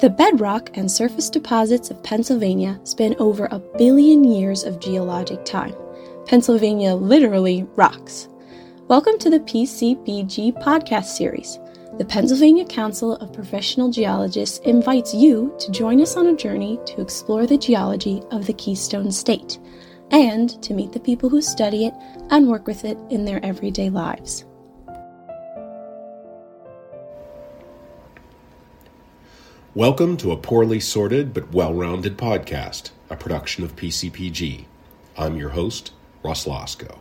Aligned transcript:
The 0.00 0.08
bedrock 0.08 0.70
and 0.74 0.88
surface 0.88 1.28
deposits 1.28 1.90
of 1.90 2.04
Pennsylvania 2.04 2.78
span 2.84 3.16
over 3.18 3.48
a 3.50 3.58
billion 3.58 4.22
years 4.22 4.62
of 4.62 4.78
geologic 4.78 5.44
time. 5.44 5.74
Pennsylvania 6.24 6.94
literally 6.94 7.66
rocks. 7.74 8.28
Welcome 8.86 9.18
to 9.18 9.28
the 9.28 9.40
PCPG 9.40 10.62
podcast 10.62 11.06
series. 11.06 11.58
The 11.98 12.04
Pennsylvania 12.04 12.64
Council 12.64 13.16
of 13.16 13.32
Professional 13.32 13.90
Geologists 13.90 14.58
invites 14.58 15.12
you 15.12 15.52
to 15.58 15.72
join 15.72 16.00
us 16.00 16.16
on 16.16 16.28
a 16.28 16.36
journey 16.36 16.78
to 16.86 17.00
explore 17.00 17.48
the 17.48 17.58
geology 17.58 18.22
of 18.30 18.46
the 18.46 18.52
Keystone 18.52 19.10
State 19.10 19.58
and 20.12 20.62
to 20.62 20.74
meet 20.74 20.92
the 20.92 21.00
people 21.00 21.28
who 21.28 21.42
study 21.42 21.86
it 21.86 21.94
and 22.30 22.46
work 22.46 22.68
with 22.68 22.84
it 22.84 22.98
in 23.10 23.24
their 23.24 23.44
everyday 23.44 23.90
lives. 23.90 24.44
Welcome 29.74 30.16
to 30.18 30.32
a 30.32 30.36
poorly 30.38 30.80
sorted 30.80 31.34
but 31.34 31.52
well 31.52 31.74
rounded 31.74 32.16
podcast, 32.16 32.90
a 33.10 33.16
production 33.16 33.64
of 33.64 33.76
PCPG. 33.76 34.64
I'm 35.14 35.36
your 35.36 35.50
host, 35.50 35.92
Russ 36.22 36.46
Lasco. 36.46 36.96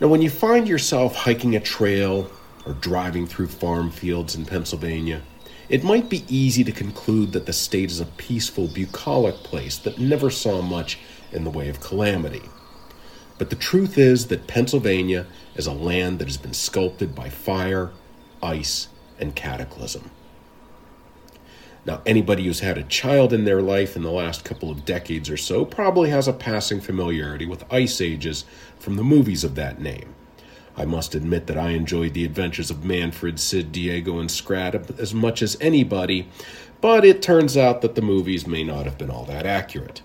Now, 0.00 0.08
when 0.08 0.22
you 0.22 0.30
find 0.30 0.66
yourself 0.66 1.14
hiking 1.14 1.54
a 1.54 1.60
trail 1.60 2.30
or 2.64 2.72
driving 2.72 3.26
through 3.26 3.48
farm 3.48 3.90
fields 3.90 4.34
in 4.34 4.46
Pennsylvania, 4.46 5.20
it 5.68 5.84
might 5.84 6.08
be 6.08 6.24
easy 6.26 6.64
to 6.64 6.72
conclude 6.72 7.32
that 7.32 7.44
the 7.44 7.52
state 7.52 7.90
is 7.90 8.00
a 8.00 8.06
peaceful, 8.06 8.68
bucolic 8.68 9.34
place 9.44 9.76
that 9.76 9.98
never 9.98 10.30
saw 10.30 10.62
much 10.62 11.00
in 11.32 11.44
the 11.44 11.50
way 11.50 11.68
of 11.68 11.80
calamity. 11.80 12.48
But 13.36 13.50
the 13.50 13.56
truth 13.56 13.98
is 13.98 14.28
that 14.28 14.46
Pennsylvania 14.46 15.26
is 15.54 15.66
a 15.66 15.72
land 15.72 16.18
that 16.18 16.28
has 16.28 16.38
been 16.38 16.54
sculpted 16.54 17.14
by 17.14 17.28
fire, 17.28 17.90
ice, 18.42 18.88
and 19.22 19.34
cataclysm. 19.34 20.10
Now, 21.86 22.02
anybody 22.04 22.44
who's 22.44 22.60
had 22.60 22.78
a 22.78 22.84
child 22.84 23.32
in 23.32 23.44
their 23.44 23.62
life 23.62 23.96
in 23.96 24.02
the 24.02 24.10
last 24.10 24.44
couple 24.44 24.70
of 24.70 24.84
decades 24.84 25.30
or 25.30 25.36
so 25.36 25.64
probably 25.64 26.10
has 26.10 26.28
a 26.28 26.32
passing 26.32 26.80
familiarity 26.80 27.46
with 27.46 27.64
ice 27.72 28.00
ages 28.00 28.44
from 28.78 28.96
the 28.96 29.02
movies 29.02 29.42
of 29.42 29.54
that 29.54 29.80
name. 29.80 30.14
I 30.76 30.84
must 30.84 31.14
admit 31.14 31.46
that 31.48 31.58
I 31.58 31.70
enjoyed 31.70 32.14
the 32.14 32.24
adventures 32.24 32.70
of 32.70 32.84
Manfred, 32.84 33.40
Sid, 33.40 33.72
Diego, 33.72 34.18
and 34.18 34.30
Scrat 34.30 34.74
as 34.98 35.12
much 35.12 35.42
as 35.42 35.56
anybody, 35.60 36.28
but 36.80 37.04
it 37.04 37.20
turns 37.20 37.56
out 37.56 37.82
that 37.82 37.94
the 37.94 38.02
movies 38.02 38.46
may 38.46 38.64
not 38.64 38.86
have 38.86 38.96
been 38.96 39.10
all 39.10 39.24
that 39.24 39.44
accurate. 39.44 40.02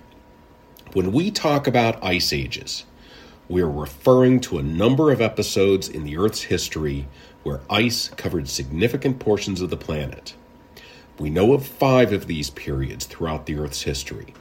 When 0.94 1.11
we 1.11 1.31
talk 1.31 1.67
about 1.67 2.03
ice 2.03 2.33
ages, 2.33 2.86
we 3.49 3.61
are 3.61 3.70
referring 3.70 4.42
to 4.42 4.58
a 4.58 4.64
number 4.64 5.11
of 5.11 5.22
episodes 5.22 5.88
in 5.88 6.03
the 6.03 6.17
Earth's 6.17 6.44
history 6.44 7.08
where 7.48 7.62
ice 7.70 8.09
covered 8.09 8.50
significant 8.50 9.20
portions 9.20 9.62
of 9.62 9.70
the 9.70 9.78
planet. 9.78 10.34
We 11.17 11.30
know 11.30 11.54
of 11.54 11.66
five 11.66 12.12
of 12.12 12.28
these 12.28 12.50
periods 12.50 13.06
throughout 13.06 13.45
the 13.45 13.58
Earth's 13.58 13.84
history. 13.84 14.34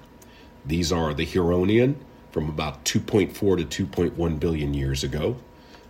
These 0.64 0.90
are 0.90 1.14
the 1.14 1.24
Huronian, 1.24 1.98
from 2.32 2.48
about 2.48 2.84
2.4 2.84 3.70
to 3.70 3.86
2.1 3.86 4.40
billion 4.40 4.74
years 4.74 5.04
ago, 5.04 5.36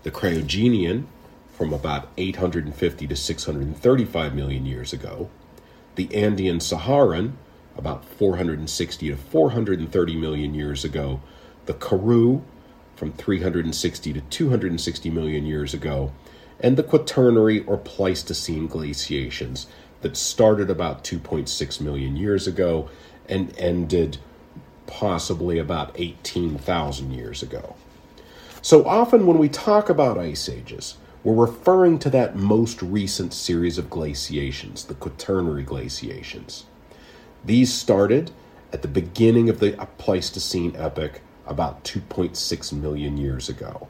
the 0.03 0.11
Cryogenian, 0.11 1.07
from 1.55 1.73
about 1.73 2.11
850 2.19 3.07
to 3.07 3.17
635 3.17 4.35
million 4.35 4.67
years 4.67 4.93
ago, 4.93 5.31
the 5.95 6.15
Andean 6.15 6.61
Saharan, 6.61 7.39
about 7.79 8.05
460 8.05 9.09
to 9.09 9.17
430 9.17 10.17
million 10.17 10.53
years 10.53 10.85
ago, 10.85 11.23
the 11.65 11.73
Karoo, 11.73 12.45
from 12.95 13.13
360 13.15 14.13
to 14.13 14.21
260 14.21 15.11
million 15.11 15.47
years 15.47 15.73
ago, 15.73 16.13
and 16.61 16.77
the 16.77 16.83
Quaternary 16.83 17.65
or 17.65 17.77
Pleistocene 17.77 18.67
glaciations 18.67 19.67
that 20.01 20.17
started 20.17 20.71
about 20.71 21.05
2.6 21.05 21.81
million 21.81 22.17
years 22.17 22.47
ago 22.47 22.89
and 23.29 23.57
ended 23.59 24.19
possibly 24.87 25.59
about 25.59 25.93
18,000 25.97 27.13
years 27.13 27.43
ago. 27.43 27.77
So 28.63 28.85
often 28.87 29.27
when 29.27 29.39
we 29.39 29.49
talk 29.49 29.89
about 29.89 30.19
ice 30.19 30.49
ages, 30.49 30.97
we're 31.23 31.47
referring 31.47 31.99
to 32.01 32.11
that 32.11 32.37
most 32.37 32.81
recent 32.83 33.33
series 33.33 33.79
of 33.79 33.91
glaciations, 33.91 34.85
the 34.85 34.95
Quaternary 34.95 35.65
glaciations. 35.65 36.67
These 37.45 37.73
started 37.73 38.31
at 38.73 38.83
the 38.83 38.89
beginning 38.89 39.49
of 39.49 39.59
the 39.59 39.73
Pleistocene 39.99 40.77
epoch 40.77 41.21
about 41.47 41.85
2.6 41.85 42.73
million 42.73 43.17
years 43.17 43.49
ago. 43.49 43.89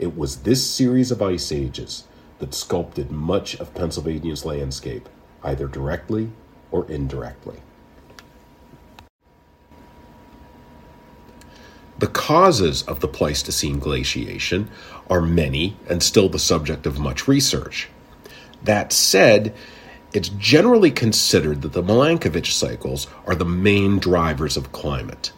It 0.00 0.16
was 0.16 0.38
this 0.38 0.66
series 0.66 1.10
of 1.10 1.20
ice 1.20 1.52
ages 1.52 2.04
that 2.38 2.54
sculpted 2.54 3.10
much 3.10 3.54
of 3.60 3.74
Pennsylvania's 3.74 4.46
landscape, 4.46 5.10
either 5.44 5.66
directly 5.66 6.30
or 6.70 6.90
indirectly. 6.90 7.60
The 11.98 12.06
causes 12.06 12.82
of 12.84 13.00
the 13.00 13.08
Pleistocene 13.08 13.78
glaciation 13.78 14.70
are 15.10 15.20
many 15.20 15.76
and 15.86 16.02
still 16.02 16.30
the 16.30 16.38
subject 16.38 16.86
of 16.86 16.98
much 16.98 17.28
research. 17.28 17.90
That 18.62 18.94
said, 18.94 19.54
it's 20.14 20.30
generally 20.30 20.90
considered 20.90 21.60
that 21.60 21.74
the 21.74 21.82
Milankovitch 21.82 22.54
cycles 22.54 23.06
are 23.26 23.34
the 23.34 23.44
main 23.44 23.98
drivers 23.98 24.56
of 24.56 24.72
climate. 24.72 25.32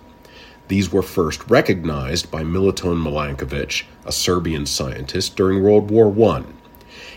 These 0.68 0.92
were 0.92 1.02
first 1.02 1.48
recognized 1.50 2.30
by 2.30 2.42
Milutin 2.42 3.02
Milankovitch, 3.02 3.84
a 4.04 4.12
Serbian 4.12 4.66
scientist, 4.66 5.36
during 5.36 5.62
World 5.62 5.90
War 5.90 6.14
I. 6.34 6.44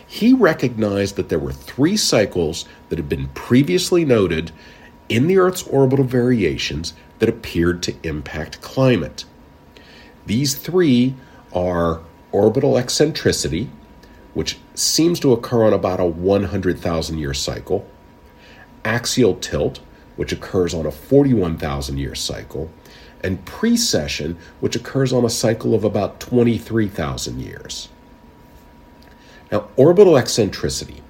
He 0.05 0.33
recognized 0.33 1.15
that 1.15 1.29
there 1.29 1.39
were 1.39 1.51
three 1.51 1.97
cycles 1.97 2.65
that 2.89 2.99
had 2.99 3.09
been 3.09 3.27
previously 3.29 4.05
noted 4.05 4.51
in 5.09 5.27
the 5.27 5.37
Earth's 5.37 5.63
orbital 5.63 6.05
variations 6.05 6.93
that 7.19 7.29
appeared 7.29 7.83
to 7.83 7.95
impact 8.03 8.61
climate. 8.61 9.25
These 10.25 10.55
three 10.55 11.15
are 11.53 12.01
orbital 12.31 12.77
eccentricity, 12.77 13.69
which 14.33 14.57
seems 14.73 15.19
to 15.21 15.31
occur 15.31 15.65
on 15.65 15.73
about 15.73 15.99
a 15.99 16.05
100,000 16.05 17.17
year 17.17 17.33
cycle, 17.33 17.87
axial 18.83 19.35
tilt, 19.35 19.79
which 20.15 20.31
occurs 20.31 20.73
on 20.73 20.85
a 20.85 20.91
41,000 20.91 21.97
year 21.97 22.15
cycle, 22.15 22.69
and 23.25 23.43
precession, 23.43 24.37
which 24.59 24.75
occurs 24.75 25.11
on 25.11 25.25
a 25.25 25.29
cycle 25.29 25.73
of 25.73 25.83
about 25.83 26.19
23,000 26.19 27.41
years. 27.41 27.89
Now, 29.51 29.67
orbital 29.75 30.15
eccentricity 30.15 31.01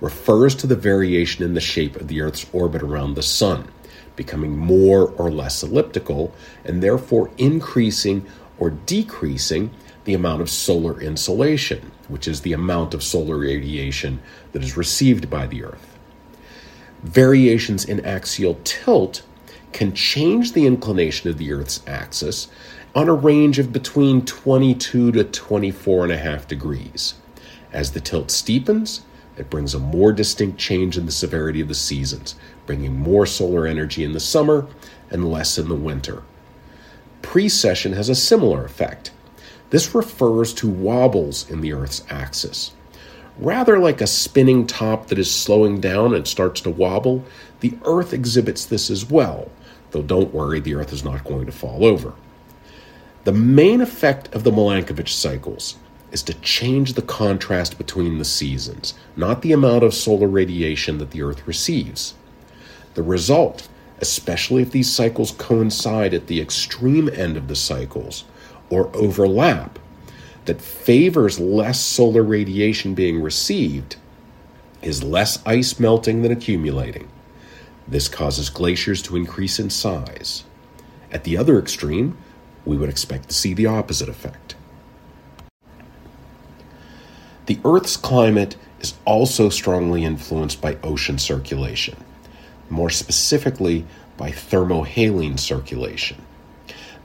refers 0.00 0.54
to 0.54 0.68
the 0.68 0.76
variation 0.76 1.44
in 1.44 1.54
the 1.54 1.60
shape 1.60 1.96
of 1.96 2.06
the 2.06 2.20
Earth's 2.20 2.46
orbit 2.52 2.80
around 2.80 3.14
the 3.14 3.22
Sun, 3.22 3.66
becoming 4.14 4.56
more 4.56 5.10
or 5.16 5.32
less 5.32 5.64
elliptical, 5.64 6.32
and 6.64 6.80
therefore 6.80 7.30
increasing 7.38 8.24
or 8.56 8.70
decreasing 8.70 9.70
the 10.04 10.14
amount 10.14 10.42
of 10.42 10.50
solar 10.50 11.00
insolation, 11.00 11.90
which 12.06 12.28
is 12.28 12.42
the 12.42 12.52
amount 12.52 12.94
of 12.94 13.02
solar 13.02 13.38
radiation 13.38 14.20
that 14.52 14.62
is 14.62 14.76
received 14.76 15.28
by 15.28 15.48
the 15.48 15.64
Earth. 15.64 15.98
Variations 17.02 17.84
in 17.84 18.04
axial 18.04 18.60
tilt 18.62 19.22
can 19.74 19.92
change 19.92 20.52
the 20.52 20.66
inclination 20.66 21.28
of 21.28 21.36
the 21.36 21.52
Earth's 21.52 21.82
axis 21.86 22.48
on 22.94 23.08
a 23.08 23.12
range 23.12 23.58
of 23.58 23.72
between 23.72 24.24
22 24.24 25.10
to 25.10 25.24
24 25.24 26.04
and 26.04 26.12
a 26.12 26.16
half 26.16 26.46
degrees. 26.46 27.14
As 27.72 27.90
the 27.90 28.00
tilt 28.00 28.28
steepens, 28.28 29.00
it 29.36 29.50
brings 29.50 29.74
a 29.74 29.80
more 29.80 30.12
distinct 30.12 30.58
change 30.58 30.96
in 30.96 31.06
the 31.06 31.12
severity 31.12 31.60
of 31.60 31.66
the 31.66 31.74
seasons, 31.74 32.36
bringing 32.66 32.96
more 32.96 33.26
solar 33.26 33.66
energy 33.66 34.04
in 34.04 34.12
the 34.12 34.20
summer 34.20 34.68
and 35.10 35.28
less 35.30 35.58
in 35.58 35.68
the 35.68 35.74
winter. 35.74 36.22
Precession 37.20 37.94
has 37.94 38.08
a 38.08 38.14
similar 38.14 38.64
effect. 38.64 39.10
This 39.70 39.92
refers 39.92 40.54
to 40.54 40.68
wobbles 40.68 41.50
in 41.50 41.62
the 41.62 41.72
Earth's 41.72 42.04
axis. 42.08 42.70
Rather 43.38 43.80
like 43.80 44.00
a 44.00 44.06
spinning 44.06 44.68
top 44.68 45.08
that 45.08 45.18
is 45.18 45.28
slowing 45.28 45.80
down 45.80 46.14
and 46.14 46.28
starts 46.28 46.60
to 46.60 46.70
wobble, 46.70 47.24
the 47.58 47.76
Earth 47.84 48.12
exhibits 48.12 48.64
this 48.64 48.88
as 48.88 49.10
well, 49.10 49.50
though 49.94 50.02
don't 50.02 50.34
worry, 50.34 50.60
the 50.60 50.74
Earth 50.74 50.92
is 50.92 51.04
not 51.04 51.24
going 51.24 51.46
to 51.46 51.52
fall 51.52 51.84
over. 51.84 52.12
The 53.22 53.32
main 53.32 53.80
effect 53.80 54.34
of 54.34 54.42
the 54.42 54.50
Milankovitch 54.50 55.08
cycles 55.08 55.76
is 56.10 56.22
to 56.24 56.34
change 56.40 56.92
the 56.92 57.02
contrast 57.02 57.78
between 57.78 58.18
the 58.18 58.24
seasons, 58.24 58.94
not 59.16 59.40
the 59.40 59.52
amount 59.52 59.84
of 59.84 59.94
solar 59.94 60.26
radiation 60.26 60.98
that 60.98 61.12
the 61.12 61.22
Earth 61.22 61.46
receives. 61.46 62.14
The 62.94 63.02
result, 63.04 63.68
especially 64.00 64.62
if 64.62 64.72
these 64.72 64.90
cycles 64.90 65.30
coincide 65.30 66.12
at 66.12 66.26
the 66.26 66.40
extreme 66.40 67.08
end 67.08 67.36
of 67.36 67.46
the 67.46 67.56
cycles 67.56 68.24
or 68.70 68.94
overlap, 68.96 69.78
that 70.44 70.60
favors 70.60 71.38
less 71.38 71.80
solar 71.80 72.22
radiation 72.22 72.94
being 72.94 73.22
received, 73.22 73.96
is 74.82 75.04
less 75.04 75.38
ice 75.46 75.78
melting 75.78 76.22
than 76.22 76.32
accumulating. 76.32 77.08
This 77.86 78.08
causes 78.08 78.50
glaciers 78.50 79.02
to 79.02 79.16
increase 79.16 79.58
in 79.58 79.70
size. 79.70 80.44
At 81.12 81.24
the 81.24 81.36
other 81.36 81.58
extreme, 81.58 82.16
we 82.64 82.76
would 82.76 82.88
expect 82.88 83.28
to 83.28 83.34
see 83.34 83.54
the 83.54 83.66
opposite 83.66 84.08
effect. 84.08 84.54
The 87.46 87.60
Earth's 87.64 87.96
climate 87.96 88.56
is 88.80 88.94
also 89.04 89.50
strongly 89.50 90.04
influenced 90.04 90.60
by 90.62 90.78
ocean 90.82 91.18
circulation, 91.18 91.96
more 92.70 92.90
specifically 92.90 93.84
by 94.16 94.30
thermohaline 94.30 95.38
circulation. 95.38 96.24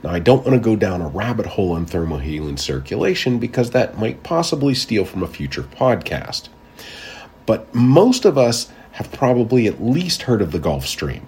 Now, 0.02 0.10
I 0.10 0.18
don't 0.18 0.46
want 0.46 0.54
to 0.54 0.60
go 0.60 0.76
down 0.76 1.02
a 1.02 1.08
rabbit 1.08 1.44
hole 1.44 1.72
on 1.72 1.84
thermohaline 1.84 2.58
circulation 2.58 3.38
because 3.38 3.70
that 3.70 3.98
might 3.98 4.22
possibly 4.22 4.74
steal 4.74 5.04
from 5.04 5.22
a 5.22 5.28
future 5.28 5.62
podcast. 5.62 6.48
But 7.44 7.74
most 7.74 8.24
of 8.24 8.38
us 8.38 8.72
have 9.00 9.10
probably 9.12 9.66
at 9.66 9.82
least 9.82 10.24
heard 10.24 10.42
of 10.42 10.52
the 10.52 10.58
Gulf 10.58 10.86
Stream, 10.86 11.26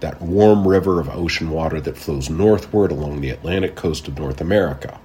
that 0.00 0.20
warm 0.20 0.66
river 0.66 0.98
of 0.98 1.08
ocean 1.08 1.50
water 1.50 1.80
that 1.80 1.96
flows 1.96 2.28
northward 2.28 2.90
along 2.90 3.20
the 3.20 3.30
Atlantic 3.30 3.76
coast 3.76 4.08
of 4.08 4.18
North 4.18 4.40
America. 4.40 4.98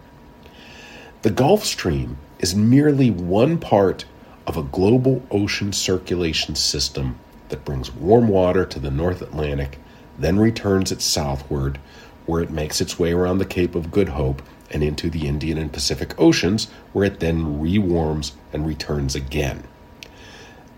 The 1.22 1.30
Gulf 1.30 1.64
Stream 1.64 2.18
is 2.40 2.56
merely 2.56 3.12
one 3.12 3.60
part 3.60 4.06
of 4.48 4.58
a 4.58 4.64
global 4.64 5.22
ocean 5.30 5.72
circulation 5.72 6.56
system 6.56 7.20
that 7.50 7.64
brings 7.64 7.94
warm 7.94 8.30
water 8.30 8.66
to 8.66 8.80
the 8.80 8.90
North 8.90 9.22
Atlantic, 9.22 9.78
then 10.18 10.40
returns 10.40 10.92
it 10.92 11.04
southward 11.04 11.78
where 12.26 12.42
it 12.42 12.50
makes 12.50 12.82
its 12.82 12.98
way 12.98 13.12
around 13.12 13.38
the 13.38 13.46
Cape 13.46 13.76
of 13.76 13.92
Good 13.92 14.10
Hope 14.10 14.42
and 14.72 14.82
into 14.82 15.12
the 15.12 15.28
Indian 15.28 15.60
and 15.60 15.72
Pacific 15.72 16.20
Oceans, 16.20 16.66
where 16.94 17.06
it 17.06 17.20
then 17.20 17.62
rewarms 17.62 18.32
and 18.52 18.66
returns 18.66 19.14
again. 19.14 19.66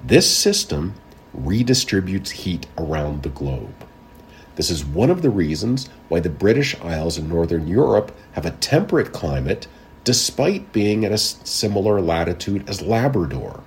This 0.03 0.29
system 0.29 0.95
redistributes 1.37 2.29
heat 2.29 2.67
around 2.77 3.23
the 3.23 3.29
globe. 3.29 3.73
This 4.55 4.69
is 4.69 4.83
one 4.83 5.09
of 5.09 5.21
the 5.21 5.29
reasons 5.29 5.87
why 6.09 6.19
the 6.19 6.29
British 6.29 6.79
Isles 6.81 7.17
in 7.17 7.29
northern 7.29 7.67
Europe 7.67 8.11
have 8.33 8.45
a 8.45 8.51
temperate 8.51 9.13
climate 9.13 9.67
despite 10.03 10.73
being 10.73 11.05
at 11.05 11.11
a 11.11 11.17
similar 11.17 12.01
latitude 12.01 12.67
as 12.67 12.81
Labrador. 12.81 13.63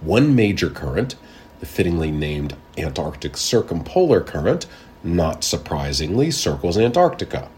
One 0.00 0.34
major 0.34 0.68
current, 0.68 1.16
the 1.60 1.66
fittingly 1.66 2.10
named 2.10 2.56
Antarctic 2.76 3.36
Circumpolar 3.36 4.20
Current, 4.20 4.66
not 5.02 5.44
surprisingly, 5.44 6.30
circles 6.30 6.76
Antarctica. 6.76 7.48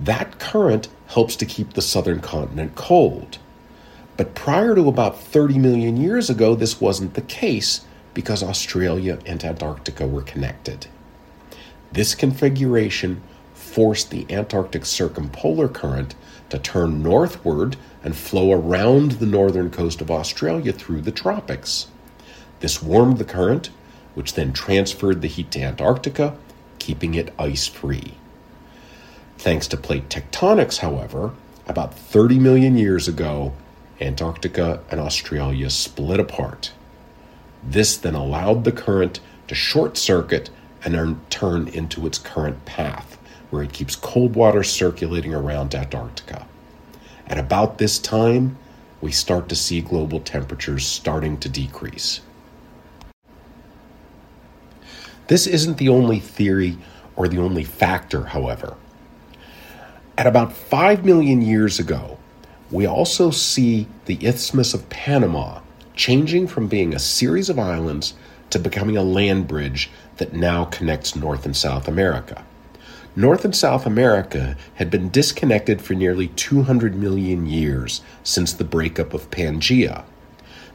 That 0.00 0.38
current 0.38 0.88
helps 1.08 1.36
to 1.36 1.46
keep 1.46 1.74
the 1.74 1.82
southern 1.82 2.20
continent 2.20 2.74
cold. 2.74 3.38
But 4.18 4.34
prior 4.34 4.74
to 4.74 4.88
about 4.88 5.20
30 5.20 5.58
million 5.58 5.96
years 5.96 6.28
ago, 6.28 6.56
this 6.56 6.80
wasn't 6.80 7.14
the 7.14 7.22
case 7.22 7.86
because 8.14 8.42
Australia 8.42 9.20
and 9.24 9.44
Antarctica 9.44 10.08
were 10.08 10.22
connected. 10.22 10.88
This 11.92 12.16
configuration 12.16 13.22
forced 13.54 14.10
the 14.10 14.26
Antarctic 14.28 14.84
circumpolar 14.86 15.68
current 15.68 16.16
to 16.50 16.58
turn 16.58 17.00
northward 17.00 17.76
and 18.02 18.16
flow 18.16 18.50
around 18.50 19.12
the 19.12 19.26
northern 19.26 19.70
coast 19.70 20.00
of 20.00 20.10
Australia 20.10 20.72
through 20.72 21.02
the 21.02 21.12
tropics. 21.12 21.86
This 22.58 22.82
warmed 22.82 23.18
the 23.18 23.24
current, 23.24 23.70
which 24.14 24.34
then 24.34 24.52
transferred 24.52 25.22
the 25.22 25.28
heat 25.28 25.52
to 25.52 25.60
Antarctica, 25.60 26.36
keeping 26.80 27.14
it 27.14 27.32
ice 27.38 27.68
free. 27.68 28.14
Thanks 29.36 29.68
to 29.68 29.76
plate 29.76 30.08
tectonics, 30.08 30.78
however, 30.78 31.34
about 31.68 31.94
30 31.94 32.40
million 32.40 32.76
years 32.76 33.06
ago, 33.06 33.52
Antarctica 34.00 34.80
and 34.90 35.00
Australia 35.00 35.70
split 35.70 36.20
apart. 36.20 36.72
This 37.62 37.96
then 37.96 38.14
allowed 38.14 38.64
the 38.64 38.72
current 38.72 39.20
to 39.48 39.54
short 39.54 39.96
circuit 39.96 40.50
and 40.84 41.30
turn 41.30 41.68
into 41.68 42.06
its 42.06 42.18
current 42.18 42.64
path, 42.64 43.18
where 43.50 43.62
it 43.62 43.72
keeps 43.72 43.96
cold 43.96 44.36
water 44.36 44.62
circulating 44.62 45.34
around 45.34 45.74
Antarctica. 45.74 46.46
At 47.26 47.38
about 47.38 47.78
this 47.78 47.98
time, 47.98 48.56
we 49.00 49.12
start 49.12 49.48
to 49.48 49.56
see 49.56 49.80
global 49.80 50.20
temperatures 50.20 50.86
starting 50.86 51.38
to 51.38 51.48
decrease. 51.48 52.20
This 55.26 55.46
isn't 55.46 55.76
the 55.76 55.88
only 55.90 56.20
theory 56.20 56.78
or 57.16 57.28
the 57.28 57.38
only 57.38 57.64
factor, 57.64 58.24
however. 58.24 58.76
At 60.16 60.26
about 60.26 60.52
5 60.52 61.04
million 61.04 61.42
years 61.42 61.78
ago, 61.78 62.17
we 62.70 62.86
also 62.86 63.30
see 63.30 63.86
the 64.04 64.18
Isthmus 64.26 64.74
of 64.74 64.88
Panama 64.90 65.60
changing 65.94 66.46
from 66.46 66.68
being 66.68 66.94
a 66.94 66.98
series 66.98 67.48
of 67.48 67.58
islands 67.58 68.14
to 68.50 68.58
becoming 68.58 68.96
a 68.96 69.02
land 69.02 69.48
bridge 69.48 69.90
that 70.18 70.32
now 70.32 70.64
connects 70.66 71.16
North 71.16 71.44
and 71.46 71.56
South 71.56 71.88
America. 71.88 72.44
North 73.16 73.44
and 73.44 73.56
South 73.56 73.86
America 73.86 74.56
had 74.74 74.90
been 74.90 75.08
disconnected 75.08 75.80
for 75.82 75.94
nearly 75.94 76.28
200 76.28 76.94
million 76.94 77.46
years 77.46 78.00
since 78.22 78.52
the 78.52 78.64
breakup 78.64 79.12
of 79.12 79.30
Pangaea. 79.30 80.04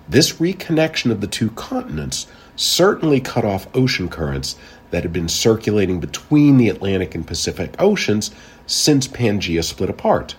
This 0.09 0.33
reconnection 0.33 1.11
of 1.11 1.21
the 1.21 1.27
two 1.27 1.51
continents 1.51 2.27
certainly 2.55 3.21
cut 3.21 3.45
off 3.45 3.73
ocean 3.73 4.09
currents 4.09 4.57
that 4.91 5.03
had 5.03 5.13
been 5.13 5.29
circulating 5.29 5.99
between 5.99 6.57
the 6.57 6.69
Atlantic 6.69 7.15
and 7.15 7.25
Pacific 7.25 7.73
Oceans 7.79 8.31
since 8.67 9.07
Pangaea 9.07 9.63
split 9.63 9.89
apart. 9.89 10.35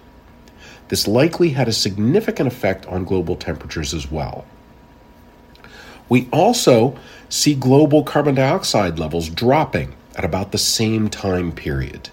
This 0.95 1.09
likely 1.09 1.49
had 1.49 1.67
a 1.67 1.73
significant 1.73 2.47
effect 2.47 2.87
on 2.87 3.05
global 3.05 3.35
temperatures 3.35 3.93
as 3.93 4.13
well. 4.13 4.45
We 6.09 6.29
also 6.33 6.97
see 7.29 7.57
global 7.57 8.05
carbon 8.05 8.37
dioxide 8.37 8.97
levels 8.97 9.29
dropping 9.29 9.97
at 10.15 10.25
about 10.25 10.53
the 10.53 10.57
same 10.59 11.09
time 11.09 11.51
period. 11.51 12.11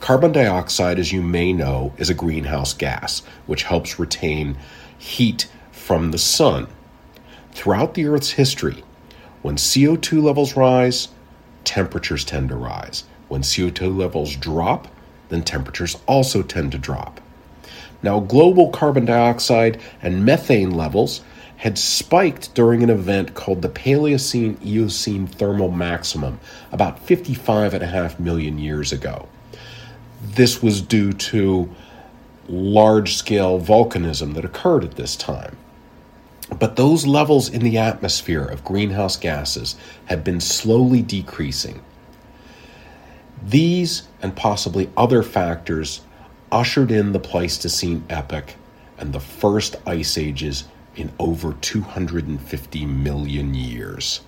Carbon 0.00 0.32
dioxide, 0.32 0.98
as 0.98 1.12
you 1.12 1.20
may 1.20 1.52
know, 1.52 1.92
is 1.98 2.08
a 2.08 2.14
greenhouse 2.14 2.72
gas 2.72 3.20
which 3.44 3.64
helps 3.64 3.98
retain 3.98 4.56
heat 4.96 5.50
from 5.70 6.10
the 6.10 6.16
sun. 6.16 6.68
Throughout 7.52 7.92
the 7.92 8.06
Earth's 8.06 8.30
history, 8.30 8.82
when 9.42 9.56
CO2 9.56 10.22
levels 10.22 10.56
rise, 10.56 11.08
temperatures 11.64 12.24
tend 12.24 12.48
to 12.48 12.56
rise. 12.56 13.04
When 13.28 13.42
CO2 13.42 13.94
levels 13.94 14.36
drop, 14.36 14.88
then 15.28 15.42
temperatures 15.42 15.98
also 16.06 16.42
tend 16.42 16.72
to 16.72 16.78
drop. 16.78 17.19
Now, 18.02 18.20
global 18.20 18.70
carbon 18.70 19.04
dioxide 19.04 19.80
and 20.02 20.24
methane 20.24 20.70
levels 20.70 21.22
had 21.58 21.76
spiked 21.76 22.54
during 22.54 22.82
an 22.82 22.88
event 22.88 23.34
called 23.34 23.60
the 23.60 23.68
Paleocene 23.68 24.56
Eocene 24.64 25.26
thermal 25.26 25.70
maximum 25.70 26.40
about 26.72 27.06
55.5 27.06 28.18
million 28.18 28.58
years 28.58 28.92
ago. 28.92 29.28
This 30.22 30.62
was 30.62 30.80
due 30.80 31.12
to 31.12 31.68
large 32.48 33.14
scale 33.14 33.60
volcanism 33.60 34.34
that 34.34 34.44
occurred 34.44 34.84
at 34.84 34.96
this 34.96 35.16
time. 35.16 35.56
But 36.58 36.76
those 36.76 37.06
levels 37.06 37.48
in 37.48 37.62
the 37.62 37.78
atmosphere 37.78 38.44
of 38.44 38.64
greenhouse 38.64 39.16
gases 39.16 39.76
have 40.06 40.24
been 40.24 40.40
slowly 40.40 41.02
decreasing. 41.02 41.82
These 43.46 44.08
and 44.22 44.34
possibly 44.34 44.90
other 44.96 45.22
factors 45.22 46.00
ushered 46.52 46.90
in 46.90 47.12
the 47.12 47.20
Pleistocene 47.20 48.04
epoch 48.10 48.54
and 48.98 49.12
the 49.12 49.20
first 49.20 49.76
ice 49.86 50.18
ages 50.18 50.64
in 50.96 51.12
over 51.18 51.54
250 51.54 52.86
million 52.86 53.54
years. 53.54 54.20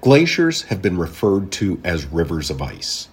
Glaciers 0.00 0.62
have 0.62 0.82
been 0.82 0.98
referred 0.98 1.50
to 1.52 1.80
as 1.82 2.04
rivers 2.06 2.50
of 2.50 2.60
ice. 2.60 3.08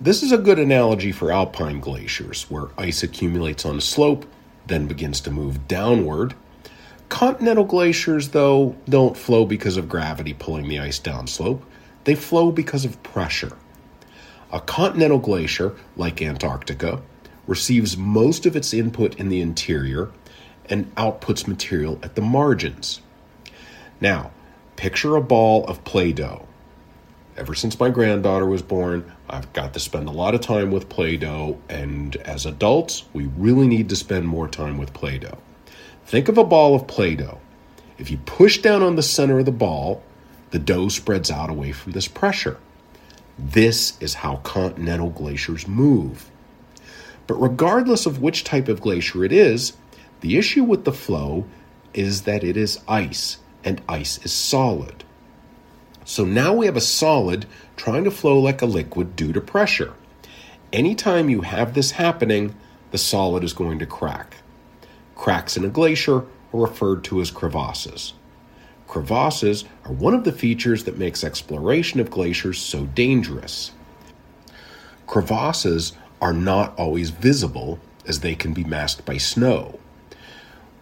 This 0.00 0.22
is 0.22 0.32
a 0.32 0.38
good 0.38 0.58
analogy 0.58 1.12
for 1.12 1.32
alpine 1.32 1.80
glaciers, 1.80 2.44
where 2.50 2.68
ice 2.78 3.02
accumulates 3.02 3.64
on 3.64 3.78
a 3.78 3.80
slope 3.82 4.26
then 4.66 4.86
begins 4.86 5.20
to 5.22 5.30
move 5.30 5.68
downward. 5.68 6.34
Continental 7.08 7.64
glaciers, 7.64 8.30
though, 8.30 8.76
don't 8.88 9.16
flow 9.16 9.44
because 9.44 9.76
of 9.76 9.88
gravity 9.88 10.34
pulling 10.34 10.68
the 10.68 10.78
ice 10.78 10.98
downslope, 10.98 11.62
they 12.04 12.14
flow 12.14 12.50
because 12.50 12.84
of 12.84 13.02
pressure. 13.02 13.56
A 14.52 14.60
continental 14.60 15.18
glacier, 15.18 15.74
like 15.96 16.22
Antarctica, 16.22 17.02
receives 17.46 17.96
most 17.96 18.46
of 18.46 18.56
its 18.56 18.72
input 18.72 19.16
in 19.16 19.28
the 19.28 19.40
interior 19.40 20.10
and 20.68 20.94
outputs 20.96 21.46
material 21.46 21.98
at 22.02 22.14
the 22.14 22.22
margins. 22.22 23.00
Now, 24.00 24.30
picture 24.76 25.16
a 25.16 25.20
ball 25.20 25.64
of 25.66 25.84
Play 25.84 26.12
Doh. 26.12 26.46
Ever 27.36 27.54
since 27.54 27.78
my 27.78 27.90
granddaughter 27.90 28.46
was 28.46 28.62
born, 28.62 29.12
I've 29.28 29.52
got 29.52 29.74
to 29.74 29.80
spend 29.80 30.08
a 30.08 30.12
lot 30.12 30.34
of 30.34 30.40
time 30.40 30.70
with 30.70 30.88
Play 30.88 31.16
Doh, 31.16 31.58
and 31.68 32.16
as 32.16 32.46
adults, 32.46 33.04
we 33.12 33.26
really 33.36 33.66
need 33.66 33.88
to 33.90 33.96
spend 33.96 34.26
more 34.26 34.48
time 34.48 34.78
with 34.78 34.94
Play 34.94 35.18
Doh. 35.18 35.38
Think 36.06 36.28
of 36.28 36.38
a 36.38 36.44
ball 36.44 36.74
of 36.74 36.86
Play 36.86 37.14
Doh. 37.14 37.40
If 37.98 38.10
you 38.10 38.18
push 38.18 38.58
down 38.58 38.82
on 38.82 38.96
the 38.96 39.02
center 39.02 39.38
of 39.38 39.44
the 39.44 39.52
ball, 39.52 40.02
the 40.50 40.58
dough 40.58 40.88
spreads 40.88 41.30
out 41.30 41.50
away 41.50 41.72
from 41.72 41.92
this 41.92 42.08
pressure. 42.08 42.58
This 43.38 43.98
is 44.00 44.14
how 44.14 44.36
continental 44.36 45.10
glaciers 45.10 45.68
move. 45.68 46.30
But 47.26 47.34
regardless 47.34 48.06
of 48.06 48.22
which 48.22 48.44
type 48.44 48.68
of 48.68 48.80
glacier 48.80 49.24
it 49.24 49.32
is, 49.32 49.74
the 50.20 50.38
issue 50.38 50.64
with 50.64 50.84
the 50.84 50.92
flow 50.92 51.46
is 51.92 52.22
that 52.22 52.44
it 52.44 52.56
is 52.56 52.80
ice, 52.88 53.38
and 53.64 53.82
ice 53.88 54.18
is 54.24 54.32
solid. 54.32 55.04
So 56.04 56.24
now 56.24 56.54
we 56.54 56.66
have 56.66 56.76
a 56.76 56.80
solid 56.80 57.46
trying 57.76 58.04
to 58.04 58.10
flow 58.10 58.38
like 58.38 58.62
a 58.62 58.66
liquid 58.66 59.16
due 59.16 59.32
to 59.32 59.40
pressure. 59.40 59.94
Anytime 60.72 61.28
you 61.28 61.42
have 61.42 61.74
this 61.74 61.92
happening, 61.92 62.54
the 62.90 62.98
solid 62.98 63.44
is 63.44 63.52
going 63.52 63.78
to 63.80 63.86
crack. 63.86 64.36
Cracks 65.14 65.56
in 65.56 65.64
a 65.64 65.68
glacier 65.68 66.18
are 66.18 66.26
referred 66.52 67.02
to 67.04 67.20
as 67.20 67.30
crevasses. 67.30 68.14
Crevasses 68.88 69.64
are 69.84 69.92
one 69.92 70.14
of 70.14 70.24
the 70.24 70.32
features 70.32 70.84
that 70.84 70.98
makes 70.98 71.24
exploration 71.24 72.00
of 72.00 72.10
glaciers 72.10 72.58
so 72.58 72.86
dangerous. 72.86 73.72
Crevasses 75.06 75.92
are 76.20 76.32
not 76.32 76.78
always 76.78 77.10
visible 77.10 77.78
as 78.06 78.20
they 78.20 78.34
can 78.34 78.52
be 78.52 78.64
masked 78.64 79.04
by 79.04 79.16
snow. 79.16 79.78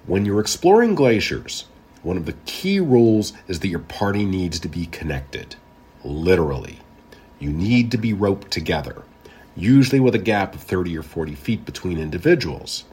When 0.06 0.25
you're 0.25 0.40
exploring 0.40 0.94
glaciers, 0.94 1.64
one 2.02 2.18
of 2.18 2.26
the 2.26 2.34
key 2.44 2.80
rules 2.80 3.32
is 3.49 3.61
that 3.61 3.68
your 3.68 3.78
party 3.78 4.25
needs 4.25 4.61
to 4.61 4.68
be 4.68 4.87
connected. 4.87 5.56
Literally. 6.04 6.80
You 7.38 7.50
need 7.50 7.90
to 7.90 7.99
be 7.99 8.12
roped 8.12 8.50
together, 8.50 9.02
usually 9.56 10.00
with 10.00 10.14
a 10.14 10.18
gap 10.18 10.54
of 10.54 10.62
30 10.62 10.96
or 10.99 11.02
40 11.02 11.34
feet 11.34 11.64
between 11.64 11.99
individuals. 11.99 12.84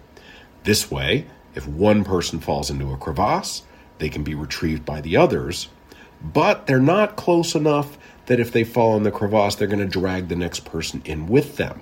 This 0.63 0.89
way, 0.89 1.25
if 1.53 1.67
one 1.67 2.03
person 2.05 2.39
falls 2.39 2.69
into 2.69 2.91
a 2.91 2.97
crevasse, 2.97 3.63
they 4.01 4.09
can 4.09 4.23
be 4.23 4.33
retrieved 4.33 4.83
by 4.83 4.99
the 4.99 5.15
others, 5.15 5.69
but 6.21 6.65
they're 6.65 6.79
not 6.79 7.15
close 7.15 7.53
enough 7.53 7.99
that 8.25 8.39
if 8.39 8.51
they 8.51 8.63
fall 8.63 8.97
in 8.97 9.03
the 9.03 9.11
crevasse, 9.11 9.55
they're 9.55 9.67
going 9.67 9.79
to 9.79 9.85
drag 9.85 10.27
the 10.27 10.35
next 10.35 10.65
person 10.65 11.03
in 11.05 11.27
with 11.27 11.57
them. 11.57 11.81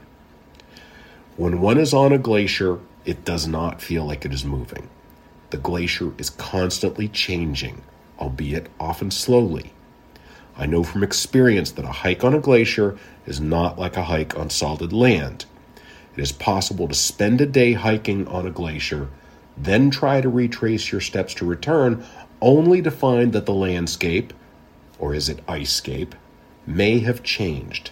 When 1.38 1.62
one 1.62 1.78
is 1.78 1.94
on 1.94 2.12
a 2.12 2.18
glacier, 2.18 2.80
it 3.06 3.24
does 3.24 3.48
not 3.48 3.82
feel 3.82 4.04
like 4.04 4.26
it 4.26 4.34
is 4.34 4.44
moving. 4.44 4.90
The 5.52 5.58
glacier 5.58 6.12
is 6.18 6.30
constantly 6.30 7.08
changing, 7.08 7.84
albeit 8.20 8.68
often 8.82 9.12
slowly. 9.12 9.72
I 10.58 10.66
know 10.66 10.84
from 10.84 11.04
experience 11.04 11.72
that 11.72 11.86
a 11.86 12.02
hike 12.04 12.26
on 12.26 12.34
a 12.34 12.40
glacier 12.40 12.98
is 13.26 13.40
not 13.40 13.80
like 13.80 13.96
a 13.96 14.04
hike 14.04 14.38
on 14.38 14.50
solid 14.50 14.92
land. 14.92 15.46
It 16.18 16.22
is 16.22 16.34
possible 16.34 16.90
to 16.90 16.94
spend 16.94 17.40
a 17.40 17.46
day 17.46 17.74
hiking 17.74 18.28
on 18.28 18.46
a 18.46 18.52
glacier, 18.52 19.08
then 19.60 19.90
try 19.90 20.22
to 20.22 20.30
retrace 20.30 20.92
your 20.92 21.02
steps 21.02 21.34
to 21.36 21.46
return, 21.46 22.04
only 22.42 22.82
to 22.82 22.90
find 22.90 23.34
that 23.34 23.46
the 23.46 23.54
landscape, 23.54 24.34
or 24.98 25.14
is 25.14 25.28
it 25.28 25.46
icescape, 25.48 26.14
may 26.66 27.00
have 27.00 27.24
changed. 27.24 27.92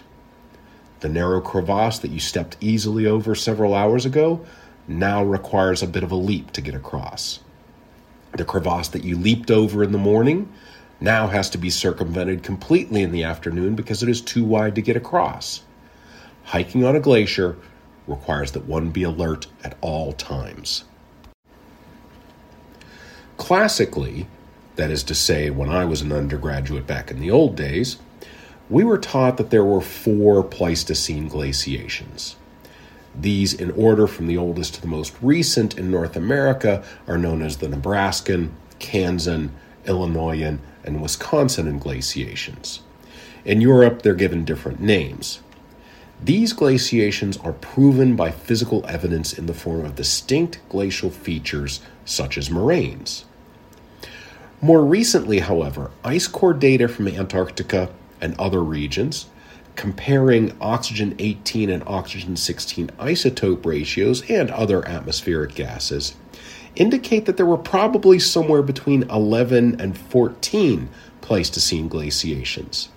The 1.00 1.08
narrow 1.08 1.40
crevasse 1.40 1.98
that 1.98 2.10
you 2.10 2.20
stepped 2.20 2.56
easily 2.60 3.06
over 3.06 3.34
several 3.34 3.74
hours 3.74 4.06
ago 4.06 4.44
now 4.88 5.22
requires 5.22 5.82
a 5.82 5.86
bit 5.86 6.02
of 6.02 6.10
a 6.10 6.16
leap 6.16 6.50
to 6.52 6.60
get 6.60 6.74
across. 6.74 7.40
The 8.36 8.44
crevasse 8.44 8.88
that 8.88 9.04
you 9.04 9.16
leaped 9.16 9.50
over 9.50 9.82
in 9.82 9.92
the 9.92 9.98
morning 9.98 10.52
now 11.00 11.28
has 11.28 11.50
to 11.50 11.58
be 11.58 11.70
circumvented 11.70 12.42
completely 12.42 13.02
in 13.02 13.12
the 13.12 13.24
afternoon 13.24 13.74
because 13.74 14.02
it 14.02 14.08
is 14.08 14.20
too 14.20 14.44
wide 14.44 14.74
to 14.74 14.82
get 14.82 14.96
across. 14.96 15.62
Hiking 16.44 16.84
on 16.84 16.96
a 16.96 17.00
glacier 17.00 17.56
requires 18.06 18.52
that 18.52 18.64
one 18.64 18.90
be 18.90 19.02
alert 19.02 19.46
at 19.62 19.76
all 19.80 20.12
times. 20.12 20.84
Classically, 23.38 24.26
that 24.76 24.90
is 24.90 25.02
to 25.04 25.14
say, 25.14 25.48
when 25.48 25.70
I 25.70 25.86
was 25.86 26.02
an 26.02 26.12
undergraduate 26.12 26.86
back 26.86 27.10
in 27.10 27.18
the 27.18 27.30
old 27.30 27.56
days, 27.56 27.96
we 28.68 28.84
were 28.84 28.98
taught 28.98 29.38
that 29.38 29.48
there 29.48 29.64
were 29.64 29.80
four 29.80 30.42
Pleistocene 30.42 31.28
glaciations. 31.28 32.36
These, 33.18 33.54
in 33.54 33.70
order 33.70 34.06
from 34.06 34.26
the 34.26 34.36
oldest 34.36 34.74
to 34.74 34.80
the 34.82 34.86
most 34.86 35.16
recent 35.22 35.78
in 35.78 35.90
North 35.90 36.14
America, 36.14 36.84
are 37.06 37.16
known 37.16 37.40
as 37.40 37.56
the 37.56 37.68
Nebraskan, 37.68 38.50
Kansan, 38.78 39.54
Illinoisan, 39.86 40.60
and 40.84 41.00
Wisconsin 41.00 41.78
glaciations. 41.78 42.82
In 43.44 43.60
Europe, 43.60 44.02
they're 44.02 44.14
given 44.14 44.44
different 44.44 44.80
names. 44.80 45.40
These 46.22 46.52
glaciations 46.52 47.36
are 47.38 47.52
proven 47.52 48.16
by 48.16 48.32
physical 48.32 48.84
evidence 48.86 49.32
in 49.32 49.46
the 49.46 49.54
form 49.54 49.84
of 49.84 49.94
distinct 49.94 50.58
glacial 50.68 51.10
features 51.10 51.80
such 52.04 52.36
as 52.36 52.50
moraines. 52.50 53.24
More 54.60 54.84
recently, 54.84 55.38
however, 55.38 55.92
ice 56.02 56.26
core 56.26 56.52
data 56.52 56.88
from 56.88 57.06
Antarctica 57.06 57.90
and 58.20 58.34
other 58.40 58.62
regions, 58.62 59.26
comparing 59.76 60.56
oxygen 60.60 61.14
18 61.20 61.70
and 61.70 61.84
oxygen 61.86 62.36
16 62.36 62.88
isotope 62.98 63.64
ratios 63.64 64.28
and 64.28 64.50
other 64.50 64.86
atmospheric 64.88 65.54
gases, 65.54 66.16
indicate 66.74 67.26
that 67.26 67.36
there 67.36 67.46
were 67.46 67.56
probably 67.56 68.18
somewhere 68.18 68.62
between 68.62 69.04
11 69.04 69.80
and 69.80 69.96
14 69.96 70.88
Pleistocene 71.20 71.86
glaciations. 71.86 72.88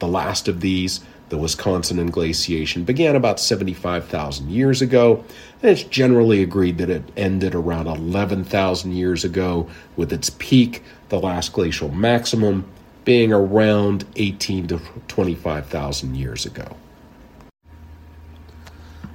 The 0.00 0.08
last 0.08 0.48
of 0.48 0.60
these, 0.60 1.00
the 1.30 1.38
Wisconsin 1.38 2.10
glaciation, 2.10 2.84
began 2.84 3.16
about 3.16 3.40
75,000 3.40 4.50
years 4.50 4.82
ago, 4.82 5.24
and 5.62 5.70
it's 5.70 5.82
generally 5.84 6.42
agreed 6.42 6.78
that 6.78 6.90
it 6.90 7.02
ended 7.16 7.54
around 7.54 7.86
11,000 7.86 8.92
years 8.92 9.24
ago, 9.24 9.68
with 9.96 10.12
its 10.12 10.30
peak, 10.30 10.82
the 11.08 11.18
last 11.18 11.52
glacial 11.52 11.88
maximum, 11.88 12.66
being 13.04 13.32
around 13.32 14.04
18 14.16 14.68
to 14.68 14.80
25,000 15.08 16.14
years 16.14 16.44
ago. 16.44 16.76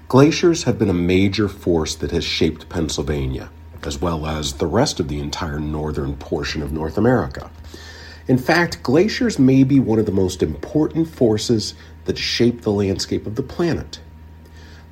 Glaciers 0.07 0.63
have 0.63 0.79
been 0.79 0.89
a 0.89 0.93
major 0.93 1.47
force 1.47 1.95
that 1.95 2.11
has 2.11 2.23
shaped 2.23 2.69
Pennsylvania, 2.69 3.49
as 3.83 3.99
well 3.99 4.25
as 4.25 4.53
the 4.53 4.67
rest 4.67 4.99
of 4.99 5.07
the 5.07 5.19
entire 5.19 5.59
northern 5.59 6.15
portion 6.15 6.61
of 6.61 6.71
North 6.71 6.97
America. 6.97 7.49
In 8.27 8.37
fact, 8.37 8.81
glaciers 8.81 9.37
may 9.37 9.63
be 9.63 9.79
one 9.79 9.99
of 9.99 10.07
the 10.07 10.11
most 10.11 10.41
important 10.41 11.07
forces 11.07 11.75
that 12.05 12.17
shape 12.17 12.61
the 12.61 12.71
landscape 12.71 13.27
of 13.27 13.35
the 13.35 13.43
planet. 13.43 13.99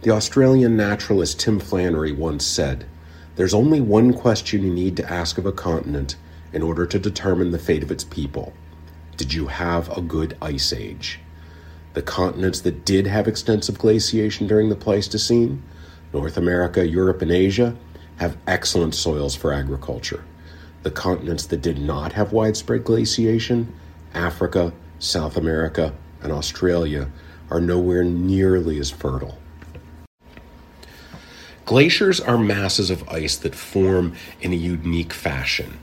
The 0.01 0.12
Australian 0.12 0.75
naturalist 0.75 1.39
Tim 1.39 1.60
Flannery 1.60 2.12
once 2.12 2.46
said, 2.46 2.86
There's 3.36 3.53
only 3.53 3.79
one 3.79 4.13
question 4.13 4.63
you 4.63 4.74
need 4.74 4.98
to 4.98 5.12
ask 5.12 5.38
of 5.38 5.46
a 5.46 5.51
continent 5.51 6.15
in 6.51 6.62
order 6.62 6.86
to 6.86 7.00
determine 7.00 7.51
the 7.51 7.60
fate 7.60 7.84
of 7.84 7.91
its 7.91 8.03
people 8.03 8.53
did 9.15 9.34
you 9.34 9.48
have 9.48 9.96
a 9.96 10.01
good 10.01 10.36
ice 10.41 10.74
age? 10.74 11.20
The 11.93 12.01
continents 12.01 12.62
that 12.62 12.84
did 12.84 13.05
have 13.05 13.27
extensive 13.27 13.77
glaciation 13.77 14.48
during 14.48 14.70
the 14.70 14.75
Pleistocene, 14.75 15.62
North 16.12 16.36
America, 16.36 16.88
Europe, 16.88 17.22
and 17.22 17.32
Asia, 17.32 17.75
have 18.17 18.38
excellent 18.48 18.96
soils 18.96 19.36
for 19.36 19.53
agriculture. 19.53 20.24
The 20.82 20.91
continents 20.91 21.46
that 21.48 21.62
did 21.62 21.77
not 21.77 22.13
have 22.13 22.34
widespread 22.34 22.84
glaciation, 22.84 23.74
Africa, 24.13 24.74
South 24.98 25.38
America, 25.38 25.93
and 26.23 26.31
Australia, 26.31 27.09
are 27.49 27.61
nowhere 27.61 28.03
nearly 28.03 28.79
as 28.79 28.89
fertile. 28.89 29.37
Glaciers 31.65 32.19
are 32.19 32.37
masses 32.37 32.89
of 32.89 33.07
ice 33.07 33.37
that 33.37 33.55
form 33.55 34.15
in 34.41 34.51
a 34.51 34.55
unique 34.55 35.13
fashion. 35.13 35.77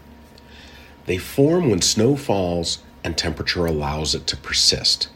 They 1.06 1.16
form 1.18 1.70
when 1.70 1.80
snow 1.80 2.16
falls 2.16 2.78
and 3.02 3.16
temperature 3.16 3.64
allows 3.64 4.14
it 4.14 4.26
to 4.28 4.36
persist. 4.36 5.08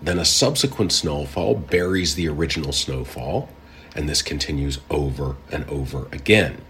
Then 0.00 0.18
a 0.18 0.24
subsequent 0.24 0.92
snowfall 0.92 1.56
buries 1.56 2.14
the 2.14 2.28
original 2.28 2.72
snowfall, 2.72 3.48
and 3.96 4.08
this 4.08 4.22
continues 4.22 4.78
over 4.90 5.36
and 5.50 5.68
over 5.68 6.06
again. 6.12 6.62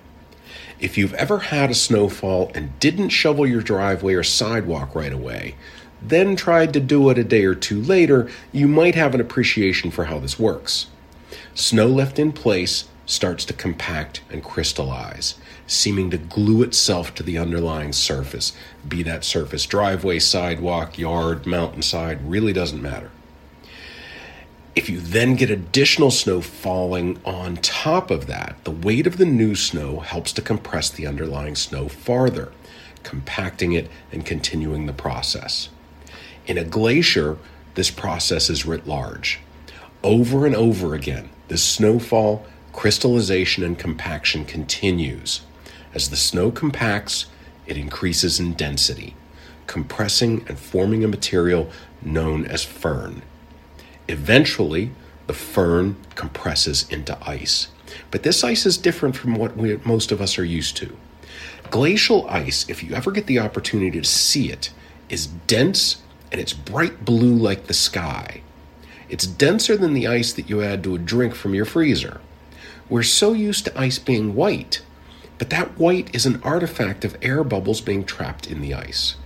If 0.81 0.97
you've 0.97 1.15
ever 1.15 1.39
had 1.41 1.71
a 1.71 1.75
snowfall 1.75 2.51
and 2.55 2.79
didn't 2.79 3.11
shovel 3.11 3.47
your 3.47 3.61
driveway 3.61 4.15
or 4.15 4.23
sidewalk 4.23 4.95
right 4.95 5.13
away, 5.13 5.57
then 6.01 6.37
tried 6.37 6.73
to 6.73 6.81
do 6.81 7.11
it 7.11 7.19
a 7.19 7.25
day 7.25 7.45
or 7.45 7.55
two 7.55 7.81
later, 7.83 8.31
you 8.53 8.69
might 8.69 8.95
have 8.95 9.15
an 9.15 9.21
appreciation 9.21 9.91
for 9.91 10.05
how 10.05 10.19
this 10.19 10.39
works. 10.39 10.87
Snow 11.55 11.87
left 11.87 12.19
in 12.19 12.33
place 12.33 12.89
starts 13.05 13.45
to 13.47 13.55
compact 13.55 14.21
and 14.31 14.45
crystallize, 14.45 15.35
seeming 15.67 16.11
to 16.11 16.19
glue 16.19 16.63
itself 16.63 17.15
to 17.15 17.23
the 17.23 17.39
underlying 17.39 17.93
surface, 17.93 18.53
be 18.87 19.03
that 19.03 19.25
surface 19.25 19.67
driveway, 19.67 20.19
sidewalk, 20.19 20.99
yard, 20.99 21.47
mountainside, 21.47 22.29
really 22.29 22.53
doesn't 22.53 22.83
matter. 22.83 23.11
If 24.77 24.89
you 24.89 25.01
then 25.01 25.35
get 25.35 25.51
additional 25.51 26.13
snow 26.13 26.41
falling 26.41 27.21
on 27.25 27.57
top 27.57 28.13
of 28.13 28.27
that, 28.27 28.63
the 28.63 28.71
weight 28.71 29.09
of 29.09 29.17
the 29.17 29.27
new 29.27 29.57
snow 29.57 30.01
helps 30.01 30.33
to 30.35 30.43
compress 30.43 30.89
the 30.89 31.07
underlying 31.07 31.57
snow 31.57 31.89
farther, 31.89 32.53
compacting 33.03 33.73
it 33.73 33.91
and 34.13 34.25
continuing 34.25 34.87
the 34.87 34.93
process. 34.93 35.71
In 36.49 36.57
a 36.57 36.65
glacier, 36.65 37.37
this 37.75 37.91
process 37.91 38.49
is 38.49 38.65
writ 38.65 38.87
large. 38.87 39.39
Over 40.03 40.47
and 40.47 40.55
over 40.55 40.95
again, 40.95 41.29
the 41.49 41.59
snowfall 41.59 42.47
crystallization 42.73 43.63
and 43.63 43.79
compaction 43.79 44.47
continues. 44.47 45.43
As 45.93 46.09
the 46.09 46.17
snow 46.17 46.51
compacts, 46.51 47.27
it 47.67 47.77
increases 47.77 48.41
in 48.41 48.55
density, 48.55 49.15
compressing 49.67 50.47
and 50.49 50.59
forming 50.59 51.05
a 51.05 51.09
material 51.09 51.71
known 52.01 52.47
as 52.47 52.65
firn. 52.65 53.21
Eventually, 54.09 54.93
the 55.27 55.35
firn 55.35 55.97
compresses 56.15 56.87
into 56.89 57.19
ice. 57.29 57.69
But 58.11 58.23
this 58.23 58.43
ice 58.43 58.65
is 58.65 58.79
different 58.79 59.17
from 59.17 59.35
what 59.35 59.55
we, 59.55 59.77
most 59.85 60.11
of 60.11 60.23
us 60.23 60.39
are 60.39 60.45
used 60.45 60.79
to. 60.79 60.97
Glacial 61.71 62.27
ice, 62.31 62.67
if 62.71 62.83
you 62.83 62.95
ever 62.95 63.11
get 63.11 63.27
the 63.27 63.39
opportunity 63.39 64.01
to 64.01 64.09
see 64.09 64.51
it, 64.51 64.71
is 65.11 65.27
dense 65.27 66.01
and 66.31 66.41
it's 66.41 66.53
bright 66.53 67.05
blue 67.05 67.35
like 67.35 67.67
the 67.67 67.75
sky. 67.75 68.43
It's 69.09 69.27
denser 69.27 69.77
than 69.77 69.95
the 69.95 70.07
ice 70.07 70.33
that 70.35 70.51
you 70.51 70.63
add 70.63 70.83
to 70.85 70.95
a 70.95 70.99
drink 70.99 71.35
from 71.35 71.55
your 71.55 71.65
freezer. 71.65 72.21
We're 72.89 73.03
so 73.03 73.33
used 73.33 73.65
to 73.65 73.81
ice 73.81 73.99
being 73.99 74.35
white. 74.35 74.83
But 75.39 75.51
that 75.51 75.79
white 75.79 76.15
is 76.15 76.27
an 76.27 76.43
artifact 76.43 77.05
of 77.05 77.17
air 77.23 77.45
bubbles 77.45 77.81
being 77.81 78.05
trapped 78.05 78.51
in 78.51 78.61
the 78.61 78.75
ice. 78.75 79.17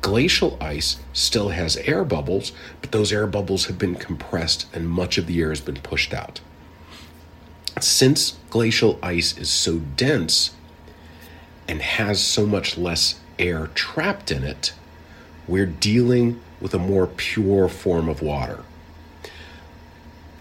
Glacial 0.00 0.56
ice 0.60 0.96
still 1.12 1.50
has 1.50 1.76
air 1.76 2.04
bubbles, 2.04 2.52
but 2.80 2.90
those 2.90 3.12
air 3.12 3.26
bubbles 3.26 3.66
have 3.66 3.78
been 3.78 3.94
compressed 3.94 4.66
and 4.72 4.88
much 4.88 5.18
of 5.18 5.26
the 5.26 5.40
air 5.40 5.50
has 5.50 5.60
been 5.60 5.76
pushed 5.76 6.12
out. 6.12 6.40
Since 7.80 8.36
glacial 8.50 8.98
ice 9.02 9.36
is 9.38 9.48
so 9.48 9.78
dense 9.78 10.54
and 11.68 11.80
has 11.80 12.20
so 12.20 12.46
much 12.46 12.76
less 12.76 13.20
air 13.38 13.68
trapped 13.74 14.32
in 14.32 14.42
it, 14.42 14.72
we're 15.46 15.66
dealing 15.66 16.40
with 16.60 16.74
a 16.74 16.78
more 16.78 17.06
pure 17.06 17.68
form 17.68 18.08
of 18.08 18.22
water. 18.22 18.62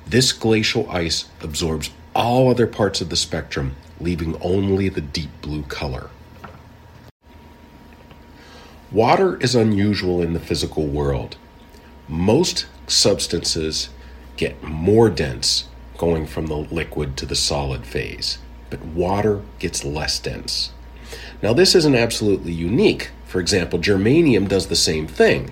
This 0.06 0.32
glacial 0.32 0.90
ice 0.90 1.26
absorbs 1.42 1.90
all 2.14 2.50
other 2.50 2.68
parts 2.68 3.02
of 3.02 3.10
the 3.10 3.16
spectrum, 3.16 3.76
leaving 4.00 4.40
only 4.42 4.90
the 4.90 5.02
deep 5.02 5.30
blue 5.42 5.64
color. 5.64 6.10
Water 8.92 9.38
is 9.38 9.56
unusual 9.56 10.22
in 10.22 10.34
the 10.34 10.40
physical 10.40 10.86
world. 10.86 11.38
Most 12.10 12.66
substances 12.88 13.90
get 14.36 14.62
more 14.62 15.10
dense 15.10 15.70
going 15.98 16.28
from 16.28 16.48
the 16.48 16.58
liquid 16.58 17.16
to 17.16 17.26
the 17.26 17.36
solid 17.36 17.86
phase, 17.86 18.38
but 18.70 18.84
water 18.84 19.42
gets 19.60 19.86
less 19.86 20.20
dense. 20.20 20.72
Now, 21.42 21.54
this 21.54 21.74
isn't 21.74 21.96
absolutely 21.96 22.52
unique. 22.52 23.12
For 23.32 23.40
example, 23.40 23.80
germanium 23.80 24.50
does 24.50 24.68
the 24.68 24.76
same 24.76 25.08
thing. 25.08 25.52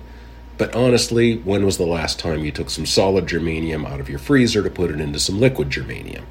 But 0.58 0.76
honestly, 0.76 1.38
when 1.38 1.66
was 1.66 1.78
the 1.78 1.86
last 1.86 2.20
time 2.20 2.44
you 2.44 2.52
took 2.52 2.70
some 2.70 2.86
solid 2.86 3.26
germanium 3.26 3.88
out 3.88 4.02
of 4.02 4.10
your 4.10 4.20
freezer 4.20 4.62
to 4.62 4.70
put 4.70 4.92
it 4.92 5.00
into 5.00 5.18
some 5.18 5.40
liquid 5.40 5.70
germanium? 5.70 6.26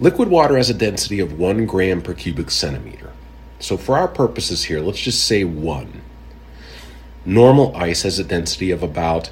Liquid 0.00 0.26
water 0.26 0.56
has 0.56 0.68
a 0.68 0.74
density 0.74 1.20
of 1.20 1.38
1 1.38 1.64
gram 1.64 2.02
per 2.02 2.12
cubic 2.12 2.50
centimeter. 2.50 3.12
So, 3.60 3.76
for 3.76 3.96
our 3.96 4.08
purposes 4.08 4.64
here, 4.64 4.80
let's 4.80 4.98
just 4.98 5.24
say 5.24 5.44
1. 5.44 6.02
Normal 7.24 7.76
ice 7.76 8.02
has 8.02 8.18
a 8.18 8.24
density 8.24 8.72
of 8.72 8.82
about 8.82 9.30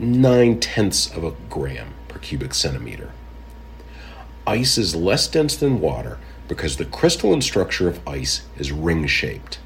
9 0.00 0.58
tenths 0.58 1.08
of 1.08 1.22
a 1.22 1.34
gram 1.48 1.94
per 2.08 2.18
cubic 2.18 2.52
centimeter. 2.52 3.12
Ice 4.44 4.76
is 4.76 4.96
less 4.96 5.28
dense 5.28 5.54
than 5.54 5.80
water 5.80 6.18
because 6.48 6.78
the 6.78 6.84
crystalline 6.84 7.42
structure 7.42 7.86
of 7.86 8.00
ice 8.08 8.42
is 8.58 8.72
ring 8.72 9.06
shaped. 9.06 9.60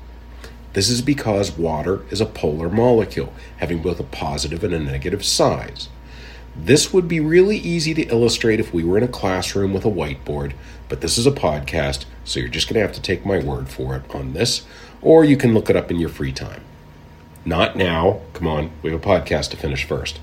This 0.73 0.89
is 0.89 1.03
because 1.03 1.59
water 1.59 2.03
is 2.11 2.21
a 2.21 2.27
polar 2.27 2.71
molecule, 2.71 3.33
having 3.57 3.83
both 3.83 3.99
a 3.99 4.05
positive 4.05 4.63
and 4.63 4.73
a 4.73 4.79
negative 4.79 5.25
size. 5.25 5.89
This 6.57 6.93
would 6.93 7.09
be 7.09 7.21
really 7.21 7.57
easy 7.57 7.95
to 7.95 8.07
illustrate 8.07 8.61
if 8.61 8.73
we 8.73 8.85
were 8.85 8.99
in 8.99 9.05
a 9.05 9.09
classroom 9.09 9.73
with 9.73 9.85
a 9.85 9.91
whiteboard, 9.91 10.53
but 10.89 11.01
this 11.01 11.19
is 11.19 11.27
a 11.27 11.33
podcast, 11.33 12.05
so 12.25 12.39
you're 12.39 12.49
just 12.49 12.69
going 12.69 12.75
to 12.75 12.87
have 12.87 12.95
to 12.95 13.03
take 13.03 13.25
my 13.25 13.39
word 13.39 13.69
for 13.69 13.97
it 13.97 14.15
on 14.15 14.33
this, 14.33 14.67
or 15.03 15.25
you 15.25 15.37
can 15.37 15.55
look 15.55 15.71
it 15.71 15.77
up 15.77 15.91
in 15.91 15.99
your 15.99 16.09
free 16.09 16.33
time. 16.33 16.63
Not 17.45 17.77
now. 17.77 18.21
Come 18.35 18.47
on, 18.47 18.71
we 18.83 18.91
have 18.91 19.03
a 19.03 19.07
podcast 19.07 19.51
to 19.51 19.57
finish 19.57 19.85
first. 19.85 20.21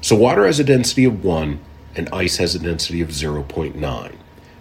So, 0.00 0.14
water 0.14 0.46
has 0.46 0.60
a 0.60 0.64
density 0.64 1.04
of 1.04 1.24
1, 1.24 1.58
and 1.96 2.08
ice 2.10 2.36
has 2.36 2.54
a 2.54 2.58
density 2.58 3.00
of 3.00 3.08
0.9. 3.08 4.16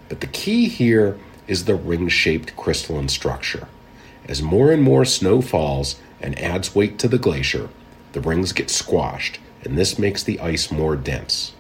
But 0.10 0.22
the 0.22 0.28
key 0.28 0.68
here 0.68 1.20
is 1.48 1.66
the 1.66 1.76
ring 1.76 2.08
shaped 2.08 2.56
crystalline 2.56 3.10
structure. 3.10 3.68
As 4.28 4.42
more 4.42 4.72
and 4.72 4.82
more 4.82 5.06
snow 5.06 5.42
falls 5.42 6.00
and 6.22 6.38
adds 6.40 6.74
weight 6.74 6.98
to 7.00 7.08
the 7.08 7.18
glacier, 7.18 7.70
the 8.14 8.22
rings 8.22 8.54
get 8.54 8.70
squashed, 8.70 9.40
and 9.64 9.78
this 9.78 10.00
makes 10.00 10.24
the 10.24 10.40
ice 10.40 10.72
more 10.72 10.96
dense. 10.96 11.54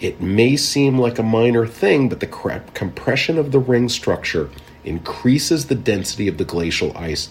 It 0.00 0.20
may 0.20 0.56
seem 0.56 0.98
like 0.98 1.18
a 1.18 1.24
minor 1.24 1.66
thing, 1.66 2.08
but 2.08 2.20
the 2.20 2.62
compression 2.74 3.38
of 3.38 3.50
the 3.50 3.58
ring 3.58 3.88
structure 3.88 4.50
increases 4.84 5.66
the 5.66 5.74
density 5.74 6.28
of 6.28 6.38
the 6.38 6.44
glacial 6.44 6.96
ice 6.96 7.30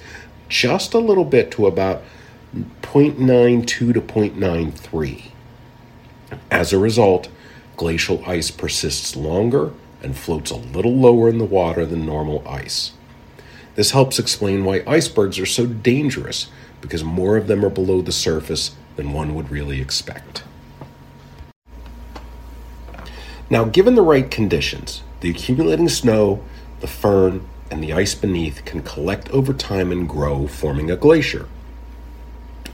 just 0.49 0.93
a 0.93 0.99
little 0.99 1.25
bit 1.25 1.51
to 1.51 1.67
about 1.67 2.03
0.92 2.81 3.67
to 3.67 3.93
0.93. 3.93 5.31
As 6.51 6.73
a 6.73 6.77
result, 6.77 7.29
glacial 7.75 8.23
ice 8.25 8.51
persists 8.51 9.15
longer 9.15 9.71
and 10.01 10.17
floats 10.17 10.51
a 10.51 10.55
little 10.55 10.95
lower 10.95 11.29
in 11.29 11.37
the 11.37 11.45
water 11.45 11.85
than 11.85 12.05
normal 12.05 12.45
ice. 12.47 12.93
This 13.77 13.91
helps 13.91 14.17
explain 14.17 14.65
why 14.65 14.81
icebergs 14.87 15.37
are 15.37 15.45
so 15.45 15.67
dangerous, 15.67 16.49
because 16.81 17.03
more 17.03 17.37
of 17.37 17.45
them 17.45 17.63
are 17.63 17.69
below 17.69 18.01
the 18.01 18.11
surface 18.11 18.75
than 18.95 19.13
one 19.13 19.35
would 19.35 19.51
really 19.51 19.79
expect. 19.79 20.43
Now, 23.51 23.65
given 23.65 23.93
the 23.93 24.01
right 24.01 24.31
conditions, 24.31 25.03
the 25.19 25.29
accumulating 25.29 25.89
snow, 25.89 26.43
the 26.79 26.87
firn, 26.87 27.47
and 27.69 27.83
the 27.83 27.93
ice 27.93 28.15
beneath 28.15 28.65
can 28.65 28.81
collect 28.81 29.29
over 29.29 29.53
time 29.53 29.91
and 29.91 30.09
grow, 30.09 30.47
forming 30.47 30.89
a 30.89 30.97
glacier. 30.97 31.47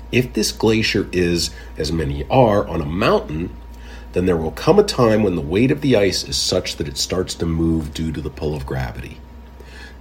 If 0.09 0.31
this 0.31 0.53
glacier 0.53 1.09
is, 1.11 1.49
as 1.77 1.91
many 1.91 2.25
are, 2.29 2.65
on 2.65 2.79
a 2.79 2.85
mountain, 2.85 3.53
then 4.13 4.25
there 4.25 4.37
will 4.37 4.51
come 4.51 4.79
a 4.79 4.83
time 4.83 5.21
when 5.21 5.35
the 5.35 5.41
weight 5.41 5.69
of 5.69 5.81
the 5.81 5.97
ice 5.97 6.23
is 6.23 6.37
such 6.37 6.77
that 6.77 6.87
it 6.87 6.97
starts 6.97 7.35
to 7.35 7.45
move 7.45 7.93
due 7.93 8.13
to 8.13 8.21
the 8.21 8.29
pull 8.29 8.55
of 8.55 8.65
gravity. 8.65 9.17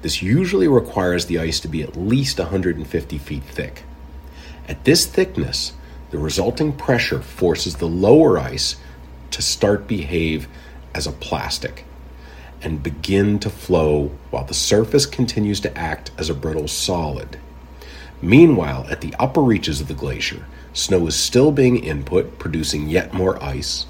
This 0.02 0.20
usually 0.20 0.66
requires 0.66 1.26
the 1.26 1.38
ice 1.38 1.60
to 1.60 1.68
be 1.68 1.82
at 1.82 1.96
least 1.96 2.38
150 2.38 3.18
feet 3.18 3.44
thick. 3.44 3.84
At 4.66 4.84
this 4.84 5.06
thickness, 5.06 5.72
the 6.10 6.18
resulting 6.18 6.72
pressure 6.72 7.22
forces 7.22 7.76
the 7.76 7.86
lower 7.86 8.36
ice 8.36 8.76
to 9.30 9.40
start 9.40 9.86
behave 9.86 10.48
as 10.92 11.06
a 11.06 11.12
plastic 11.12 11.84
and 12.60 12.82
begin 12.82 13.38
to 13.38 13.50
flow 13.50 14.10
while 14.30 14.44
the 14.44 14.54
surface 14.54 15.06
continues 15.06 15.60
to 15.60 15.78
act 15.78 16.10
as 16.18 16.28
a 16.28 16.34
brittle 16.34 16.68
solid. 16.68 17.38
Meanwhile, 18.20 18.86
at 18.90 19.00
the 19.00 19.14
upper 19.20 19.40
reaches 19.40 19.80
of 19.80 19.88
the 19.88 19.94
glacier, 19.94 20.46
snow 20.72 21.06
is 21.06 21.16
still 21.16 21.52
being 21.52 21.76
input, 21.76 22.38
producing 22.38 22.88
yet 22.88 23.14
more 23.14 23.42
ice, 23.42 23.86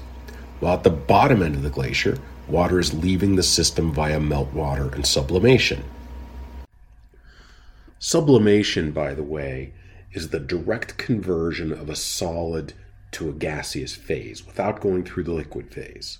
while 0.59 0.75
at 0.75 0.83
the 0.83 0.89
bottom 0.89 1.41
end 1.41 1.55
of 1.55 1.63
the 1.63 1.69
glacier, 1.69 2.19
water 2.47 2.79
is 2.79 2.93
leaving 2.93 3.35
the 3.35 3.43
system 3.43 3.91
via 3.91 4.19
meltwater 4.19 4.93
and 4.93 5.05
sublimation. 5.05 5.83
Sublimation, 8.05 8.91
by 8.91 9.13
the 9.13 9.23
way, 9.23 9.71
is 10.11 10.27
the 10.27 10.39
direct 10.41 10.97
conversion 10.97 11.71
of 11.71 11.89
a 11.89 11.95
solid 11.95 12.73
to 13.11 13.29
a 13.29 13.31
gaseous 13.31 13.95
phase 13.95 14.45
without 14.45 14.81
going 14.81 15.05
through 15.05 15.23
the 15.23 15.31
liquid 15.31 15.71
phase. 15.71 16.17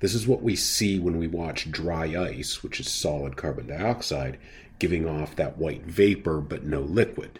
This 0.00 0.14
is 0.14 0.26
what 0.26 0.42
we 0.42 0.56
see 0.56 0.98
when 0.98 1.18
we 1.18 1.28
watch 1.28 1.70
dry 1.70 2.06
ice, 2.20 2.64
which 2.64 2.80
is 2.80 2.90
solid 2.90 3.36
carbon 3.36 3.68
dioxide, 3.68 4.36
giving 4.80 5.08
off 5.08 5.36
that 5.36 5.58
white 5.58 5.84
vapor 5.84 6.40
but 6.40 6.64
no 6.64 6.80
liquid. 6.80 7.38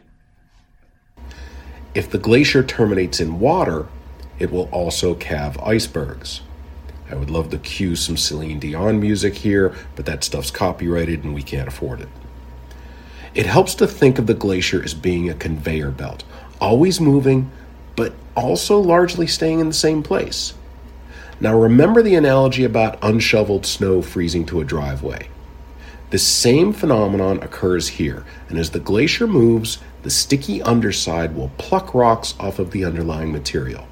If 1.92 2.08
the 2.08 2.18
glacier 2.18 2.62
terminates 2.62 3.18
in 3.18 3.40
water, 3.40 3.88
it 4.38 4.52
will 4.52 4.68
also 4.70 5.16
calve 5.16 5.58
icebergs. 5.58 6.42
I 7.10 7.16
would 7.16 7.30
love 7.30 7.50
to 7.50 7.58
cue 7.58 7.96
some 7.96 8.16
Celine 8.16 8.60
Dion 8.60 9.00
music 9.00 9.34
here, 9.34 9.74
but 9.96 10.06
that 10.06 10.22
stuff's 10.22 10.52
copyrighted 10.52 11.24
and 11.24 11.34
we 11.34 11.42
can't 11.42 11.66
afford 11.66 12.00
it. 12.00 12.08
It 13.34 13.46
helps 13.46 13.74
to 13.76 13.86
think 13.86 14.18
of 14.18 14.26
the 14.26 14.34
glacier 14.34 14.82
as 14.82 14.92
being 14.92 15.30
a 15.30 15.34
conveyor 15.34 15.90
belt, 15.90 16.22
always 16.60 17.00
moving, 17.00 17.50
but 17.96 18.12
also 18.36 18.78
largely 18.78 19.26
staying 19.26 19.60
in 19.60 19.68
the 19.68 19.74
same 19.74 20.02
place. 20.02 20.52
Now, 21.40 21.58
remember 21.58 22.02
the 22.02 22.14
analogy 22.14 22.62
about 22.62 22.98
unshoveled 23.02 23.64
snow 23.64 24.02
freezing 24.02 24.44
to 24.46 24.60
a 24.60 24.64
driveway. 24.64 25.28
The 26.10 26.18
same 26.18 26.74
phenomenon 26.74 27.42
occurs 27.42 27.88
here, 27.88 28.26
and 28.50 28.58
as 28.58 28.70
the 28.70 28.80
glacier 28.80 29.26
moves, 29.26 29.78
the 30.02 30.10
sticky 30.10 30.60
underside 30.60 31.34
will 31.34 31.50
pluck 31.56 31.94
rocks 31.94 32.34
off 32.38 32.58
of 32.58 32.70
the 32.70 32.84
underlying 32.84 33.32
material. 33.32 33.86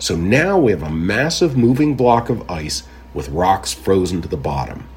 So 0.00 0.16
now 0.16 0.58
we 0.58 0.72
have 0.72 0.82
a 0.82 0.90
massive 0.90 1.56
moving 1.56 1.94
block 1.94 2.28
of 2.28 2.50
ice 2.50 2.82
with 3.14 3.28
rocks 3.28 3.72
frozen 3.72 4.20
to 4.22 4.28
the 4.28 4.36
bottom. 4.36 4.88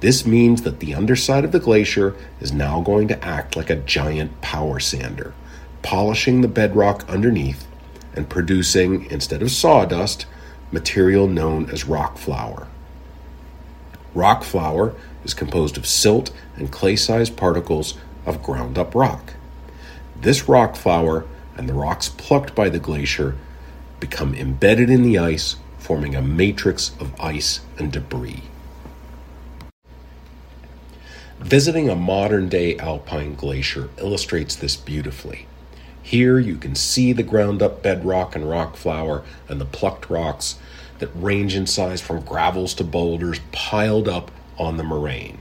This 0.00 0.24
means 0.24 0.62
that 0.62 0.80
the 0.80 0.94
underside 0.94 1.44
of 1.44 1.52
the 1.52 1.60
glacier 1.60 2.16
is 2.40 2.52
now 2.52 2.80
going 2.80 3.08
to 3.08 3.24
act 3.24 3.54
like 3.54 3.68
a 3.68 3.76
giant 3.76 4.40
power 4.40 4.80
sander, 4.80 5.34
polishing 5.82 6.40
the 6.40 6.48
bedrock 6.48 7.08
underneath 7.08 7.66
and 8.14 8.28
producing, 8.28 9.08
instead 9.10 9.42
of 9.42 9.50
sawdust, 9.50 10.26
material 10.72 11.28
known 11.28 11.70
as 11.70 11.84
rock 11.84 12.18
flour. 12.18 12.66
Rock 14.14 14.42
flour 14.42 14.94
is 15.24 15.34
composed 15.34 15.76
of 15.76 15.86
silt 15.86 16.32
and 16.56 16.72
clay 16.72 16.96
sized 16.96 17.36
particles 17.36 17.96
of 18.26 18.42
ground 18.42 18.78
up 18.78 18.94
rock. 18.94 19.34
This 20.20 20.48
rock 20.48 20.76
flour 20.76 21.26
and 21.56 21.68
the 21.68 21.74
rocks 21.74 22.08
plucked 22.08 22.54
by 22.54 22.68
the 22.68 22.78
glacier 22.78 23.36
become 24.00 24.34
embedded 24.34 24.90
in 24.90 25.02
the 25.02 25.18
ice, 25.18 25.56
forming 25.78 26.14
a 26.14 26.22
matrix 26.22 26.92
of 26.98 27.18
ice 27.20 27.60
and 27.78 27.92
debris. 27.92 28.42
Visiting 31.40 31.88
a 31.88 31.96
modern 31.96 32.50
day 32.50 32.76
alpine 32.76 33.34
glacier 33.34 33.88
illustrates 33.96 34.54
this 34.54 34.76
beautifully. 34.76 35.46
Here 36.02 36.38
you 36.38 36.56
can 36.56 36.74
see 36.74 37.14
the 37.14 37.22
ground 37.22 37.62
up 37.62 37.82
bedrock 37.82 38.36
and 38.36 38.48
rock 38.48 38.76
flour 38.76 39.24
and 39.48 39.58
the 39.58 39.64
plucked 39.64 40.10
rocks 40.10 40.58
that 40.98 41.08
range 41.14 41.56
in 41.56 41.66
size 41.66 42.02
from 42.02 42.20
gravels 42.20 42.74
to 42.74 42.84
boulders 42.84 43.40
piled 43.52 44.06
up 44.06 44.30
on 44.58 44.76
the 44.76 44.84
moraine. 44.84 45.38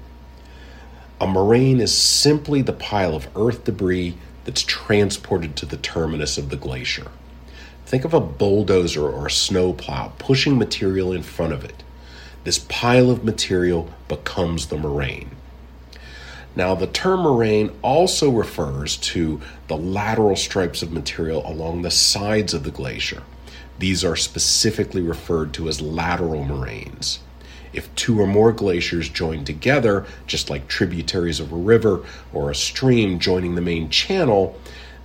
A 1.19 1.27
moraine 1.27 1.81
is 1.81 1.95
simply 1.95 2.61
the 2.61 2.71
pile 2.71 3.13
of 3.13 3.27
earth 3.35 3.65
debris 3.65 4.17
that's 4.45 4.63
transported 4.63 5.57
to 5.57 5.65
the 5.65 5.77
terminus 5.77 6.37
of 6.37 6.49
the 6.49 6.55
glacier. 6.55 7.11
Think 7.85 8.05
of 8.05 8.13
a 8.13 8.21
bulldozer 8.21 9.05
or 9.05 9.27
a 9.27 9.31
snowplow 9.31 10.13
pushing 10.17 10.57
material 10.57 11.11
in 11.11 11.23
front 11.23 11.51
of 11.51 11.65
it. 11.65 11.83
This 12.45 12.57
pile 12.57 13.11
of 13.11 13.25
material 13.25 13.93
becomes 14.07 14.67
the 14.67 14.77
moraine. 14.77 15.31
Now, 16.55 16.75
the 16.75 16.87
term 16.87 17.21
moraine 17.21 17.71
also 17.81 18.29
refers 18.29 18.97
to 18.97 19.39
the 19.67 19.77
lateral 19.77 20.35
stripes 20.35 20.81
of 20.81 20.91
material 20.91 21.43
along 21.45 21.81
the 21.81 21.91
sides 21.91 22.53
of 22.53 22.63
the 22.63 22.71
glacier. 22.71 23.23
These 23.77 24.03
are 24.03 24.15
specifically 24.15 25.01
referred 25.01 25.53
to 25.53 25.69
as 25.69 25.79
lateral 25.79 26.43
moraines. 26.43 27.19
If 27.71 27.93
two 27.95 28.19
or 28.19 28.27
more 28.27 28.51
glaciers 28.51 29.09
join 29.09 29.45
together, 29.45 30.05
just 30.25 30.49
like 30.49 30.67
tributaries 30.67 31.39
of 31.39 31.53
a 31.53 31.55
river 31.55 32.03
or 32.33 32.49
a 32.49 32.55
stream 32.55 33.19
joining 33.19 33.55
the 33.55 33.61
main 33.61 33.89
channel, 33.89 34.59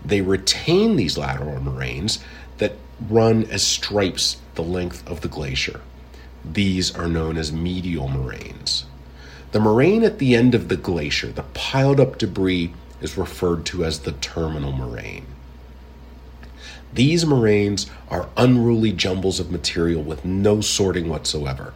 they 0.05 0.23
retain 0.23 0.97
these 0.97 1.19
lateral 1.19 1.61
moraines 1.61 2.19
that 2.59 2.73
run 3.09 3.45
as 3.45 3.63
stripes 3.63 4.39
the 4.55 4.63
length 4.63 5.09
of 5.09 5.21
the 5.21 5.29
glacier. 5.29 5.81
These 6.45 6.95
are 6.95 7.09
known 7.09 7.37
as 7.37 7.53
medial 7.53 8.09
moraines. 8.09 8.87
The 9.55 9.61
moraine 9.61 10.03
at 10.03 10.19
the 10.19 10.35
end 10.35 10.57
of 10.57 10.67
the 10.67 10.77
glacier, 10.77 11.29
the 11.29 11.45
piled 11.55 12.01
up 12.01 12.19
debris, 12.19 12.75
is 13.01 13.17
referred 13.17 13.65
to 13.67 13.85
as 13.85 14.01
the 14.01 14.11
terminal 14.11 14.73
moraine. 14.73 15.27
These 16.93 17.25
moraines 17.25 17.89
are 18.09 18.31
unruly 18.37 18.91
jumbles 18.91 19.39
of 19.39 19.53
material 19.53 20.03
with 20.03 20.25
no 20.25 20.61
sorting 20.61 21.09
whatsoever. 21.09 21.73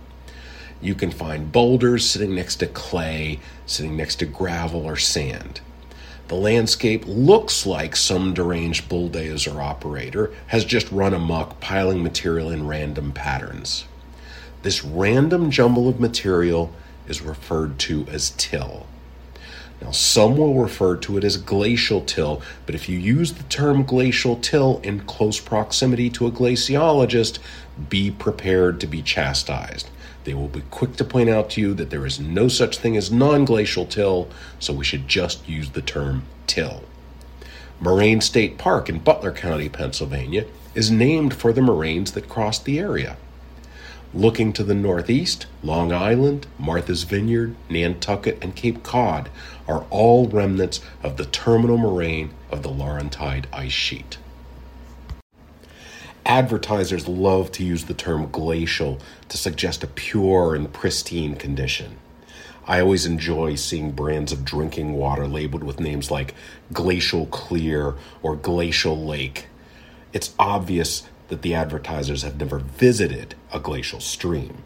You 0.80 0.96
can 0.96 1.12
find 1.12 1.52
boulders 1.52 2.04
sitting 2.04 2.34
next 2.34 2.56
to 2.56 2.66
clay, 2.66 3.38
sitting 3.64 3.96
next 3.96 4.16
to 4.16 4.26
gravel 4.26 4.84
or 4.84 4.96
sand. 4.96 5.60
The 6.26 6.34
landscape 6.34 7.04
looks 7.06 7.64
like 7.64 7.94
some 7.94 8.34
deranged 8.34 8.88
bulldozer 8.88 9.62
operator 9.62 10.32
has 10.48 10.64
just 10.64 10.90
run 10.90 11.14
amok, 11.14 11.60
piling 11.60 12.02
material 12.02 12.50
in 12.50 12.66
random 12.66 13.12
patterns. 13.12 13.84
This 14.62 14.84
random 14.84 15.52
jumble 15.52 15.88
of 15.88 16.00
material 16.00 16.72
is 17.08 17.22
referred 17.22 17.78
to 17.80 18.06
as 18.10 18.30
till. 18.36 18.86
Now, 19.80 19.92
some 19.92 20.36
will 20.36 20.54
refer 20.54 20.96
to 20.96 21.18
it 21.18 21.24
as 21.24 21.36
glacial 21.36 22.00
till, 22.00 22.42
but 22.66 22.74
if 22.74 22.88
you 22.88 22.98
use 22.98 23.34
the 23.34 23.44
term 23.44 23.84
glacial 23.84 24.36
till 24.36 24.80
in 24.82 25.00
close 25.00 25.38
proximity 25.38 26.10
to 26.10 26.26
a 26.26 26.32
glaciologist, 26.32 27.38
be 27.88 28.10
prepared 28.10 28.80
to 28.80 28.86
be 28.86 29.02
chastised. 29.02 29.88
They 30.24 30.34
will 30.34 30.48
be 30.48 30.62
quick 30.70 30.96
to 30.96 31.04
point 31.04 31.30
out 31.30 31.50
to 31.50 31.60
you 31.60 31.74
that 31.74 31.90
there 31.90 32.04
is 32.04 32.18
no 32.18 32.48
such 32.48 32.78
thing 32.78 32.96
as 32.96 33.12
non 33.12 33.44
glacial 33.44 33.86
till, 33.86 34.28
so 34.58 34.72
we 34.72 34.84
should 34.84 35.06
just 35.06 35.48
use 35.48 35.70
the 35.70 35.82
term 35.82 36.24
till. 36.46 36.82
Moraine 37.80 38.20
State 38.20 38.58
Park 38.58 38.88
in 38.88 38.98
Butler 38.98 39.30
County, 39.30 39.68
Pennsylvania, 39.68 40.44
is 40.74 40.90
named 40.90 41.32
for 41.32 41.52
the 41.52 41.62
moraines 41.62 42.12
that 42.12 42.28
crossed 42.28 42.64
the 42.64 42.80
area. 42.80 43.16
Looking 44.14 44.54
to 44.54 44.64
the 44.64 44.74
northeast, 44.74 45.46
Long 45.62 45.92
Island, 45.92 46.46
Martha's 46.58 47.02
Vineyard, 47.02 47.54
Nantucket, 47.68 48.38
and 48.42 48.56
Cape 48.56 48.82
Cod 48.82 49.28
are 49.66 49.84
all 49.90 50.26
remnants 50.26 50.80
of 51.02 51.18
the 51.18 51.26
terminal 51.26 51.76
moraine 51.76 52.30
of 52.50 52.62
the 52.62 52.70
Laurentide 52.70 53.44
ice 53.52 53.70
sheet. 53.70 54.16
Advertisers 56.24 57.06
love 57.06 57.52
to 57.52 57.64
use 57.64 57.84
the 57.84 57.94
term 57.94 58.30
glacial 58.30 58.98
to 59.28 59.36
suggest 59.36 59.84
a 59.84 59.86
pure 59.86 60.54
and 60.54 60.72
pristine 60.72 61.36
condition. 61.36 61.98
I 62.66 62.80
always 62.80 63.04
enjoy 63.04 63.56
seeing 63.56 63.92
brands 63.92 64.32
of 64.32 64.44
drinking 64.44 64.94
water 64.94 65.26
labeled 65.26 65.64
with 65.64 65.80
names 65.80 66.10
like 66.10 66.34
Glacial 66.72 67.26
Clear 67.26 67.94
or 68.22 68.36
Glacial 68.36 69.06
Lake. 69.06 69.48
It's 70.14 70.34
obvious 70.38 71.06
that 71.28 71.42
the 71.42 71.54
advertisers 71.54 72.22
have 72.22 72.38
never 72.38 72.58
visited 72.58 73.34
a 73.52 73.60
glacial 73.60 74.00
stream. 74.00 74.62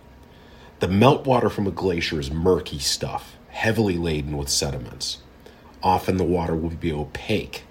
The 0.81 0.87
meltwater 0.88 1.51
from 1.51 1.66
a 1.66 1.72
glacier 1.72 2.18
is 2.18 2.31
murky 2.31 2.79
stuff, 2.79 3.37
heavily 3.51 3.96
laden 3.96 4.37
with 4.37 4.48
sediments. 4.48 5.18
Often 5.83 6.16
the 6.16 6.25
water 6.25 6.55
will 6.55 6.70
be 6.70 6.92
opaque, 6.92 7.64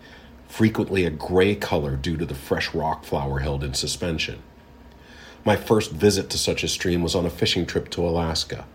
frequently 0.48 1.06
a 1.06 1.10
gray 1.10 1.56
color 1.56 1.96
due 1.96 2.18
to 2.18 2.26
the 2.26 2.36
fresh 2.36 2.74
rock 2.74 3.04
flour 3.04 3.40
held 3.40 3.64
in 3.64 3.74
suspension. 3.74 4.42
My 5.44 5.56
first 5.56 5.92
visit 5.92 6.30
to 6.30 6.38
such 6.38 6.64
a 6.64 6.68
stream 6.68 7.02
was 7.02 7.16
on 7.16 7.26
a 7.26 7.30
fishing 7.30 7.66
trip 7.66 7.90
to 7.92 8.06
Alaska. 8.06 8.66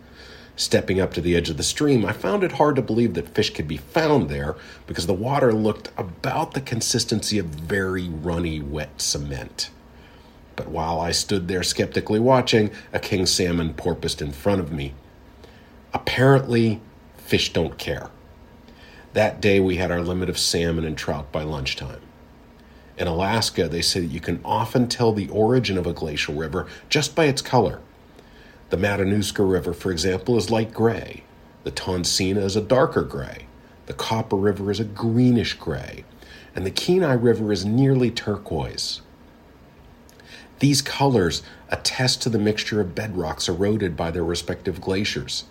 Stepping 0.57 1.01
up 1.01 1.13
to 1.13 1.21
the 1.21 1.37
edge 1.37 1.51
of 1.51 1.59
the 1.59 1.63
stream, 1.63 2.05
I 2.05 2.13
found 2.13 2.43
it 2.43 2.53
hard 2.53 2.77
to 2.77 2.83
believe 2.83 3.13
that 3.15 3.35
fish 3.35 3.51
could 3.51 3.69
be 3.69 3.77
found 3.77 4.31
there 4.31 4.57
because 4.87 5.07
the 5.07 5.13
water 5.13 5.53
looked 5.53 5.91
about 5.99 6.55
the 6.55 6.63
consistency 6.63 7.39
of 7.39 7.47
very 7.47 8.09
runny, 8.09 8.61
wet 8.61 9.01
cement. 9.01 9.71
But 10.57 10.69
while 10.69 10.99
I 11.01 11.13
stood 11.13 11.49
there 11.49 11.63
skeptically 11.63 12.19
watching, 12.19 12.71
a 12.93 12.99
king 12.99 13.27
salmon 13.27 13.75
porpoised 13.75 14.23
in 14.23 14.33
front 14.33 14.61
of 14.61 14.73
me. 14.73 14.95
Apparently, 15.93 16.81
fish 17.19 17.53
don't 17.53 17.79
care. 17.79 18.11
That 19.13 19.41
day, 19.41 19.61
we 19.61 19.77
had 19.77 19.91
our 19.91 20.03
limit 20.03 20.29
of 20.29 20.39
salmon 20.39 20.85
and 20.85 20.97
trout 20.97 21.31
by 21.31 21.43
lunchtime. 21.43 22.01
In 22.99 23.07
Alaska, 23.07 23.69
they 23.69 23.83
say 23.83 24.01
that 24.01 24.07
you 24.07 24.21
can 24.21 24.41
often 24.45 24.89
tell 24.89 25.13
the 25.13 25.29
origin 25.29 25.77
of 25.77 25.87
a 25.87 25.93
glacial 25.93 26.35
river 26.35 26.67
just 26.89 27.15
by 27.15 27.27
its 27.27 27.43
color. 27.43 27.81
The 28.71 28.77
Matanuska 28.77 29.49
River, 29.49 29.73
for 29.73 29.93
example, 29.93 30.37
is 30.37 30.51
light 30.51 30.73
gray. 30.73 31.23
The 31.65 31.71
Tonsina 31.71 32.43
is 32.43 32.57
a 32.57 32.61
darker 32.61 33.03
gray. 33.03 33.47
The 33.87 33.93
Copper 33.93 34.37
River 34.37 34.71
is 34.71 34.81
a 34.81 34.85
greenish 34.85 35.55
gray. 35.55 36.05
And 36.55 36.65
the 36.65 36.71
Kenai 36.71 37.13
River 37.13 37.53
is 37.53 37.65
nearly 37.65 38.11
turquoise. 38.11 39.03
These 40.59 40.83
colors 40.83 41.43
attest 41.69 42.23
to 42.23 42.29
the 42.29 42.39
mixture 42.39 42.81
of 42.81 42.95
bedrocks 42.95 43.49
eroded 43.49 43.97
by 43.97 44.11
their 44.11 44.25
respective 44.25 44.81
glaciers. 44.81 45.45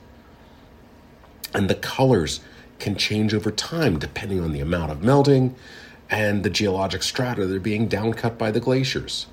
And 1.54 1.70
the 1.70 1.76
colors 1.76 2.40
can 2.80 2.96
change 2.96 3.34
over 3.34 3.52
time 3.52 4.00
depending 4.00 4.42
on 4.42 4.52
the 4.52 4.60
amount 4.60 4.92
of 4.92 5.04
melting 5.04 5.56
and 6.10 6.44
the 6.44 6.50
geologic 6.50 7.04
strata 7.04 7.46
that 7.46 7.56
are 7.56 7.60
being 7.60 7.88
downcut 7.88 8.38
by 8.38 8.52
the 8.52 8.60
glaciers. 8.60 9.28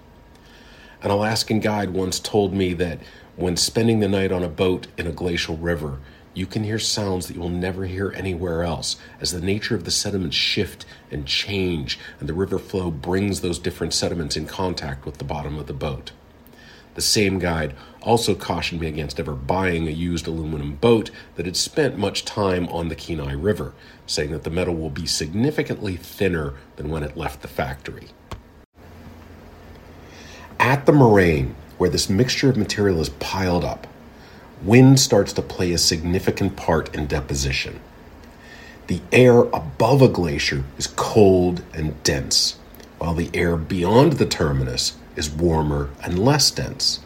An 1.02 1.10
Alaskan 1.10 1.60
guide 1.60 1.90
once 1.90 2.20
told 2.20 2.54
me 2.54 2.74
that 2.74 3.00
when 3.36 3.56
spending 3.56 4.00
the 4.00 4.08
night 4.08 4.30
on 4.30 4.44
a 4.44 4.48
boat 4.48 4.86
in 4.96 5.06
a 5.06 5.12
glacial 5.12 5.56
river, 5.56 5.98
you 6.34 6.46
can 6.46 6.64
hear 6.64 6.78
sounds 6.78 7.26
that 7.26 7.34
you 7.34 7.40
will 7.40 7.48
never 7.48 7.84
hear 7.84 8.12
anywhere 8.12 8.62
else 8.62 8.96
as 9.20 9.32
the 9.32 9.40
nature 9.40 9.74
of 9.74 9.84
the 9.84 9.90
sediments 9.90 10.36
shift 10.36 10.86
and 11.10 11.26
change, 11.26 11.98
and 12.18 12.28
the 12.28 12.34
river 12.34 12.58
flow 12.58 12.90
brings 12.90 13.40
those 13.40 13.58
different 13.58 13.92
sediments 13.92 14.36
in 14.36 14.46
contact 14.46 15.04
with 15.04 15.18
the 15.18 15.24
bottom 15.24 15.58
of 15.58 15.66
the 15.66 15.74
boat. 15.74 16.12
The 16.94 17.02
same 17.02 17.38
guide 17.38 17.74
also 18.02 18.34
cautioned 18.34 18.80
me 18.80 18.86
against 18.86 19.18
ever 19.18 19.32
buying 19.34 19.88
a 19.88 19.92
used 19.92 20.26
aluminum 20.26 20.76
boat 20.76 21.10
that 21.36 21.46
had 21.46 21.56
spent 21.56 21.96
much 21.96 22.24
time 22.24 22.68
on 22.68 22.88
the 22.88 22.94
Kenai 22.94 23.32
River, 23.32 23.74
saying 24.06 24.30
that 24.32 24.44
the 24.44 24.50
metal 24.50 24.74
will 24.74 24.90
be 24.90 25.06
significantly 25.06 25.96
thinner 25.96 26.54
than 26.76 26.90
when 26.90 27.02
it 27.02 27.16
left 27.16 27.42
the 27.42 27.48
factory. 27.48 28.08
At 30.58 30.86
the 30.86 30.92
moraine, 30.92 31.54
where 31.78 31.90
this 31.90 32.10
mixture 32.10 32.50
of 32.50 32.56
material 32.56 33.00
is 33.00 33.08
piled 33.08 33.64
up, 33.64 33.86
wind 34.64 35.00
starts 35.00 35.32
to 35.34 35.42
play 35.42 35.72
a 35.72 35.78
significant 35.78 36.56
part 36.56 36.94
in 36.94 37.06
deposition. 37.06 37.80
The 38.86 39.00
air 39.10 39.40
above 39.40 40.02
a 40.02 40.08
glacier 40.08 40.64
is 40.78 40.86
cold 40.86 41.62
and 41.72 42.02
dense, 42.02 42.58
while 42.98 43.14
the 43.14 43.30
air 43.34 43.56
beyond 43.56 44.14
the 44.14 44.26
terminus 44.26 44.96
is 45.16 45.30
warmer 45.30 45.90
and 46.02 46.18
less 46.18 46.50
dense. 46.50 47.00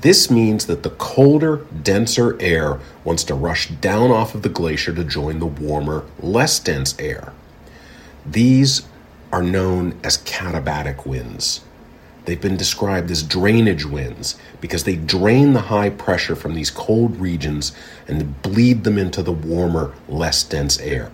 This 0.00 0.30
means 0.30 0.66
that 0.66 0.82
the 0.82 0.90
colder, 0.90 1.64
denser 1.82 2.36
air 2.40 2.78
wants 3.04 3.24
to 3.24 3.34
rush 3.34 3.68
down 3.68 4.10
off 4.10 4.34
of 4.34 4.42
the 4.42 4.48
glacier 4.48 4.92
to 4.94 5.02
join 5.02 5.38
the 5.38 5.46
warmer, 5.46 6.04
less 6.20 6.58
dense 6.58 6.94
air. 6.98 7.32
These 8.26 8.82
are 9.32 9.42
known 9.42 9.98
as 10.04 10.18
katabatic 10.18 11.06
winds. 11.06 11.62
They've 12.24 12.40
been 12.40 12.56
described 12.56 13.10
as 13.10 13.22
drainage 13.22 13.84
winds 13.84 14.36
because 14.60 14.84
they 14.84 14.96
drain 14.96 15.52
the 15.52 15.62
high 15.62 15.90
pressure 15.90 16.34
from 16.34 16.54
these 16.54 16.70
cold 16.70 17.16
regions 17.20 17.72
and 18.08 18.40
bleed 18.42 18.84
them 18.84 18.96
into 18.96 19.22
the 19.22 19.32
warmer, 19.32 19.94
less 20.08 20.42
dense 20.42 20.78
air. 20.80 21.10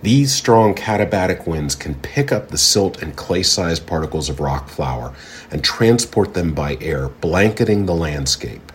These 0.00 0.32
strong 0.32 0.76
katabatic 0.76 1.48
winds 1.48 1.74
can 1.74 1.96
pick 1.96 2.30
up 2.30 2.48
the 2.48 2.58
silt 2.58 3.02
and 3.02 3.16
clay 3.16 3.42
sized 3.42 3.86
particles 3.86 4.28
of 4.28 4.38
rock 4.38 4.68
flour 4.68 5.12
and 5.50 5.64
transport 5.64 6.34
them 6.34 6.54
by 6.54 6.76
air, 6.80 7.08
blanketing 7.08 7.86
the 7.86 7.94
landscape. 7.94 8.70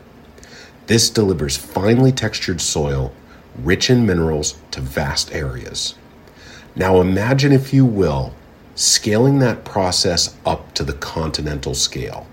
This 0.88 1.09
delivers 1.09 1.55
finely 1.55 2.12
textured 2.12 2.59
soil, 2.59 3.13
rich 3.57 3.89
in 3.89 4.05
minerals, 4.05 4.57
to 4.71 4.81
vast 4.81 5.33
areas. 5.33 5.95
Now 6.75 6.99
imagine, 6.99 7.53
if 7.53 7.73
you 7.73 7.86
will, 7.86 8.33
scaling 8.75 9.39
that 9.39 9.63
process 9.63 10.36
up 10.45 10.73
to 10.73 10.83
the 10.83 10.93
continental 10.93 11.75
scale. 11.75 12.27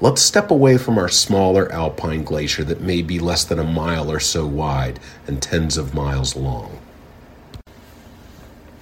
let's 0.00 0.22
step 0.22 0.50
away 0.50 0.78
from 0.78 0.98
our 0.98 1.08
smaller 1.08 1.70
alpine 1.72 2.22
glacier 2.22 2.64
that 2.64 2.80
may 2.80 3.02
be 3.02 3.18
less 3.18 3.44
than 3.44 3.58
a 3.58 3.64
mile 3.64 4.10
or 4.10 4.20
so 4.20 4.46
wide 4.46 4.98
and 5.26 5.42
tens 5.42 5.76
of 5.76 5.94
miles 5.94 6.34
long. 6.34 6.78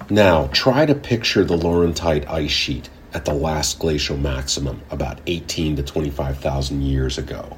Now, 0.09 0.47
try 0.47 0.85
to 0.85 0.95
picture 0.95 1.43
the 1.43 1.57
Laurentide 1.57 2.27
ice 2.27 2.51
sheet 2.51 2.89
at 3.13 3.25
the 3.25 3.33
last 3.33 3.79
glacial 3.79 4.17
maximum 4.17 4.81
about 4.89 5.19
18 5.27 5.75
to 5.75 5.83
25,000 5.83 6.81
years 6.81 7.17
ago. 7.17 7.57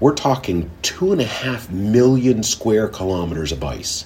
We're 0.00 0.14
talking 0.14 0.70
two 0.82 1.12
and 1.12 1.20
a 1.20 1.26
half 1.26 1.70
million 1.70 2.42
square 2.42 2.88
kilometers 2.88 3.52
of 3.52 3.62
ice. 3.62 4.04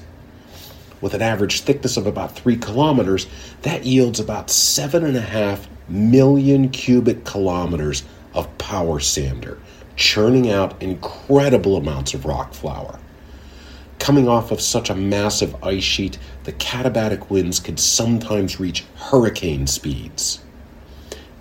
With 1.04 1.12
an 1.12 1.20
average 1.20 1.60
thickness 1.60 1.98
of 1.98 2.06
about 2.06 2.34
three 2.34 2.56
kilometers, 2.56 3.26
that 3.60 3.84
yields 3.84 4.18
about 4.18 4.48
seven 4.48 5.04
and 5.04 5.18
a 5.18 5.20
half 5.20 5.68
million 5.86 6.70
cubic 6.70 7.26
kilometers 7.26 8.04
of 8.32 8.56
power 8.56 9.00
sander, 9.00 9.58
churning 9.96 10.50
out 10.50 10.82
incredible 10.82 11.76
amounts 11.76 12.14
of 12.14 12.24
rock 12.24 12.54
flour. 12.54 12.98
Coming 13.98 14.28
off 14.28 14.50
of 14.50 14.62
such 14.62 14.88
a 14.88 14.94
massive 14.94 15.62
ice 15.62 15.82
sheet, 15.84 16.16
the 16.44 16.54
katabatic 16.54 17.28
winds 17.28 17.60
could 17.60 17.78
sometimes 17.78 18.58
reach 18.58 18.86
hurricane 18.96 19.66
speeds. 19.66 20.40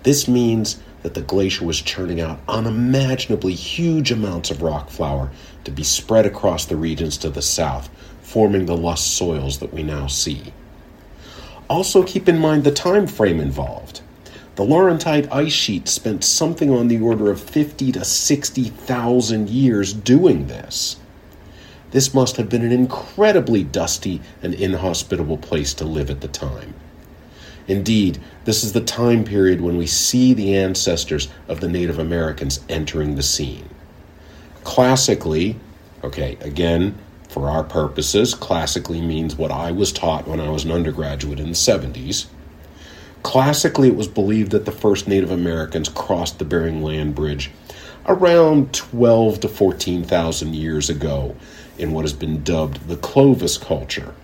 This 0.02 0.28
means 0.28 0.78
that 1.02 1.14
the 1.14 1.22
glacier 1.22 1.64
was 1.64 1.80
churning 1.80 2.20
out 2.20 2.38
unimaginably 2.48 3.54
huge 3.54 4.12
amounts 4.12 4.50
of 4.50 4.60
rock 4.60 4.90
flour 4.90 5.30
to 5.64 5.70
be 5.70 5.84
spread 5.84 6.26
across 6.26 6.66
the 6.66 6.76
regions 6.76 7.16
to 7.16 7.30
the 7.30 7.40
south, 7.40 7.88
forming 8.34 8.66
the 8.66 8.76
loess 8.76 9.04
soils 9.04 9.60
that 9.60 9.72
we 9.72 9.80
now 9.84 10.08
see. 10.08 10.52
Also 11.70 12.02
keep 12.02 12.28
in 12.28 12.36
mind 12.36 12.64
the 12.64 12.72
time 12.72 13.06
frame 13.06 13.38
involved. 13.38 14.00
The 14.56 14.64
Laurentide 14.64 15.30
ice 15.30 15.52
sheet 15.52 15.86
spent 15.86 16.24
something 16.24 16.68
on 16.68 16.88
the 16.88 16.98
order 16.98 17.30
of 17.30 17.40
50 17.40 17.92
to 17.92 18.04
60,000 18.04 19.48
years 19.48 19.92
doing 19.92 20.48
this. 20.48 20.96
This 21.92 22.12
must 22.12 22.36
have 22.36 22.48
been 22.48 22.64
an 22.64 22.72
incredibly 22.72 23.62
dusty 23.62 24.20
and 24.42 24.52
inhospitable 24.52 25.38
place 25.38 25.72
to 25.74 25.84
live 25.84 26.10
at 26.10 26.20
the 26.20 26.26
time. 26.26 26.74
Indeed, 27.68 28.18
this 28.46 28.64
is 28.64 28.72
the 28.72 28.80
time 28.80 29.22
period 29.22 29.60
when 29.60 29.76
we 29.76 29.86
see 29.86 30.34
the 30.34 30.56
ancestors 30.56 31.28
of 31.46 31.60
the 31.60 31.68
Native 31.68 32.00
Americans 32.00 32.64
entering 32.68 33.14
the 33.14 33.22
scene. 33.22 33.68
Classically, 34.64 35.54
okay, 36.02 36.36
again, 36.40 36.98
for 37.34 37.50
our 37.50 37.64
purposes, 37.64 38.32
classically 38.32 39.00
means 39.00 39.34
what 39.34 39.50
I 39.50 39.72
was 39.72 39.90
taught 39.90 40.28
when 40.28 40.38
I 40.38 40.50
was 40.50 40.64
an 40.64 40.70
undergraduate 40.70 41.40
in 41.40 41.48
the 41.48 41.52
70s. 41.56 42.26
Classically, 43.24 43.88
it 43.88 43.96
was 43.96 44.06
believed 44.06 44.52
that 44.52 44.66
the 44.66 44.70
first 44.70 45.08
Native 45.08 45.32
Americans 45.32 45.88
crossed 45.88 46.38
the 46.38 46.44
Bering 46.44 46.80
Land 46.80 47.16
Bridge 47.16 47.50
around 48.06 48.72
12 48.72 49.40
to 49.40 49.48
14,000 49.48 50.54
years 50.54 50.88
ago 50.88 51.34
in 51.76 51.92
what 51.92 52.04
has 52.04 52.12
been 52.12 52.44
dubbed 52.44 52.86
the 52.86 52.98
Clovis 52.98 53.58
culture. 53.58 54.14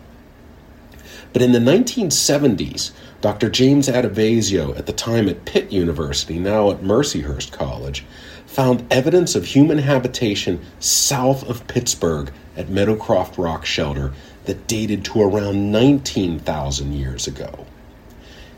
But 1.32 1.42
in 1.42 1.50
the 1.50 1.58
1970s, 1.58 2.92
Dr. 3.20 3.50
James 3.50 3.88
Adovasio, 3.88 4.78
at 4.78 4.86
the 4.86 4.92
time 4.92 5.28
at 5.28 5.44
Pitt 5.44 5.72
University, 5.72 6.38
now 6.38 6.70
at 6.70 6.82
Mercyhurst 6.82 7.50
College, 7.50 8.04
found 8.50 8.84
evidence 8.90 9.36
of 9.36 9.44
human 9.44 9.78
habitation 9.78 10.60
south 10.80 11.48
of 11.48 11.64
Pittsburgh 11.68 12.32
at 12.56 12.68
Meadowcroft 12.68 13.38
Rock 13.38 13.64
Shelter 13.64 14.12
that 14.46 14.66
dated 14.66 15.04
to 15.04 15.22
around 15.22 15.70
19,000 15.70 16.92
years 16.92 17.28
ago. 17.28 17.64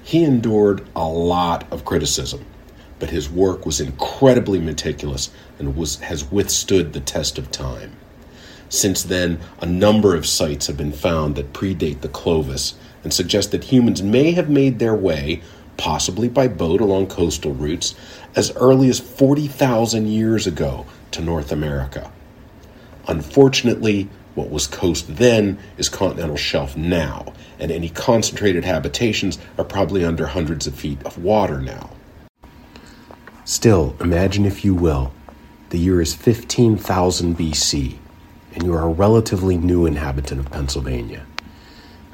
He 0.02 0.24
endured 0.24 0.86
a 0.96 1.06
lot 1.06 1.70
of 1.70 1.84
criticism, 1.84 2.46
but 2.98 3.10
his 3.10 3.28
work 3.28 3.66
was 3.66 3.82
incredibly 3.82 4.58
meticulous 4.58 5.30
and 5.58 5.76
was, 5.76 5.96
has 5.96 6.24
withstood 6.24 6.94
the 6.94 7.00
test 7.00 7.36
of 7.36 7.50
time. 7.50 7.94
Since 8.70 9.02
then, 9.02 9.40
a 9.60 9.66
number 9.66 10.16
of 10.16 10.24
sites 10.26 10.68
have 10.68 10.78
been 10.78 10.92
found 10.92 11.36
that 11.36 11.52
predate 11.52 12.00
the 12.00 12.08
Clovis 12.08 12.76
and 13.04 13.12
suggest 13.12 13.50
that 13.50 13.64
humans 13.64 14.02
may 14.02 14.32
have 14.32 14.48
made 14.48 14.78
their 14.78 14.94
way, 14.94 15.42
possibly 15.82 16.28
by 16.28 16.46
boat 16.46 16.80
along 16.80 17.08
coastal 17.08 17.52
routes, 17.52 17.96
as 18.36 18.54
early 18.54 18.88
as 18.88 19.00
40,000 19.00 20.06
years 20.06 20.46
ago 20.46 20.86
to 21.10 21.20
North 21.20 21.50
America. 21.50 22.08
Unfortunately, 23.08 24.08
what 24.36 24.48
was 24.48 24.68
coast 24.68 25.16
then 25.16 25.58
is 25.78 25.88
continental 25.88 26.36
shelf 26.36 26.76
now, 26.76 27.32
and 27.58 27.72
any 27.72 27.88
concentrated 27.88 28.64
habitations 28.64 29.40
are 29.58 29.64
probably 29.64 30.04
under 30.04 30.24
hundreds 30.24 30.68
of 30.68 30.74
feet 30.76 31.02
of 31.04 31.18
water 31.18 31.60
now. 31.60 31.90
Still, 33.44 33.96
imagine 33.98 34.46
if 34.46 34.64
you 34.64 34.74
will, 34.74 35.12
the 35.70 35.80
year 35.80 36.00
is 36.00 36.14
15,000 36.14 37.36
BC, 37.36 37.98
and 38.54 38.62
you 38.62 38.72
are 38.72 38.82
a 38.82 38.92
relatively 38.92 39.56
new 39.56 39.84
inhabitant 39.84 40.38
of 40.38 40.48
Pennsylvania 40.48 41.26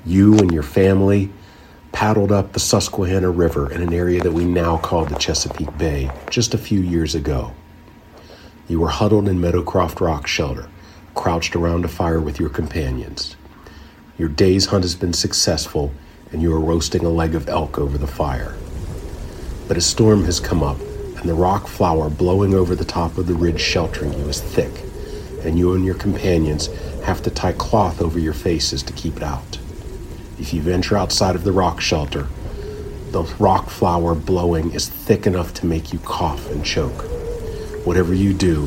you 0.09 0.39
and 0.39 0.51
your 0.53 0.63
family 0.63 1.31
paddled 1.93 2.33
up 2.33 2.53
the 2.53 2.61
Susquehanna 2.61 3.31
River 3.31 3.71
in 3.73 3.83
an 3.83 3.93
area 3.93 4.23
that 4.23 4.33
we 4.33 4.45
now 4.45 4.77
call 4.79 5.05
the 5.05 5.19
Chesapeake 5.19 5.77
Bay 5.79 6.11
just 6.31 6.55
a 6.55 6.59
few 6.59 6.81
years 6.81 7.15
ago. 7.15 7.53
You 8.69 8.81
were 8.81 8.89
huddled 8.89 9.29
in 9.29 9.41
Meadowcroft 9.41 10.01
Rock 10.01 10.27
Shelter, 10.27 10.69
crouched 11.15 11.57
around 11.57 11.85
a 11.85 11.89
fire 11.89 12.21
with 12.21 12.39
your 12.39 12.51
companions. 12.51 13.37
Your 14.19 14.29
day's 14.29 14.67
hunt 14.67 14.85
has 14.85 14.95
been 14.95 15.13
successful, 15.13 15.93
and 16.33 16.43
you 16.43 16.53
are 16.55 16.61
roasting 16.61 17.05
a 17.05 17.09
leg 17.09 17.35
of 17.35 17.49
elk 17.49 17.79
over 17.79 17.97
the 17.97 18.07
fire. 18.07 18.57
But 19.67 19.77
a 19.77 19.81
storm 19.81 20.25
has 20.25 20.41
come 20.41 20.63
up, 20.63 20.79
and 20.81 21.29
the 21.29 21.35
rock 21.35 21.67
flour 21.67 22.11
blowing 22.11 22.55
over 22.55 22.75
the 22.75 22.85
top 22.85 23.17
of 23.17 23.27
the 23.27 23.35
ridge 23.35 23.61
sheltering 23.61 24.13
you 24.13 24.29
is 24.29 24.41
thick, 24.41 24.73
and 25.45 25.59
you 25.59 25.73
and 25.73 25.85
your 25.85 25.95
companions 25.95 26.69
have 27.05 27.23
to 27.23 27.31
tie 27.31 27.53
cloth 27.53 28.03
over 28.03 28.19
your 28.19 28.35
faces 28.35 28.83
to 28.83 28.93
keep 28.93 29.17
it 29.17 29.23
out. 29.23 29.59
If 30.41 30.55
you 30.55 30.63
venture 30.63 30.97
outside 30.97 31.35
of 31.35 31.43
the 31.43 31.53
rock 31.53 31.81
shelter, 31.81 32.29
the 33.11 33.25
rock 33.39 33.71
flour 33.71 34.15
blowing 34.15 34.73
is 34.73 34.89
thick 34.89 35.27
enough 35.27 35.53
to 35.55 35.67
make 35.67 35.93
you 35.93 35.99
cough 35.99 36.49
and 36.51 36.65
choke. 36.65 37.03
Whatever 37.85 38.15
you 38.15 38.33
do, 38.35 38.67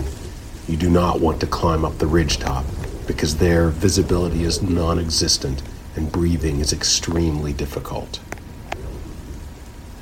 you 0.67 0.75
do 0.75 0.89
not 0.89 1.21
want 1.21 1.39
to 1.41 1.47
climb 1.47 1.85
up 1.85 1.97
the 1.97 2.07
ridge 2.07 2.37
top 2.37 2.65
because 3.07 3.37
there 3.37 3.69
visibility 3.69 4.43
is 4.43 4.61
non 4.61 4.99
existent 4.99 5.61
and 5.95 6.11
breathing 6.11 6.59
is 6.59 6.73
extremely 6.73 7.53
difficult. 7.53 8.19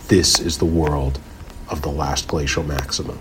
This 0.07 0.39
is 0.39 0.57
the 0.57 0.65
world 0.65 1.19
of 1.67 1.81
the 1.83 1.91
last 1.91 2.27
glacial 2.27 2.63
maxima. 2.63 3.17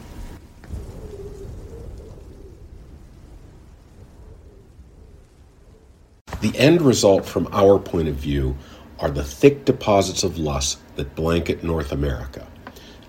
The 6.48 6.58
end 6.58 6.80
result 6.80 7.26
from 7.26 7.46
our 7.52 7.78
point 7.78 8.08
of 8.08 8.14
view 8.14 8.56
are 9.00 9.10
the 9.10 9.22
thick 9.22 9.66
deposits 9.66 10.24
of 10.24 10.38
loess 10.38 10.78
that 10.96 11.14
blanket 11.14 11.62
North 11.62 11.92
America. 11.92 12.46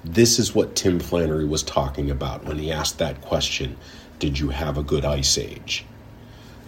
This 0.04 0.39
is 0.39 0.54
what 0.54 0.75
Tim 0.75 0.99
Flannery 0.99 1.45
was 1.45 1.63
talking 1.63 2.12
about 2.12 2.43
when 2.43 2.60
he 2.60 2.69
asked 2.69 2.97
that 2.97 3.21
question 3.21 3.78
Did 4.19 4.39
you 4.39 4.49
have 4.49 4.78
a 4.78 4.84
good 4.84 5.06
ice 5.06 5.38
age? 5.38 5.86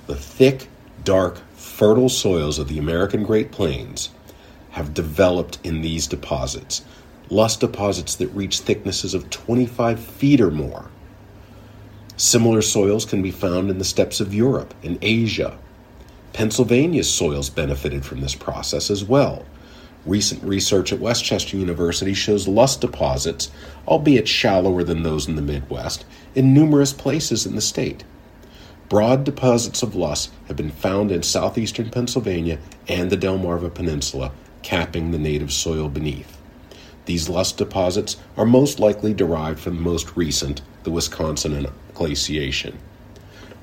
The 0.07 0.15
thick, 0.15 0.69
dark, 1.03 1.41
fertile 1.55 2.07
soils 2.07 2.57
of 2.57 2.69
the 2.69 2.79
American 2.79 3.23
Great 3.23 3.51
Plains 3.51 4.10
have 4.69 4.93
developed 4.93 5.60
in 5.65 5.81
these 5.81 6.07
deposits, 6.07 6.86
loess 7.29 7.57
deposits 7.57 8.15
that 8.15 8.27
reach 8.27 8.62
thicknesses 8.62 9.13
of 9.13 9.29
25 9.29 9.99
feet 9.99 10.39
or 10.39 10.51
more. 10.51 10.89
Similar 12.15 12.62
soils 12.62 13.03
can 13.03 13.21
be 13.21 13.31
found 13.31 13.69
in 13.69 13.77
the 13.77 13.84
steppes 13.84 14.21
of 14.21 14.34
Europe 14.34 14.73
and 14.84 14.97
Asia, 15.01 15.57
Pennsylvania's 16.33 17.09
soils 17.09 17.49
benefited 17.49 18.05
from 18.05 18.21
this 18.21 18.35
process 18.35 18.89
as 18.89 19.03
well. 19.03 19.45
Recent 20.05 20.41
research 20.43 20.91
at 20.91 20.99
West 20.99 21.23
Chester 21.23 21.57
University 21.57 22.13
shows 22.13 22.47
loess 22.47 22.75
deposits, 22.75 23.51
albeit 23.87 24.27
shallower 24.27 24.83
than 24.83 25.03
those 25.03 25.27
in 25.27 25.35
the 25.35 25.41
Midwest, 25.41 26.05
in 26.33 26.53
numerous 26.53 26.93
places 26.93 27.45
in 27.45 27.55
the 27.55 27.61
state. 27.61 28.03
Broad 28.89 29.23
deposits 29.23 29.83
of 29.83 29.95
loess 29.95 30.29
have 30.47 30.57
been 30.57 30.71
found 30.71 31.11
in 31.11 31.23
southeastern 31.23 31.91
Pennsylvania 31.91 32.57
and 32.87 33.09
the 33.09 33.17
Delmarva 33.17 33.73
Peninsula, 33.73 34.31
capping 34.63 35.11
the 35.11 35.19
native 35.19 35.53
soil 35.53 35.87
beneath. 35.87 36.37
These 37.05 37.29
loess 37.29 37.51
deposits 37.51 38.17
are 38.37 38.45
most 38.45 38.79
likely 38.79 39.13
derived 39.13 39.59
from 39.59 39.75
the 39.75 39.81
most 39.81 40.17
recent, 40.17 40.61
the 40.83 40.91
Wisconsin 40.91 41.67
glaciation. 41.93 42.79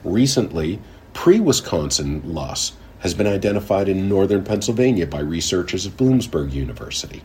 Recently, 0.04 0.80
Pre 1.18 1.40
Wisconsin 1.40 2.22
loess 2.24 2.74
has 3.00 3.12
been 3.12 3.26
identified 3.26 3.88
in 3.88 4.08
northern 4.08 4.44
Pennsylvania 4.44 5.04
by 5.04 5.18
researchers 5.18 5.84
at 5.84 5.96
Bloomsburg 5.96 6.52
University. 6.52 7.24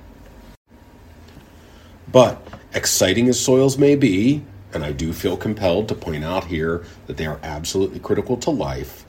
But, 2.11 2.41
exciting 2.73 3.29
as 3.29 3.39
soils 3.39 3.77
may 3.77 3.95
be, 3.95 4.43
and 4.73 4.83
I 4.83 4.93
do 4.93 5.13
feel 5.13 5.37
compelled 5.37 5.87
to 5.89 5.95
point 5.95 6.23
out 6.23 6.45
here 6.45 6.83
that 7.05 7.17
they 7.17 7.27
are 7.27 7.39
absolutely 7.43 7.99
critical 7.99 8.35
to 8.37 8.49
life, 8.49 9.05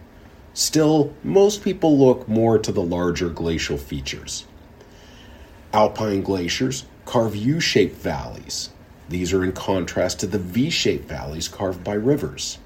still, 0.52 1.14
most 1.24 1.64
people 1.64 1.98
look 1.98 2.28
more 2.28 2.58
to 2.58 2.70
the 2.70 2.82
larger 2.82 3.30
glacial 3.30 3.78
features. 3.78 4.44
Alpine 5.72 6.20
glaciers 6.20 6.84
carve 7.06 7.34
U 7.34 7.58
shaped 7.58 7.96
valleys, 7.96 8.68
These 9.08 9.32
are 9.32 9.42
in 9.42 9.52
contrast 9.52 10.20
to 10.20 10.26
the 10.26 10.38
V 10.38 10.68
shaped 10.68 11.08
valleys 11.08 11.48
carved 11.48 11.82
by 11.82 11.94
rivers. 11.94 12.58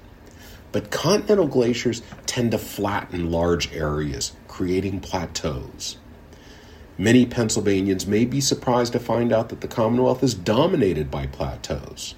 But 0.71 0.91
continental 0.91 1.47
glaciers 1.47 2.01
tend 2.25 2.51
to 2.51 2.57
flatten 2.57 3.31
large 3.31 3.73
areas, 3.73 4.33
creating 4.47 4.99
plateaus. 4.99 5.97
Many 6.97 7.25
Pennsylvanians 7.25 8.05
may 8.05 8.25
be 8.25 8.41
surprised 8.41 8.91
to 8.93 8.99
find 8.99 9.31
out 9.31 9.49
that 9.49 9.61
the 9.61 9.67
Commonwealth 9.67 10.21
is 10.21 10.33
dominated 10.33 11.09
by 11.09 11.27
plateaus. 11.27 12.13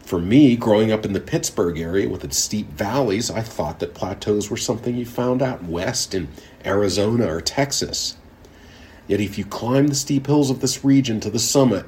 For 0.00 0.18
me, 0.18 0.56
growing 0.56 0.90
up 0.90 1.04
in 1.04 1.12
the 1.12 1.20
Pittsburgh 1.20 1.78
area 1.78 2.08
with 2.08 2.24
its 2.24 2.38
steep 2.38 2.68
valleys, 2.70 3.30
I 3.30 3.42
thought 3.42 3.78
that 3.78 3.94
plateaus 3.94 4.50
were 4.50 4.56
something 4.56 4.96
you 4.96 5.06
found 5.06 5.42
out 5.42 5.64
west 5.64 6.14
in 6.14 6.28
Arizona 6.64 7.32
or 7.32 7.40
Texas. 7.40 8.16
Yet, 9.06 9.20
if 9.20 9.38
you 9.38 9.44
climb 9.44 9.88
the 9.88 9.94
steep 9.94 10.26
hills 10.26 10.50
of 10.50 10.60
this 10.60 10.84
region 10.84 11.20
to 11.20 11.30
the 11.30 11.38
summit, 11.38 11.86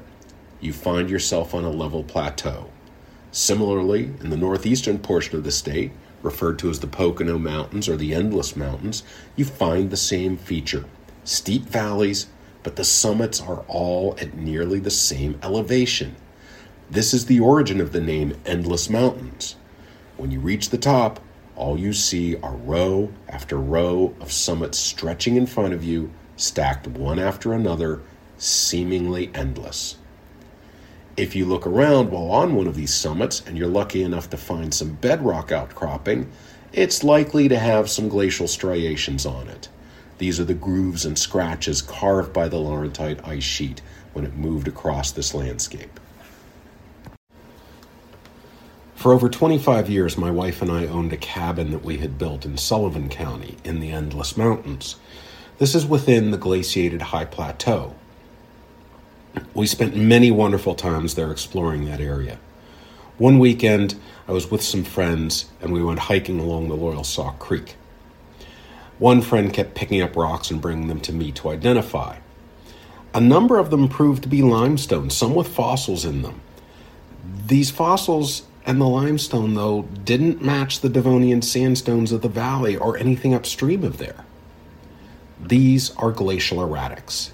you 0.60 0.72
find 0.72 1.10
yourself 1.10 1.54
on 1.54 1.64
a 1.64 1.70
level 1.70 2.04
plateau. 2.04 2.70
Similarly, 3.32 4.12
in 4.20 4.30
the 4.30 4.36
northeastern 4.36 4.98
portion 4.98 5.36
of 5.36 5.44
the 5.44 5.52
state, 5.52 5.92
referred 6.22 6.58
to 6.58 6.70
as 6.70 6.80
the 6.80 6.86
Pocono 6.86 7.38
Mountains 7.38 7.88
or 7.88 7.96
the 7.96 8.14
Endless 8.14 8.56
Mountains, 8.56 9.02
you 9.36 9.44
find 9.44 9.90
the 9.90 9.96
same 9.96 10.36
feature 10.36 10.84
steep 11.22 11.62
valleys, 11.62 12.26
but 12.62 12.76
the 12.76 12.84
summits 12.84 13.40
are 13.40 13.64
all 13.68 14.16
at 14.20 14.34
nearly 14.34 14.80
the 14.80 14.90
same 14.90 15.38
elevation. 15.42 16.16
This 16.90 17.14
is 17.14 17.26
the 17.26 17.38
origin 17.38 17.80
of 17.80 17.92
the 17.92 18.00
name 18.00 18.36
Endless 18.44 18.90
Mountains. 18.90 19.54
When 20.16 20.32
you 20.32 20.40
reach 20.40 20.70
the 20.70 20.78
top, 20.78 21.20
all 21.54 21.78
you 21.78 21.92
see 21.92 22.36
are 22.40 22.56
row 22.56 23.12
after 23.28 23.58
row 23.58 24.14
of 24.20 24.32
summits 24.32 24.78
stretching 24.78 25.36
in 25.36 25.46
front 25.46 25.72
of 25.72 25.84
you, 25.84 26.10
stacked 26.36 26.88
one 26.88 27.18
after 27.18 27.52
another, 27.52 28.00
seemingly 28.38 29.30
endless. 29.34 29.96
If 31.20 31.36
you 31.36 31.44
look 31.44 31.66
around 31.66 32.10
while 32.10 32.30
on 32.30 32.54
one 32.54 32.66
of 32.66 32.74
these 32.74 32.94
summits 32.94 33.42
and 33.46 33.58
you're 33.58 33.68
lucky 33.68 34.02
enough 34.02 34.30
to 34.30 34.38
find 34.38 34.72
some 34.72 34.94
bedrock 34.94 35.52
outcropping, 35.52 36.32
it's 36.72 37.04
likely 37.04 37.46
to 37.46 37.58
have 37.58 37.90
some 37.90 38.08
glacial 38.08 38.48
striations 38.48 39.26
on 39.26 39.46
it. 39.48 39.68
These 40.16 40.40
are 40.40 40.44
the 40.44 40.54
grooves 40.54 41.04
and 41.04 41.18
scratches 41.18 41.82
carved 41.82 42.32
by 42.32 42.48
the 42.48 42.56
Laurentide 42.56 43.22
ice 43.28 43.42
sheet 43.44 43.82
when 44.14 44.24
it 44.24 44.34
moved 44.34 44.66
across 44.66 45.12
this 45.12 45.34
landscape. 45.34 46.00
For 48.94 49.12
over 49.12 49.28
25 49.28 49.90
years, 49.90 50.16
my 50.16 50.30
wife 50.30 50.62
and 50.62 50.72
I 50.72 50.86
owned 50.86 51.12
a 51.12 51.18
cabin 51.18 51.70
that 51.72 51.84
we 51.84 51.98
had 51.98 52.16
built 52.16 52.46
in 52.46 52.56
Sullivan 52.56 53.10
County 53.10 53.58
in 53.62 53.80
the 53.80 53.90
Endless 53.90 54.38
Mountains. 54.38 54.96
This 55.58 55.74
is 55.74 55.84
within 55.84 56.30
the 56.30 56.38
glaciated 56.38 57.02
high 57.02 57.26
plateau. 57.26 57.94
We 59.54 59.66
spent 59.66 59.96
many 59.96 60.30
wonderful 60.30 60.74
times 60.74 61.14
there 61.14 61.30
exploring 61.30 61.84
that 61.84 62.00
area. 62.00 62.38
One 63.18 63.38
weekend, 63.38 63.94
I 64.26 64.32
was 64.32 64.50
with 64.50 64.62
some 64.62 64.84
friends 64.84 65.46
and 65.60 65.72
we 65.72 65.82
went 65.82 65.98
hiking 66.00 66.40
along 66.40 66.68
the 66.68 66.74
Loyal 66.74 67.02
Loyalsock 67.02 67.38
Creek. 67.38 67.76
One 68.98 69.22
friend 69.22 69.52
kept 69.52 69.74
picking 69.74 70.02
up 70.02 70.16
rocks 70.16 70.50
and 70.50 70.60
bringing 70.60 70.88
them 70.88 71.00
to 71.00 71.12
me 71.12 71.32
to 71.32 71.50
identify. 71.50 72.18
A 73.12 73.20
number 73.20 73.58
of 73.58 73.70
them 73.70 73.88
proved 73.88 74.22
to 74.22 74.28
be 74.28 74.42
limestone, 74.42 75.10
some 75.10 75.34
with 75.34 75.48
fossils 75.48 76.04
in 76.04 76.22
them. 76.22 76.40
These 77.46 77.70
fossils 77.70 78.44
and 78.66 78.80
the 78.80 78.86
limestone, 78.86 79.54
though, 79.54 79.82
didn't 80.04 80.42
match 80.42 80.80
the 80.80 80.88
Devonian 80.88 81.42
sandstones 81.42 82.12
of 82.12 82.22
the 82.22 82.28
valley 82.28 82.76
or 82.76 82.96
anything 82.96 83.34
upstream 83.34 83.84
of 83.84 83.98
there. 83.98 84.24
These 85.40 85.90
are 85.96 86.12
glacial 86.12 86.58
erratics. 86.58 87.30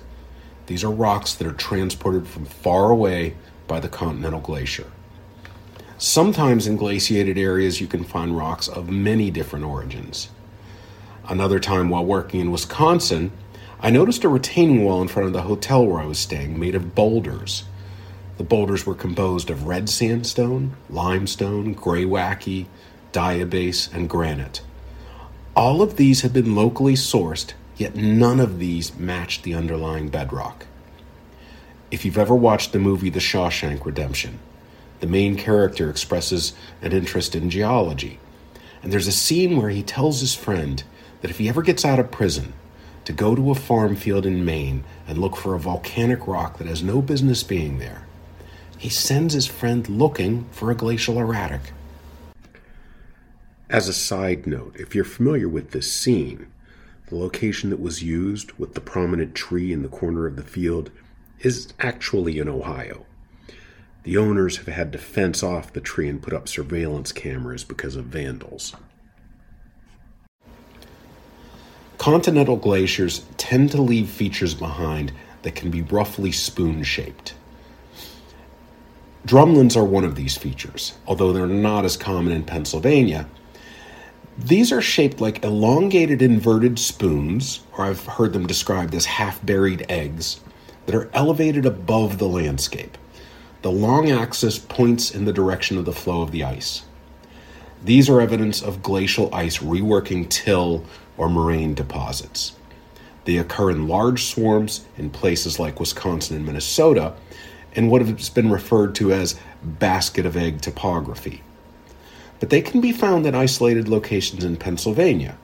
These 0.67 0.85
are 0.85 0.91
rocks 0.91 1.35
that 1.35 1.47
are 1.47 1.53
transported 1.53 2.27
from 2.27 2.45
far 2.45 2.91
away 2.91 3.35
by 3.67 3.81
the 3.81 3.89
continental 3.89 4.41
glacier. 4.41 4.91
Sometimes 5.99 6.67
in 6.67 6.77
glaciated 6.77 7.39
areas, 7.39 7.81
you 7.81 7.87
can 7.87 8.05
find 8.05 8.37
rocks 8.37 8.69
of 8.69 8.91
many 8.91 9.31
different 9.31 9.65
origins. 9.65 10.29
Another 11.29 11.59
time 11.59 11.89
while 11.89 12.05
working 12.05 12.41
in 12.41 12.53
Wisconsin, 12.53 13.33
I 13.81 13.91
noticed 13.91 14.25
a 14.25 14.29
retaining 14.29 14.85
wall 14.85 15.03
in 15.03 15.09
front 15.09 15.27
of 15.27 15.33
the 15.33 15.43
hotel 15.43 15.87
where 15.87 16.01
I 16.01 16.07
was 16.07 16.19
staying 16.19 16.59
made 16.59 16.75
of 16.75 16.95
boulders. 16.95 17.65
The 18.37 18.45
boulders 18.45 18.85
were 18.87 18.95
composed 18.95 19.51
of 19.51 19.67
red 19.67 19.89
sandstone, 19.89 20.77
limestone, 20.91 21.75
greywacke, 21.75 22.67
diabase, 23.13 23.93
and 23.95 24.09
granite. 24.09 24.61
All 25.55 25.81
of 25.81 25.97
these 25.97 26.21
had 26.21 26.33
been 26.33 26.55
locally 26.55 26.95
sourced, 26.95 27.55
yet 27.77 27.95
none 27.95 28.41
of 28.41 28.59
these 28.59 28.97
matched 28.97 29.43
the 29.43 29.55
underlying 29.55 30.09
bedrock. 30.09 30.67
If 31.91 32.05
you've 32.05 32.19
ever 32.19 32.35
watched 32.35 32.73
the 32.73 32.79
movie 32.79 33.11
The 33.11 33.21
Shawshank 33.21 33.85
Redemption, 33.85 34.39
the 35.01 35.07
main 35.07 35.37
character 35.37 35.91
expresses 35.91 36.55
an 36.83 36.93
interest 36.93 37.35
in 37.35 37.51
geology. 37.51 38.19
And 38.83 38.93
there's 38.93 39.07
a 39.07 39.13
scene 39.13 39.57
where 39.57 39.71
he 39.71 39.83
tells 39.83 40.21
his 40.21 40.35
friend 40.35 40.83
that 41.21 41.31
if 41.31 41.39
he 41.39 41.49
ever 41.49 41.63
gets 41.63 41.85
out 41.85 41.99
of 41.99 42.11
prison, 42.11 42.55
to 43.07 43.13
go 43.13 43.37
to 43.37 43.53
a 43.53 43.55
farm 43.55 43.95
field 43.95 44.27
in 44.27 44.45
Maine 44.45 44.83
and 45.07 45.19
look 45.19 45.37
for 45.37 45.55
a 45.55 45.61
volcanic 45.61 46.27
rock 46.27 46.59
that 46.59 46.67
has 46.67 46.83
no 46.83 47.01
business 47.01 47.45
being 47.45 47.79
there. 47.79 48.05
He 48.79 48.89
sends 48.89 49.33
his 49.33 49.47
friend 49.47 49.89
looking 49.89 50.45
for 50.51 50.71
a 50.71 50.75
glacial 50.75 51.19
erratic. 51.19 51.73
As 53.71 53.89
a 53.89 53.93
side 53.93 54.47
note, 54.47 54.75
if 54.77 54.95
you're 54.95 55.05
familiar 55.05 55.49
with 55.49 55.71
this 55.71 55.91
scene, 55.91 56.49
the 57.09 57.17
location 57.17 57.71
that 57.71 57.81
was 57.81 58.03
used 58.03 58.53
with 58.53 58.75
the 58.75 58.81
prominent 58.81 59.35
tree 59.35 59.73
in 59.73 59.83
the 59.83 59.89
corner 59.89 60.27
of 60.27 60.37
the 60.37 60.43
field 60.43 60.91
is 61.41 61.73
actually 61.79 62.39
in 62.39 62.49
Ohio. 62.49 63.07
The 64.03 64.17
owners 64.17 64.59
have 64.59 64.69
had 64.69 64.93
to 64.93 64.99
fence 64.99 65.43
off 65.43 65.73
the 65.73 65.81
tree 65.81 66.09
and 66.09 66.23
put 66.23 66.33
up 66.33 66.49
surveillance 66.49 67.13
cameras 67.13 67.65
because 67.65 67.97
of 67.97 68.07
vandals. 68.07 68.75
Continental 71.99 72.57
glaciers 72.57 73.25
tend 73.37 73.71
to 73.73 73.83
leave 73.83 74.09
features 74.09 74.55
behind 74.55 75.13
that 75.43 75.55
can 75.55 75.71
be 75.71 75.83
roughly 75.83 76.31
spoon 76.31 76.83
shaped. 76.83 77.35
Drumlins 79.27 79.77
are 79.77 79.85
one 79.85 80.05
of 80.05 80.15
these 80.15 80.37
features, 80.37 80.93
although 81.07 81.33
they're 81.33 81.49
not 81.49 81.85
as 81.85 81.97
common 81.97 82.33
in 82.33 82.45
Pennsylvania. 82.45 83.27
These 84.39 84.71
are 84.71 84.83
shaped 84.83 85.21
like 85.21 85.43
elongated 85.43 86.21
inverted 86.21 86.79
spoons, 86.79 87.61
or 87.73 87.87
I've 87.87 88.05
heard 88.05 88.35
them 88.35 88.47
described 88.47 88.95
as 88.95 89.07
half 89.07 89.45
buried 89.45 89.87
eggs, 89.89 90.41
that 90.85 90.95
are 90.95 91.11
elevated 91.15 91.65
above 91.65 92.19
the 92.19 92.29
landscape. 92.29 92.99
The 93.63 93.73
long 93.73 94.11
axis 94.11 94.59
points 94.59 95.11
in 95.11 95.25
the 95.25 95.33
direction 95.33 95.79
of 95.79 95.87
the 95.87 95.93
flow 95.93 96.21
of 96.21 96.33
the 96.33 96.45
ice. 96.45 96.83
These 97.83 98.11
are 98.11 98.21
evidence 98.21 98.63
of 98.63 98.83
glacial 98.83 99.35
ice 99.35 99.59
reworking 99.59 100.29
till 100.29 100.85
or 101.17 101.31
moraine 101.31 101.73
deposits. 101.73 102.53
They 103.25 103.39
occur 103.39 103.71
in 103.71 103.89
large 103.89 104.25
swarms 104.25 104.85
in 104.99 105.11
places 105.11 105.59
like 105.59 105.81
Wisconsin 105.81 106.37
and 106.37 106.45
Minnesota 106.45 107.15
in 107.73 107.89
what 107.89 108.03
has 108.03 108.29
been 108.29 108.51
referred 108.51 108.95
to 108.97 109.13
as 109.13 109.41
basket 109.63 110.27
of 110.27 110.37
egg 110.37 110.61
topography. 110.61 111.43
But 112.41 112.51
they 112.51 112.61
can 112.61 112.81
be 112.81 112.93
found 112.93 113.27
in 113.27 113.35
isolated 113.35 113.89
locations 113.89 114.45
in 114.45 114.57
Pennsylvania. 114.57 115.37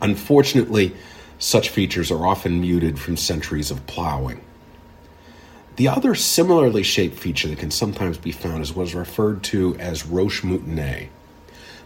Unfortunately, 0.00 0.94
such 1.38 1.68
features 1.68 2.10
are 2.10 2.26
often 2.26 2.60
muted 2.60 2.98
from 2.98 3.16
centuries 3.16 3.70
of 3.70 3.86
plowing. 3.86 4.40
The 5.76 5.88
other 5.88 6.14
similarly 6.16 6.82
shaped 6.82 7.16
feature 7.16 7.48
that 7.48 7.58
can 7.58 7.70
sometimes 7.70 8.18
be 8.18 8.32
found 8.32 8.62
is 8.62 8.74
what 8.74 8.88
is 8.88 8.94
referred 8.94 9.44
to 9.44 9.76
as 9.76 10.06
roche 10.06 10.42
moutonnées. 10.42 11.08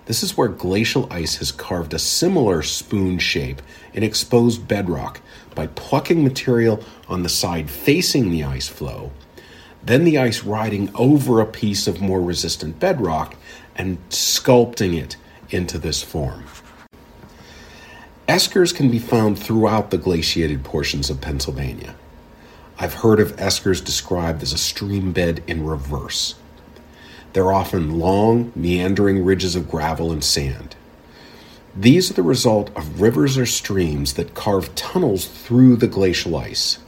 This 0.07 0.23
is 0.23 0.37
where 0.37 0.49
glacial 0.49 1.07
ice 1.13 1.37
has 1.37 1.53
carved 1.53 1.95
a 1.95 1.99
similar 1.99 2.63
spoon 2.63 3.19
shape 3.19 3.63
in 3.93 4.03
exposed 4.03 4.67
bedrock 4.67 5.21
by 5.55 5.69
plucking 5.69 6.25
material 6.25 6.83
on 7.09 7.23
the 7.23 7.29
side 7.29 7.71
facing 7.71 8.31
the 8.31 8.43
ice 8.43 8.67
flow, 8.67 9.13
then 9.85 10.05
the 10.05 10.19
ice 10.19 10.43
riding 10.43 10.91
over 10.95 11.41
a 11.41 11.47
piece 11.47 11.87
of 11.87 12.01
more 12.01 12.21
resistant 12.21 12.81
bedrock 12.81 13.37
and 13.77 13.99
sculpting 14.11 14.99
it 14.99 15.17
into 15.51 15.79
this 15.79 16.03
form. 16.03 16.45
Eskers 18.29 18.75
can 18.75 18.91
be 18.91 18.99
found 18.99 19.39
throughout 19.39 19.91
the 19.91 19.99
glaciated 19.99 20.65
portions 20.65 21.11
of 21.11 21.21
Pennsylvania. 21.21 21.95
I've 22.79 22.95
heard 22.95 23.21
of 23.21 23.37
eskers 23.37 23.85
described 23.85 24.43
as 24.43 24.53
a 24.53 24.59
stream 24.59 25.13
bed 25.13 25.43
in 25.47 25.67
reverse. 25.67 26.37
They're 27.33 27.53
often 27.53 27.99
long, 27.99 28.53
meandering 28.55 29.25
ridges 29.25 29.57
of 29.57 29.71
gravel 29.71 30.13
and 30.13 30.23
sand. 30.23 30.77
These 31.75 32.11
are 32.11 32.15
the 32.15 32.23
result 32.23 32.71
of 32.77 33.01
rivers 33.01 33.39
or 33.39 33.47
streams 33.47 34.15
that 34.15 34.35
carve 34.35 34.75
tunnels 34.75 35.27
through 35.27 35.77
the 35.77 35.87
glacial 35.87 36.37
ice. 36.37 36.79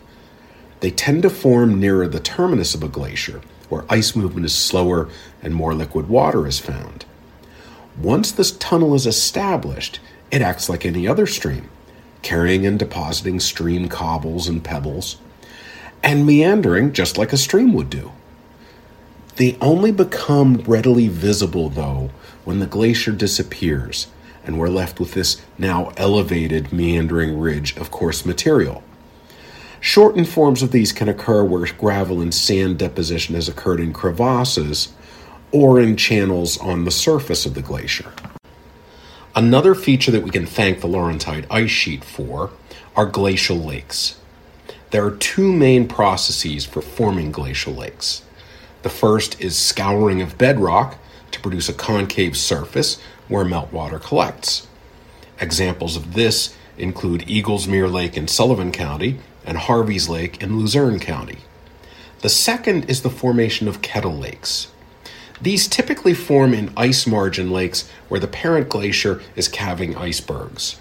They 0.81 0.91
tend 0.91 1.23
to 1.23 1.31
form 1.31 1.81
nearer 1.81 2.07
the 2.07 2.21
terminus 2.21 2.75
of 2.75 2.83
a 2.83 2.89
glacier, 2.89 3.41
where 3.69 3.85
ice 3.89 4.15
movement 4.15 4.47
is 4.47 4.55
slower 4.55 5.09
and 5.43 5.55
more 5.55 5.75
liquid 5.75 6.09
water 6.09 6.47
is 6.47 6.59
found. 6.59 7.05
Once 7.99 8.33
this 8.33 8.53
tunnel 8.53 8.95
is 8.95 9.07
established, 9.07 10.01
it 10.31 10.43
acts 10.43 10.69
like 10.69 10.85
any 10.85 11.07
other 11.07 11.27
stream, 11.27 11.69
carrying 12.23 12.67
and 12.67 12.79
depositing 12.79 13.39
stream 13.39 13.89
cobbles 13.89 14.49
and 14.49 14.65
pebbles, 14.65 15.19
and 16.03 16.27
meandering 16.27 16.93
just 16.93 17.17
like 17.17 17.33
a 17.33 17.37
stream 17.37 17.73
would 17.73 17.91
do. 17.91 18.13
They 19.37 19.57
only 19.61 19.93
become 19.93 20.57
readily 20.67 21.09
visible, 21.09 21.69
though, 21.69 22.11
when 22.45 22.61
the 22.61 22.67
glacier 22.67 23.13
disappears 23.13 24.09
and 24.45 24.59
we're 24.59 24.69
left 24.69 25.01
with 25.01 25.15
this 25.15 25.41
now 25.59 25.93
elevated, 25.97 26.73
meandering 26.73 27.39
ridge 27.39 27.77
of 27.77 27.91
coarse 27.91 28.25
material. 28.27 28.83
Shortened 29.85 30.31
forms 30.31 30.63
of 30.63 30.71
these 30.73 30.95
can 30.95 31.11
occur 31.11 31.45
where 31.45 31.67
gravel 31.67 32.23
and 32.23 32.33
sand 32.33 32.79
deposition 32.79 33.35
has 33.35 33.51
occurred 33.51 33.81
in 33.81 33.93
crevasses 33.93 34.89
or 35.53 35.79
in 35.79 35.99
channels 35.99 36.57
on 36.57 36.87
the 36.87 36.91
surface 36.91 37.45
of 37.45 37.53
the 37.53 37.61
glacier. 37.61 38.11
Another 39.37 39.75
feature 39.75 40.11
that 40.11 40.23
we 40.23 40.31
can 40.31 40.47
thank 40.47 40.81
the 40.81 40.89
Laurentide 40.89 41.45
ice 41.51 41.71
sheet 41.71 42.03
for 42.03 42.51
are 42.97 43.05
glacial 43.05 43.59
lakes. 43.59 44.19
There 44.91 45.05
are 45.05 45.11
two 45.11 45.53
main 45.53 45.87
processes 45.87 46.65
for 46.65 46.81
forming 46.81 47.31
glacial 47.31 47.75
lakes. 47.75 48.23
The 48.85 48.89
first 48.89 49.39
is 49.39 49.55
scouring 49.55 50.23
of 50.23 50.39
bedrock 50.39 50.97
to 51.31 51.41
produce 51.41 51.69
a 51.69 51.75
concave 51.75 52.39
surface 52.39 52.99
where 53.29 53.45
meltwater 53.45 54.01
collects. 54.01 54.67
Examples 55.39 55.95
of 55.95 56.15
this 56.15 56.57
include 56.79 57.29
Eagles 57.29 57.69
Mere 57.69 57.87
Lake 57.87 58.17
in 58.17 58.29
Sullivan 58.29 58.73
County 58.73 59.19
and 59.45 59.59
Harvey's 59.59 60.09
Lake 60.09 60.43
in 60.43 60.59
Luzerne 60.59 61.01
County. 61.01 61.39
The 62.21 62.29
second 62.29 62.89
is 62.89 63.03
the 63.03 63.11
formation 63.11 63.69
of 63.69 63.83
kettle 63.83 64.17
lakes. 64.17 64.69
These 65.41 65.69
typically 65.69 66.15
form 66.15 66.55
in 66.55 66.73
ice 66.77 67.07
margin 67.07 67.51
lakes 67.51 67.91
where 68.09 68.21
the 68.21 68.27
parent 68.27 68.69
glacier 68.69 69.21
is 69.37 69.49
calving 69.49 69.97
icebergs. 69.97 70.81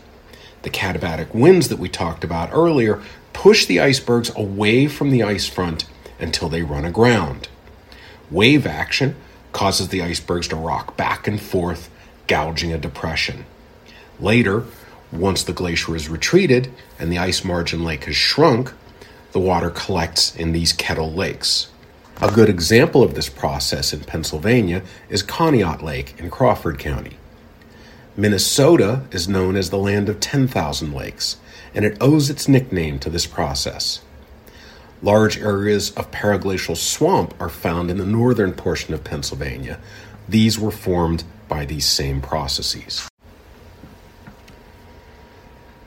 The 0.61 0.69
katabatic 0.69 1.33
winds 1.33 1.67
that 1.67 1.79
we 1.79 1.89
talked 1.89 2.23
about 2.23 2.53
earlier 2.53 3.01
push 3.33 3.65
the 3.65 3.79
icebergs 3.79 4.31
away 4.35 4.87
from 4.87 5.09
the 5.09 5.23
ice 5.23 5.47
front 5.47 5.85
until 6.19 6.47
they 6.47 6.61
run 6.61 6.85
aground. 6.85 7.49
Wave 8.31 8.65
action 8.65 9.15
causes 9.51 9.89
the 9.89 10.01
icebergs 10.01 10.47
to 10.47 10.55
rock 10.55 10.95
back 10.95 11.27
and 11.27 11.41
forth, 11.41 11.89
gouging 12.27 12.71
a 12.71 12.77
depression. 12.77 13.45
Later, 14.19 14.63
once 15.13 15.43
the 15.43 15.53
glacier 15.53 15.93
has 15.93 16.09
retreated 16.09 16.71
and 16.99 17.11
the 17.11 17.17
ice 17.17 17.43
margin 17.43 17.83
lake 17.83 18.05
has 18.05 18.15
shrunk, 18.15 18.73
the 19.31 19.39
water 19.39 19.69
collects 19.69 20.35
in 20.35 20.51
these 20.51 20.73
kettle 20.73 21.11
lakes. 21.11 21.69
A 22.21 22.31
good 22.31 22.49
example 22.49 23.03
of 23.03 23.15
this 23.15 23.29
process 23.29 23.93
in 23.93 24.01
Pennsylvania 24.01 24.83
is 25.09 25.23
Conneaut 25.23 25.81
Lake 25.81 26.15
in 26.19 26.29
Crawford 26.29 26.77
County. 26.79 27.17
Minnesota 28.15 29.03
is 29.11 29.27
known 29.27 29.55
as 29.55 29.69
the 29.69 29.77
land 29.77 30.07
of 30.07 30.19
10,000 30.19 30.93
lakes, 30.93 31.37
and 31.73 31.83
it 31.83 31.97
owes 31.99 32.29
its 32.29 32.47
nickname 32.47 32.99
to 32.99 33.09
this 33.09 33.25
process. 33.25 34.01
Large 35.01 35.39
areas 35.39 35.89
of 35.91 36.11
periglacial 36.11 36.77
swamp 36.77 37.33
are 37.41 37.49
found 37.49 37.89
in 37.89 37.97
the 37.97 38.05
northern 38.05 38.53
portion 38.53 38.93
of 38.93 39.03
Pennsylvania. 39.03 39.79
These 40.29 40.59
were 40.59 40.71
formed 40.71 41.23
by 41.49 41.65
these 41.65 41.85
same 41.85 42.21
processes. 42.21 43.09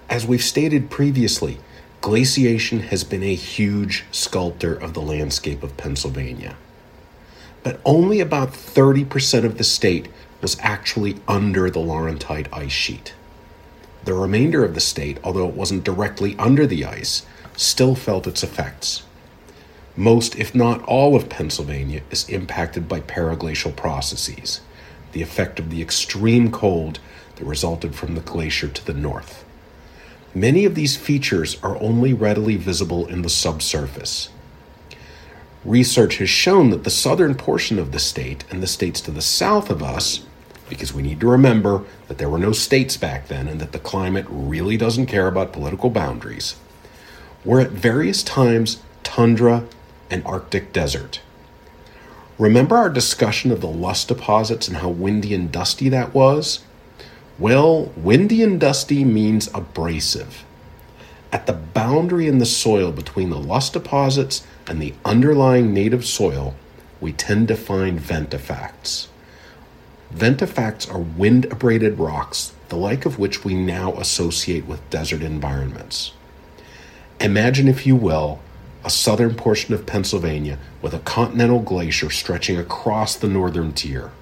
As 0.09 0.25
we've 0.25 0.43
stated 0.43 0.89
previously, 0.89 1.59
glaciation 2.01 2.81
has 2.81 3.03
been 3.03 3.25
a 3.25 3.35
huge 3.35 4.05
sculptor 4.13 4.75
of 4.75 4.95
the 4.95 5.03
landscape 5.03 5.65
of 5.65 5.77
Pennsylvania. 5.77 6.57
But 7.65 7.81
only 7.85 8.21
about 8.21 8.53
30% 8.53 9.45
of 9.45 9.59
the 9.59 9.65
state 9.65 10.09
was 10.41 10.57
actually 10.61 11.17
under 11.27 11.71
the 11.71 11.81
Laurentide 11.81 12.47
ice 12.53 12.71
sheet. 12.71 13.15
The 14.05 14.15
remainder 14.15 14.65
of 14.65 14.75
the 14.75 14.81
state, 14.81 15.19
although 15.25 15.49
it 15.49 15.57
wasn't 15.57 15.83
directly 15.83 16.37
under 16.39 16.69
the 16.69 16.85
ice, 16.85 17.27
still 17.57 17.97
felt 17.97 18.29
its 18.29 18.45
effects. 18.45 19.03
Most, 19.97 20.37
if 20.37 20.55
not 20.55 20.83
all, 20.85 21.17
of 21.17 21.29
Pennsylvania 21.29 22.03
is 22.13 22.29
impacted 22.29 22.87
by 22.87 23.01
periglacial 23.01 23.75
processes, 23.75 24.61
the 25.11 25.23
effect 25.23 25.59
of 25.59 25.71
the 25.71 25.83
extreme 25.83 26.53
cold 26.53 27.01
that 27.35 27.45
resulted 27.45 27.97
from 27.97 28.15
the 28.15 28.21
glacier 28.21 28.69
to 28.69 28.87
the 28.87 28.95
north. 28.95 29.46
Many 30.37 30.67
of 30.67 30.75
these 30.75 30.99
features 30.99 31.57
are 31.63 31.81
only 31.81 32.13
readily 32.13 32.57
visible 32.57 33.07
in 33.07 33.23
the 33.23 33.31
subsurface. 33.31 34.29
Research 35.65 36.19
has 36.19 36.29
shown 36.29 36.69
that 36.69 36.85
the 36.85 36.91
southern 36.91 37.37
portion 37.37 37.79
of 37.79 37.91
the 37.91 37.99
state 37.99 38.45
and 38.51 38.63
the 38.63 38.67
states 38.67 39.01
to 39.01 39.11
the 39.11 39.23
south 39.23 39.71
of 39.71 39.83
us 39.83 40.27
because 40.69 40.93
we 40.93 41.03
need 41.03 41.21
to 41.21 41.27
remember 41.27 41.85
that 42.09 42.19
there 42.19 42.29
were 42.29 42.39
no 42.39 42.53
states 42.53 42.99
back 42.99 43.29
then 43.29 43.49
and 43.49 43.63
that 43.63 43.73
the 43.73 43.79
climate 43.79 44.27
really 44.29 44.77
doesn't 44.77 45.07
care 45.07 45.27
about 45.27 45.55
political 45.55 45.89
boundaries, 45.89 46.57
were 47.43 47.61
at 47.63 47.71
various 47.71 48.23
times 48.23 48.83
tundra 49.03 49.65
and 50.11 50.23
Arctic 50.27 50.71
desert. 50.71 51.23
Remember 52.39 52.77
our 52.77 52.91
discussion 52.91 53.51
of 53.51 53.63
the 53.63 53.69
loess 53.69 54.05
deposits 54.05 54.69
and 54.69 54.77
how 54.77 54.91
windy 54.91 55.33
and 55.33 55.51
dusty 55.51 55.89
that 55.89 56.13
was? 56.13 56.63
Well, 57.39 57.93
windy 57.97 58.43
and 58.43 58.59
dusty 58.59 59.05
means 59.05 59.49
abrasive. 59.53 60.45
At 61.31 61.47
the 61.47 61.53
boundary 61.53 62.29
in 62.29 62.39
the 62.39 62.47
soil 62.47 62.93
between 62.93 63.29
the 63.29 63.39
loess 63.39 63.69
deposits 63.69 64.47
and 64.67 64.81
the 64.81 64.95
underlying 65.05 65.75
native 65.75 66.07
soil, 66.07 66.55
we 67.01 67.13
tend 67.13 67.49
to 67.49 67.57
find 67.57 68.01
ventifacts. 68.01 69.09
Ventifacts 70.15 70.91
are 70.91 70.99
wind 70.99 71.45
abraded 71.47 71.99
rocks, 71.99 72.53
the 72.71 72.77
like 72.77 73.05
of 73.05 73.19
which 73.19 73.45
we 73.45 73.55
now 73.55 73.93
associate 73.95 74.67
with 74.67 74.89
desert 74.89 75.21
environments. 75.21 76.13
Imagine, 77.21 77.69
if 77.69 77.87
you 77.87 77.97
will, 77.97 78.41
a 78.83 78.89
southern 78.89 79.35
portion 79.35 79.75
of 79.75 79.85
Pennsylvania 79.85 80.59
with 80.81 80.95
a 80.95 81.01
continental 81.01 81.61
glacier 81.61 82.09
stretching 82.09 82.57
across 82.57 83.17
the 83.17 83.29
northern 83.29 83.73
tier. 83.73 84.13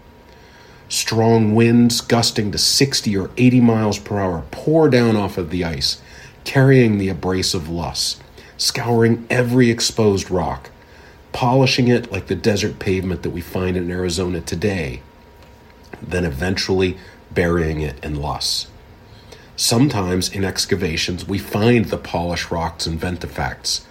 Strong 0.94 1.54
winds 1.54 2.00
gusting 2.00 2.52
to 2.52 2.58
60 2.58 3.16
or 3.16 3.30
80 3.36 3.60
miles 3.60 3.98
per 3.98 4.20
hour 4.20 4.44
pour 4.50 4.88
down 4.88 5.16
off 5.16 5.36
of 5.36 5.50
the 5.50 5.64
ice, 5.64 6.00
carrying 6.44 6.98
the 6.98 7.08
abrasive 7.08 7.68
loess, 7.68 8.20
scouring 8.56 9.26
every 9.28 9.70
exposed 9.70 10.30
rock, 10.30 10.70
polishing 11.32 11.88
it 11.88 12.12
like 12.12 12.28
the 12.28 12.36
desert 12.36 12.78
pavement 12.78 13.22
that 13.22 13.30
we 13.30 13.40
find 13.40 13.76
in 13.76 13.90
Arizona 13.90 14.40
today 14.40 15.02
then 16.02 16.24
eventually 16.24 16.96
burying 17.32 17.80
it 17.80 18.02
in 18.04 18.14
loess. 18.16 18.68
Sometimes 19.56 20.28
in 20.28 20.44
excavations, 20.44 21.26
we 21.26 21.38
find 21.38 21.86
the 21.86 21.98
polished 21.98 22.50
rocks 22.50 22.86
and 22.86 23.00
ventifacts, 23.00 23.82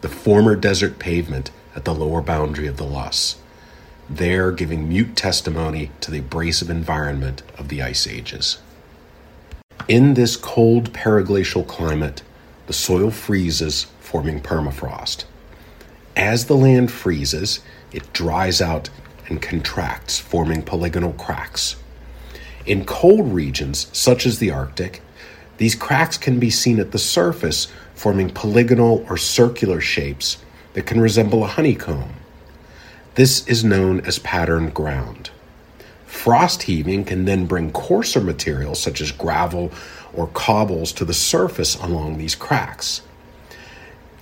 the 0.00 0.08
former 0.08 0.56
desert 0.56 0.98
pavement 0.98 1.50
at 1.76 1.84
the 1.84 1.94
lower 1.94 2.20
boundary 2.20 2.66
of 2.66 2.76
the 2.76 2.84
loess, 2.84 3.36
there 4.08 4.50
giving 4.52 4.88
mute 4.88 5.16
testimony 5.16 5.90
to 6.00 6.10
the 6.10 6.18
abrasive 6.18 6.70
environment 6.70 7.42
of 7.58 7.68
the 7.68 7.82
ice 7.82 8.06
ages. 8.06 8.58
In 9.88 10.14
this 10.14 10.36
cold 10.36 10.92
periglacial 10.92 11.66
climate, 11.66 12.22
the 12.66 12.72
soil 12.72 13.10
freezes, 13.10 13.86
forming 14.00 14.40
permafrost. 14.40 15.24
As 16.14 16.46
the 16.46 16.56
land 16.56 16.92
freezes, 16.92 17.60
it 17.92 18.12
dries 18.12 18.60
out 18.60 18.90
and 19.28 19.40
contracts, 19.40 20.18
forming 20.18 20.62
polygonal 20.62 21.12
cracks. 21.14 21.76
In 22.66 22.84
cold 22.84 23.32
regions, 23.32 23.88
such 23.92 24.26
as 24.26 24.38
the 24.38 24.50
Arctic, 24.50 25.02
these 25.56 25.74
cracks 25.74 26.16
can 26.16 26.38
be 26.38 26.50
seen 26.50 26.78
at 26.78 26.92
the 26.92 26.98
surface, 26.98 27.68
forming 27.94 28.30
polygonal 28.30 29.04
or 29.08 29.16
circular 29.16 29.80
shapes 29.80 30.38
that 30.74 30.86
can 30.86 31.00
resemble 31.00 31.44
a 31.44 31.48
honeycomb. 31.48 32.12
This 33.14 33.46
is 33.46 33.62
known 33.62 34.00
as 34.00 34.18
patterned 34.18 34.72
ground. 34.72 35.30
Frost 36.06 36.62
heaving 36.62 37.04
can 37.04 37.26
then 37.26 37.44
bring 37.44 37.70
coarser 37.70 38.22
materials 38.22 38.80
such 38.80 39.02
as 39.02 39.12
gravel 39.12 39.70
or 40.14 40.28
cobbles 40.28 40.92
to 40.92 41.04
the 41.04 41.12
surface 41.12 41.74
along 41.76 42.16
these 42.16 42.34
cracks. 42.34 43.02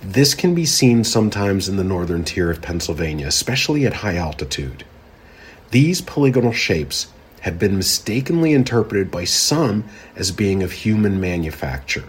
This 0.01 0.33
can 0.33 0.53
be 0.53 0.65
seen 0.65 1.05
sometimes 1.05 1.69
in 1.69 1.77
the 1.77 1.85
northern 1.85 2.25
tier 2.25 2.51
of 2.51 2.61
Pennsylvania, 2.61 3.27
especially 3.27 3.85
at 3.85 3.93
high 3.93 4.17
altitude. 4.17 4.83
These 5.69 6.01
polygonal 6.01 6.51
shapes 6.51 7.07
have 7.41 7.57
been 7.57 7.77
mistakenly 7.77 8.51
interpreted 8.51 9.09
by 9.09 9.23
some 9.23 9.85
as 10.17 10.31
being 10.31 10.63
of 10.63 10.71
human 10.73 11.21
manufacture. 11.21 12.03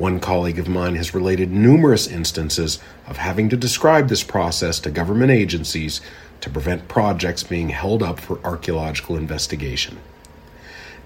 One 0.00 0.18
colleague 0.18 0.58
of 0.58 0.66
mine 0.66 0.94
has 0.94 1.12
related 1.12 1.50
numerous 1.50 2.06
instances 2.06 2.78
of 3.06 3.18
having 3.18 3.50
to 3.50 3.56
describe 3.58 4.08
this 4.08 4.22
process 4.22 4.80
to 4.80 4.90
government 4.90 5.30
agencies 5.30 6.00
to 6.40 6.48
prevent 6.48 6.88
projects 6.88 7.42
being 7.42 7.68
held 7.68 8.02
up 8.02 8.18
for 8.18 8.40
archaeological 8.42 9.14
investigation. 9.14 9.98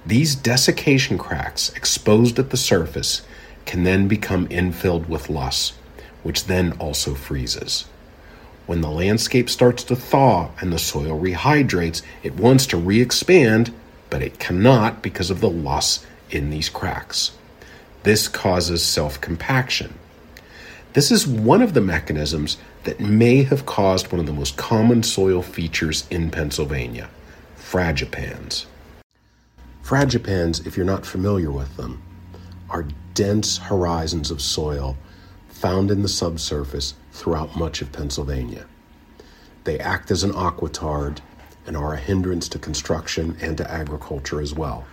These 0.06 0.36
desiccation 0.36 1.18
cracks 1.18 1.70
exposed 1.70 2.38
at 2.38 2.50
the 2.50 2.56
surface 2.56 3.22
can 3.66 3.82
then 3.82 4.06
become 4.06 4.46
infilled 4.46 5.08
with 5.08 5.28
loess, 5.28 5.72
which 6.22 6.44
then 6.44 6.70
also 6.78 7.16
freezes. 7.16 7.86
When 8.66 8.80
the 8.80 8.90
landscape 8.90 9.50
starts 9.50 9.82
to 9.84 9.96
thaw 9.96 10.50
and 10.60 10.72
the 10.72 10.78
soil 10.78 11.20
rehydrates, 11.20 12.02
it 12.22 12.36
wants 12.36 12.64
to 12.66 12.76
re 12.76 13.00
expand, 13.00 13.74
but 14.08 14.22
it 14.22 14.38
cannot 14.38 15.02
because 15.02 15.30
of 15.30 15.40
the 15.40 15.50
loess 15.50 16.06
in 16.30 16.50
these 16.50 16.68
cracks. 16.68 17.32
This 18.04 18.28
causes 18.28 18.84
self 18.84 19.18
compaction. 19.22 19.98
This 20.92 21.10
is 21.10 21.26
one 21.26 21.62
of 21.62 21.72
the 21.72 21.80
mechanisms 21.80 22.58
that 22.84 23.00
may 23.00 23.44
have 23.44 23.64
caused 23.64 24.12
one 24.12 24.20
of 24.20 24.26
the 24.26 24.32
most 24.32 24.58
common 24.58 25.02
soil 25.02 25.40
features 25.40 26.06
in 26.10 26.30
Pennsylvania 26.30 27.08
fragipans. 27.56 28.66
Fragipans, 29.82 30.66
if 30.66 30.76
you're 30.76 30.84
not 30.84 31.06
familiar 31.06 31.50
with 31.50 31.76
them, 31.78 32.02
are 32.68 32.86
dense 33.14 33.56
horizons 33.56 34.30
of 34.30 34.42
soil 34.42 34.98
found 35.48 35.90
in 35.90 36.02
the 36.02 36.08
subsurface 36.08 36.94
throughout 37.10 37.56
much 37.56 37.80
of 37.80 37.90
Pennsylvania. 37.90 38.66
They 39.64 39.80
act 39.80 40.10
as 40.10 40.24
an 40.24 40.32
aquitard 40.32 41.20
and 41.66 41.74
are 41.74 41.94
a 41.94 41.98
hindrance 41.98 42.50
to 42.50 42.58
construction 42.58 43.36
and 43.40 43.56
to 43.56 43.70
agriculture 43.70 44.42
as 44.42 44.52
well. 44.52 44.86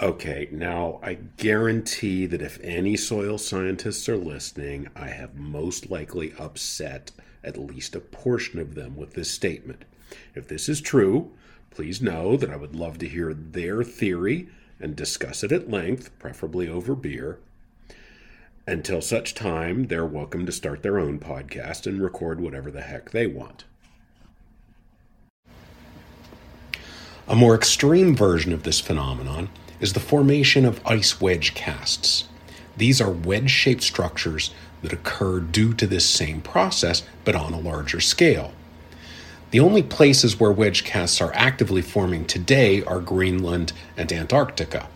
Okay, 0.00 0.48
now 0.50 0.98
I 1.04 1.18
guarantee 1.36 2.26
that 2.26 2.42
if 2.42 2.58
any 2.64 2.96
soil 2.96 3.38
scientists 3.38 4.08
are 4.08 4.16
listening, 4.16 4.88
I 4.96 5.06
have 5.06 5.36
most 5.36 5.88
likely 5.88 6.34
upset 6.36 7.12
at 7.44 7.56
least 7.56 7.94
a 7.94 8.00
portion 8.00 8.58
of 8.58 8.74
them 8.74 8.96
with 8.96 9.14
this 9.14 9.30
statement. 9.30 9.84
If 10.34 10.48
this 10.48 10.68
is 10.68 10.80
true, 10.80 11.30
please 11.70 12.02
know 12.02 12.36
that 12.36 12.50
I 12.50 12.56
would 12.56 12.74
love 12.74 12.98
to 12.98 13.08
hear 13.08 13.32
their 13.32 13.84
theory 13.84 14.48
and 14.80 14.96
discuss 14.96 15.44
it 15.44 15.52
at 15.52 15.70
length, 15.70 16.10
preferably 16.18 16.68
over 16.68 16.96
beer. 16.96 17.38
Until 18.66 19.00
such 19.00 19.32
time, 19.32 19.86
they're 19.86 20.04
welcome 20.04 20.44
to 20.46 20.52
start 20.52 20.82
their 20.82 20.98
own 20.98 21.20
podcast 21.20 21.86
and 21.86 22.02
record 22.02 22.40
whatever 22.40 22.72
the 22.72 22.82
heck 22.82 23.10
they 23.10 23.28
want. 23.28 23.62
A 27.28 27.36
more 27.36 27.54
extreme 27.54 28.16
version 28.16 28.52
of 28.52 28.64
this 28.64 28.80
phenomenon 28.80 29.50
is 29.84 29.92
the 29.92 30.00
formation 30.00 30.64
of 30.64 30.80
ice 30.86 31.20
wedge 31.20 31.52
casts. 31.52 32.26
These 32.74 33.02
are 33.02 33.10
wedge 33.10 33.50
shaped 33.50 33.82
structures 33.82 34.50
that 34.80 34.94
occur 34.94 35.40
due 35.40 35.74
to 35.74 35.86
this 35.86 36.08
same 36.08 36.40
process, 36.40 37.02
but 37.22 37.36
on 37.36 37.52
a 37.52 37.60
larger 37.60 38.00
scale. 38.00 38.52
The 39.50 39.60
only 39.60 39.82
places 39.82 40.40
where 40.40 40.50
wedge 40.50 40.84
casts 40.84 41.20
are 41.20 41.34
actively 41.34 41.82
forming 41.82 42.24
today 42.24 42.82
are 42.84 42.98
Greenland 42.98 43.74
and 43.94 44.10
Antarctica. 44.10 44.88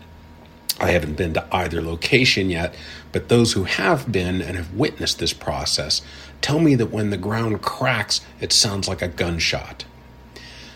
I 0.79 0.89
haven't 0.89 1.17
been 1.17 1.35
to 1.35 1.45
either 1.51 1.83
location 1.83 2.49
yet, 2.49 2.73
but 3.11 3.29
those 3.29 3.53
who 3.53 3.65
have 3.65 4.11
been 4.11 4.41
and 4.41 4.57
have 4.57 4.73
witnessed 4.73 5.19
this 5.19 5.33
process 5.33 6.01
tell 6.41 6.59
me 6.59 6.73
that 6.73 6.91
when 6.91 7.11
the 7.11 7.17
ground 7.17 7.61
cracks, 7.61 8.21
it 8.41 8.51
sounds 8.51 8.87
like 8.87 9.03
a 9.03 9.07
gunshot. 9.07 9.85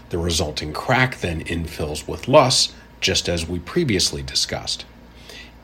The 0.10 0.20
resulting 0.20 0.72
crack 0.72 1.22
then 1.22 1.44
infills 1.46 2.08
with 2.08 2.28
loess, 2.28 2.72
just 3.04 3.30
as 3.30 3.48
we 3.48 3.60
previously 3.60 4.24
discussed. 4.24 4.86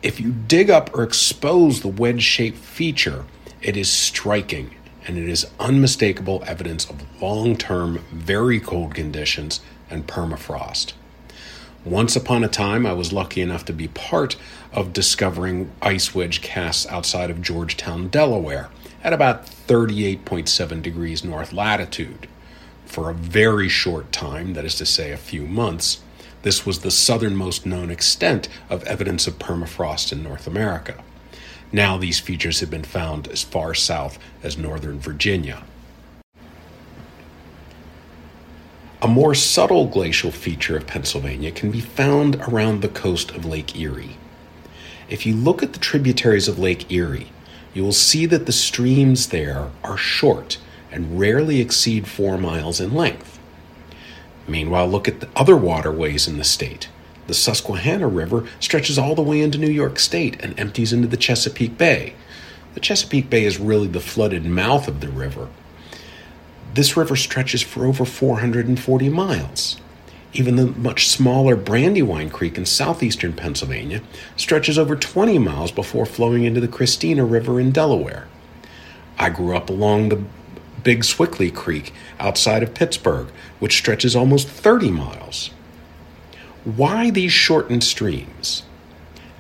If 0.03 0.19
you 0.19 0.31
dig 0.31 0.69
up 0.69 0.93
or 0.93 1.03
expose 1.03 1.81
the 1.81 1.87
wedge 1.87 2.21
shaped 2.21 2.59
feature, 2.59 3.25
it 3.61 3.75
is 3.75 3.91
striking 3.91 4.75
and 5.07 5.17
it 5.17 5.27
is 5.27 5.49
unmistakable 5.59 6.43
evidence 6.45 6.87
of 6.87 7.21
long 7.21 7.57
term, 7.57 8.05
very 8.11 8.59
cold 8.59 8.93
conditions 8.93 9.61
and 9.89 10.05
permafrost. 10.05 10.93
Once 11.83 12.15
upon 12.15 12.43
a 12.43 12.47
time, 12.47 12.85
I 12.85 12.93
was 12.93 13.13
lucky 13.13 13.41
enough 13.41 13.65
to 13.65 13.73
be 13.73 13.87
part 13.87 14.35
of 14.71 14.93
discovering 14.93 15.71
ice 15.81 16.13
wedge 16.13 16.41
casts 16.41 16.85
outside 16.87 17.29
of 17.29 17.41
Georgetown, 17.41 18.09
Delaware, 18.09 18.69
at 19.03 19.13
about 19.13 19.45
38.7 19.45 20.81
degrees 20.81 21.23
north 21.23 21.53
latitude. 21.53 22.27
For 22.85 23.09
a 23.09 23.13
very 23.13 23.69
short 23.69 24.11
time, 24.11 24.53
that 24.53 24.65
is 24.65 24.75
to 24.75 24.85
say, 24.85 25.11
a 25.11 25.17
few 25.17 25.45
months, 25.45 26.01
this 26.41 26.65
was 26.65 26.79
the 26.79 26.91
southernmost 26.91 27.65
known 27.65 27.89
extent 27.89 28.47
of 28.69 28.83
evidence 28.83 29.27
of 29.27 29.39
permafrost 29.39 30.11
in 30.11 30.23
North 30.23 30.47
America. 30.47 31.03
Now, 31.71 31.97
these 31.97 32.19
features 32.19 32.61
have 32.61 32.69
been 32.69 32.83
found 32.83 33.27
as 33.27 33.43
far 33.43 33.73
south 33.73 34.17
as 34.41 34.57
northern 34.57 34.99
Virginia. 34.99 35.63
A 39.01 39.07
more 39.07 39.35
subtle 39.35 39.85
glacial 39.85 40.31
feature 40.31 40.75
of 40.75 40.87
Pennsylvania 40.87 41.51
can 41.51 41.71
be 41.71 41.79
found 41.79 42.35
around 42.37 42.81
the 42.81 42.89
coast 42.89 43.31
of 43.31 43.45
Lake 43.45 43.77
Erie. 43.77 44.17
If 45.09 45.25
you 45.25 45.35
look 45.35 45.63
at 45.63 45.73
the 45.73 45.79
tributaries 45.79 46.47
of 46.47 46.59
Lake 46.59 46.91
Erie, 46.91 47.31
you 47.73 47.83
will 47.83 47.93
see 47.93 48.25
that 48.25 48.45
the 48.45 48.51
streams 48.51 49.27
there 49.27 49.69
are 49.83 49.97
short 49.97 50.57
and 50.91 51.19
rarely 51.19 51.61
exceed 51.61 52.07
four 52.07 52.37
miles 52.37 52.79
in 52.79 52.93
length. 52.93 53.28
Meanwhile, 54.49 54.87
look 54.87 55.07
at 55.07 55.19
the 55.19 55.29
other 55.35 55.55
waterways 55.55 56.27
in 56.27 56.37
the 56.37 56.43
state. 56.43 56.89
The 57.27 57.33
Susquehanna 57.33 58.07
River 58.07 58.47
stretches 58.59 58.97
all 58.97 59.13
the 59.13 59.21
way 59.21 59.41
into 59.41 59.59
New 59.59 59.69
York 59.69 59.99
State 59.99 60.43
and 60.43 60.59
empties 60.59 60.91
into 60.91 61.07
the 61.07 61.17
Chesapeake 61.17 61.77
Bay. 61.77 62.15
The 62.73 62.79
Chesapeake 62.79 63.29
Bay 63.29 63.45
is 63.45 63.59
really 63.59 63.87
the 63.87 63.99
flooded 63.99 64.45
mouth 64.45 64.87
of 64.87 64.99
the 64.99 65.09
river. 65.09 65.49
This 66.73 66.97
river 66.97 67.15
stretches 67.15 67.61
for 67.61 67.85
over 67.85 68.05
440 68.05 69.09
miles. 69.09 69.79
Even 70.33 70.55
the 70.55 70.67
much 70.67 71.07
smaller 71.07 71.55
Brandywine 71.55 72.29
Creek 72.29 72.57
in 72.57 72.65
southeastern 72.65 73.33
Pennsylvania 73.33 74.01
stretches 74.35 74.77
over 74.77 74.95
20 74.95 75.37
miles 75.39 75.71
before 75.71 76.05
flowing 76.05 76.43
into 76.43 76.61
the 76.61 76.67
Christina 76.67 77.25
River 77.25 77.59
in 77.59 77.71
Delaware. 77.71 78.27
I 79.17 79.29
grew 79.29 79.55
up 79.55 79.69
along 79.69 80.09
the 80.09 80.23
Big 80.83 81.03
Sewickley 81.03 81.53
Creek 81.53 81.93
outside 82.19 82.63
of 82.63 82.73
Pittsburgh, 82.73 83.27
which 83.59 83.77
stretches 83.77 84.15
almost 84.15 84.47
30 84.47 84.91
miles. 84.91 85.51
Why 86.63 87.09
these 87.09 87.31
shortened 87.31 87.83
streams? 87.83 88.63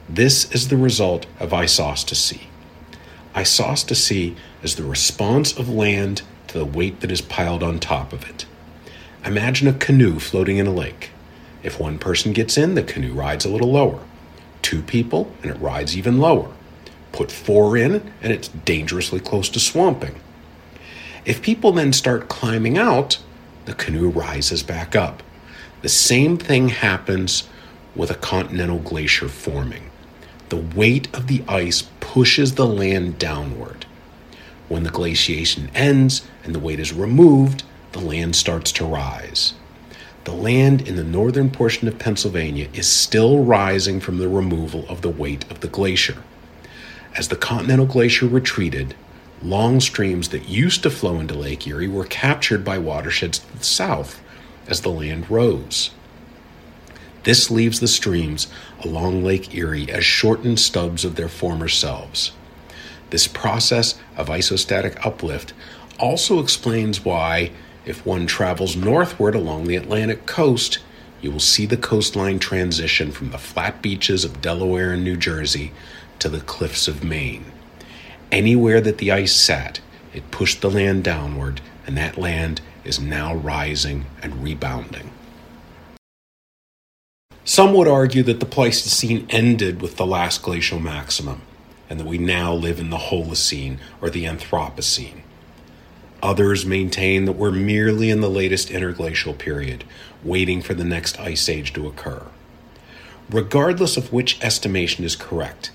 This 0.07 0.51
is 0.51 0.69
the 0.69 0.77
result 0.77 1.25
of 1.39 1.51
isostasy. 1.51 2.43
Isostasy 3.35 4.35
is 4.63 4.75
the 4.75 4.83
response 4.83 5.55
of 5.57 5.69
land 5.69 6.23
to 6.47 6.57
the 6.57 6.65
weight 6.65 7.01
that 7.01 7.11
is 7.11 7.21
piled 7.21 7.61
on 7.61 7.79
top 7.79 8.11
of 8.11 8.27
it. 8.27 8.45
Imagine 9.23 9.67
a 9.67 9.73
canoe 9.73 10.19
floating 10.19 10.57
in 10.57 10.65
a 10.65 10.73
lake. 10.73 11.11
If 11.61 11.79
one 11.79 11.99
person 11.99 12.33
gets 12.33 12.57
in, 12.57 12.75
the 12.75 12.83
canoe 12.83 13.13
rides 13.13 13.45
a 13.45 13.49
little 13.49 13.71
lower. 13.71 13.99
Two 14.61 14.81
people, 14.81 15.31
and 15.43 15.51
it 15.51 15.59
rides 15.59 15.95
even 15.95 16.19
lower. 16.19 16.51
Put 17.11 17.31
four 17.31 17.77
in, 17.77 18.11
and 18.21 18.33
it's 18.33 18.47
dangerously 18.47 19.19
close 19.19 19.49
to 19.49 19.59
swamping. 19.59 20.19
If 21.25 21.41
people 21.41 21.71
then 21.71 21.93
start 21.93 22.29
climbing 22.29 22.77
out, 22.77 23.19
the 23.65 23.73
canoe 23.73 24.09
rises 24.09 24.63
back 24.63 24.95
up. 24.95 25.21
The 25.81 25.89
same 25.89 26.37
thing 26.37 26.69
happens 26.69 27.47
with 27.95 28.11
a 28.11 28.15
continental 28.15 28.79
glacier 28.79 29.27
forming. 29.27 29.89
The 30.49 30.57
weight 30.57 31.13
of 31.15 31.27
the 31.27 31.43
ice 31.47 31.83
pushes 31.99 32.55
the 32.55 32.65
land 32.65 33.19
downward. 33.19 33.85
When 34.67 34.83
the 34.83 34.89
glaciation 34.89 35.69
ends 35.75 36.27
and 36.43 36.53
the 36.55 36.59
weight 36.59 36.79
is 36.79 36.93
removed, 36.93 37.63
the 37.91 37.99
land 37.99 38.35
starts 38.35 38.71
to 38.73 38.85
rise. 38.85 39.53
The 40.25 40.33
land 40.33 40.87
in 40.87 40.95
the 40.95 41.03
northern 41.03 41.49
portion 41.49 41.87
of 41.87 41.97
Pennsylvania 41.97 42.67
is 42.73 42.87
still 42.87 43.43
rising 43.43 43.99
from 43.99 44.17
the 44.17 44.29
removal 44.29 44.85
of 44.87 45.01
the 45.01 45.09
weight 45.09 45.49
of 45.49 45.61
the 45.61 45.67
glacier. 45.67 46.23
As 47.15 47.29
the 47.29 47.35
continental 47.35 47.85
glacier 47.85 48.27
retreated, 48.27 48.95
long 49.41 49.79
streams 49.79 50.29
that 50.29 50.49
used 50.49 50.83
to 50.83 50.89
flow 50.89 51.19
into 51.19 51.33
Lake 51.33 51.65
Erie 51.67 51.87
were 51.87 52.05
captured 52.05 52.63
by 52.65 52.77
watersheds 52.77 53.39
to 53.39 53.57
the 53.57 53.63
south 53.63 54.21
as 54.67 54.81
the 54.81 54.89
land 54.89 55.29
rose. 55.29 55.91
This 57.23 57.51
leaves 57.51 57.79
the 57.79 57.87
streams 57.87 58.47
along 58.83 59.23
Lake 59.23 59.53
Erie 59.53 59.91
as 59.91 60.05
shortened 60.05 60.59
stubs 60.59 61.03
of 61.03 61.15
their 61.15 61.27
former 61.27 61.67
selves. 61.67 62.31
This 63.09 63.27
process 63.27 63.99
of 64.15 64.27
isostatic 64.27 65.05
uplift 65.05 65.53
also 65.99 66.39
explains 66.39 67.03
why, 67.03 67.51
if 67.85 68.05
one 68.05 68.27
travels 68.27 68.75
northward 68.75 69.35
along 69.35 69.65
the 69.65 69.75
Atlantic 69.75 70.25
coast, 70.25 70.79
you 71.21 71.31
will 71.31 71.39
see 71.39 71.65
the 71.65 71.77
coastline 71.77 72.39
transition 72.39 73.11
from 73.11 73.31
the 73.31 73.37
flat 73.37 73.81
beaches 73.81 74.23
of 74.23 74.41
Delaware 74.41 74.93
and 74.93 75.03
New 75.03 75.17
Jersey 75.17 75.73
to 76.19 76.29
the 76.29 76.39
cliffs 76.39 76.87
of 76.87 77.03
Maine. 77.03 77.51
Anywhere 78.31 78.79
that 78.81 78.99
the 78.99 79.11
ice 79.11 79.33
sat, 79.33 79.79
it 80.13 80.31
pushed 80.31 80.61
the 80.61 80.69
land 80.69 81.03
downward, 81.03 81.61
and 81.87 81.97
that 81.97 82.17
land 82.17 82.61
is 82.83 82.99
now 82.99 83.33
rising 83.33 84.05
and 84.21 84.43
rebounding. 84.43 85.11
Some 87.43 87.73
would 87.73 87.87
argue 87.87 88.21
that 88.23 88.39
the 88.39 88.45
Pleistocene 88.45 89.25
ended 89.31 89.81
with 89.81 89.97
the 89.97 90.05
last 90.05 90.43
glacial 90.43 90.79
maximum, 90.79 91.41
and 91.89 91.99
that 91.99 92.05
we 92.05 92.19
now 92.19 92.53
live 92.53 92.79
in 92.79 92.91
the 92.91 92.97
Holocene 92.97 93.79
or 93.99 94.11
the 94.11 94.25
Anthropocene. 94.25 95.21
Others 96.21 96.65
maintain 96.65 97.25
that 97.25 97.33
we're 97.33 97.49
merely 97.49 98.11
in 98.11 98.21
the 98.21 98.29
latest 98.29 98.69
interglacial 98.69 99.33
period, 99.33 99.83
waiting 100.23 100.61
for 100.61 100.75
the 100.75 100.83
next 100.83 101.19
ice 101.19 101.49
age 101.49 101.73
to 101.73 101.87
occur. 101.87 102.27
Regardless 103.31 103.97
of 103.97 104.13
which 104.13 104.39
estimation 104.43 105.03
is 105.03 105.15
correct, 105.15 105.71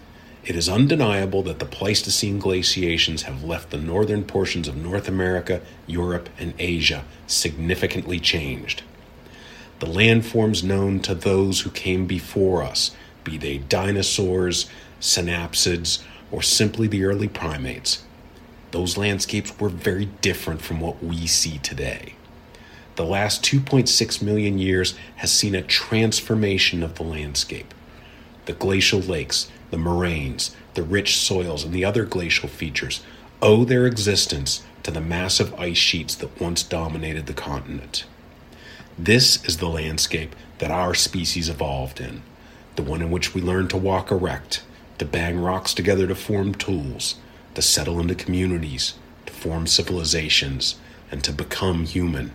it 0.46 0.56
is 0.56 0.68
undeniable 0.68 1.42
that 1.42 1.58
the 1.58 1.64
Pleistocene 1.64 2.38
glaciations 2.38 3.22
have 3.22 3.44
left 3.44 3.70
the 3.70 3.78
northern 3.78 4.24
portions 4.24 4.68
of 4.68 4.76
North 4.76 5.08
America, 5.08 5.60
Europe, 5.86 6.28
and 6.38 6.54
Asia 6.58 7.04
significantly 7.26 8.20
changed. 8.20 8.82
The 9.80 9.86
landforms 9.86 10.62
known 10.62 11.00
to 11.00 11.14
those 11.14 11.62
who 11.62 11.70
came 11.70 12.06
before 12.06 12.62
us, 12.62 12.90
be 13.24 13.38
they 13.38 13.58
dinosaurs, 13.58 14.68
synapsids, 15.00 16.02
or 16.30 16.42
simply 16.42 16.86
the 16.86 17.04
early 17.04 17.28
primates, 17.28 18.04
those 18.74 18.96
landscapes 18.96 19.56
were 19.60 19.68
very 19.68 20.06
different 20.20 20.60
from 20.60 20.80
what 20.80 21.00
we 21.00 21.28
see 21.28 21.58
today. 21.58 22.14
The 22.96 23.04
last 23.04 23.44
2.6 23.44 24.20
million 24.20 24.58
years 24.58 24.96
has 25.16 25.32
seen 25.32 25.54
a 25.54 25.62
transformation 25.62 26.82
of 26.82 26.96
the 26.96 27.04
landscape. 27.04 27.72
The 28.46 28.52
glacial 28.52 28.98
lakes, 28.98 29.48
the 29.74 29.78
moraines, 29.78 30.54
the 30.74 30.84
rich 30.84 31.16
soils, 31.16 31.64
and 31.64 31.74
the 31.74 31.84
other 31.84 32.04
glacial 32.04 32.48
features 32.48 33.02
owe 33.42 33.64
their 33.64 33.86
existence 33.86 34.62
to 34.84 34.92
the 34.92 35.00
massive 35.00 35.52
ice 35.54 35.76
sheets 35.76 36.14
that 36.14 36.40
once 36.40 36.62
dominated 36.62 37.26
the 37.26 37.32
continent. 37.32 38.04
This 38.96 39.44
is 39.44 39.56
the 39.56 39.68
landscape 39.68 40.36
that 40.58 40.70
our 40.70 40.94
species 40.94 41.48
evolved 41.48 42.00
in, 42.00 42.22
the 42.76 42.84
one 42.84 43.02
in 43.02 43.10
which 43.10 43.34
we 43.34 43.40
learned 43.40 43.70
to 43.70 43.76
walk 43.76 44.12
erect, 44.12 44.62
to 44.98 45.04
bang 45.04 45.40
rocks 45.40 45.74
together 45.74 46.06
to 46.06 46.14
form 46.14 46.54
tools, 46.54 47.16
to 47.54 47.60
settle 47.60 47.98
into 47.98 48.14
communities, 48.14 48.94
to 49.26 49.32
form 49.32 49.66
civilizations, 49.66 50.76
and 51.10 51.24
to 51.24 51.32
become 51.32 51.84
human. 51.84 52.30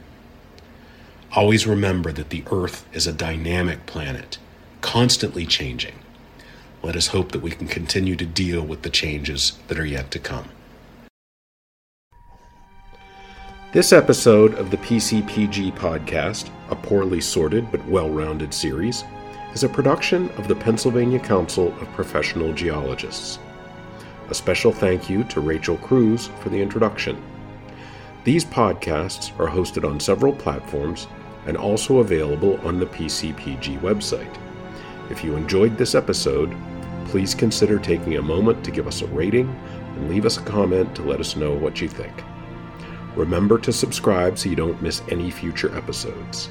Always 1.32 1.66
remember 1.66 2.12
that 2.12 2.32
the 2.32 2.44
Earth 2.52 2.86
is 2.92 3.08
a 3.08 3.14
dynamic 3.14 3.86
planet, 3.86 4.38
constantly 4.82 5.46
changing. 5.46 6.00
Let 6.82 6.96
us 6.96 7.08
hope 7.08 7.34
that 7.34 7.42
we 7.42 7.52
can 7.52 7.68
continue 7.68 8.16
to 8.16 8.26
deal 8.26 8.62
with 8.62 8.84
the 8.84 8.90
changes 8.90 9.58
that 9.68 9.78
are 9.78 9.86
yet 9.86 10.12
to 10.12 10.20
come. 10.20 10.50
This 13.74 13.92
episode 13.92 14.54
of 14.54 14.72
the 14.72 14.78
PCPG 14.78 15.76
podcast, 15.76 16.50
a 16.70 16.76
poorly 16.76 17.20
sorted 17.20 17.70
but 17.70 17.86
well 17.86 18.10
rounded 18.10 18.54
series, 18.54 19.04
is 19.54 19.64
a 19.64 19.70
production 19.70 20.30
of 20.32 20.48
the 20.48 20.56
Pennsylvania 20.56 21.20
Council 21.20 21.68
of 21.82 21.92
Professional 21.92 22.54
Geologists. 22.54 23.40
A 24.30 24.34
special 24.34 24.72
thank 24.72 25.10
you 25.10 25.26
to 25.26 25.42
Rachel 25.42 25.78
Cruz 25.78 26.28
for 26.40 26.50
the 26.50 26.62
introduction. 26.62 27.22
These 28.24 28.46
podcasts 28.46 29.38
are 29.38 29.50
hosted 29.50 29.88
on 29.88 30.00
several 30.00 30.34
platforms 30.34 31.08
and 31.46 31.58
also 31.58 32.00
available 32.00 32.58
on 32.66 32.80
the 32.80 32.86
PCPG 32.86 33.80
website. 33.82 34.34
If 35.10 35.24
you 35.24 35.36
enjoyed 35.36 35.78
this 35.78 35.96
episode, 35.96 36.56
please 37.06 37.34
consider 37.34 37.80
taking 37.80 38.18
a 38.18 38.22
moment 38.22 38.64
to 38.64 38.72
give 38.72 38.88
us 38.88 39.02
a 39.02 39.08
rating 39.08 39.50
and 39.96 40.10
leave 40.10 40.26
us 40.26 40.38
a 40.38 40.44
comment 40.44 40.96
to 40.96 41.02
let 41.02 41.20
us 41.20 41.36
know 41.36 41.54
what 41.54 41.82
you 41.82 41.88
think. 41.88 42.24
Remember 43.16 43.58
to 43.58 43.74
subscribe 43.74 44.38
so 44.38 44.50
you 44.50 44.56
don't 44.56 44.82
miss 44.82 45.02
any 45.10 45.32
future 45.32 45.76
episodes. 45.76 46.50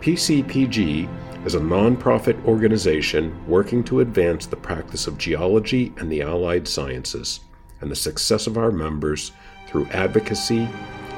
PCPG 0.00 1.08
is 1.44 1.54
a 1.56 1.60
nonprofit 1.60 2.42
organization 2.44 3.34
working 3.46 3.82
to 3.84 4.00
advance 4.00 4.46
the 4.46 4.56
practice 4.56 5.06
of 5.06 5.18
geology 5.18 5.92
and 5.96 6.10
the 6.10 6.22
allied 6.22 6.68
sciences 6.68 7.40
and 7.80 7.90
the 7.90 7.96
success 7.96 8.46
of 8.46 8.58
our 8.58 8.70
members 8.70 9.32
through 9.66 9.86
advocacy, 9.86 10.68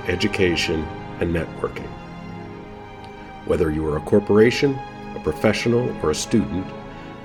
education, 0.09 0.83
and 1.21 1.35
networking. 1.35 1.89
Whether 3.47 3.71
you 3.71 3.87
are 3.87 3.99
a 3.99 4.01
corporation, 4.01 4.79
professional, 5.23 5.95
or 6.03 6.11
a 6.11 6.15
student, 6.15 6.67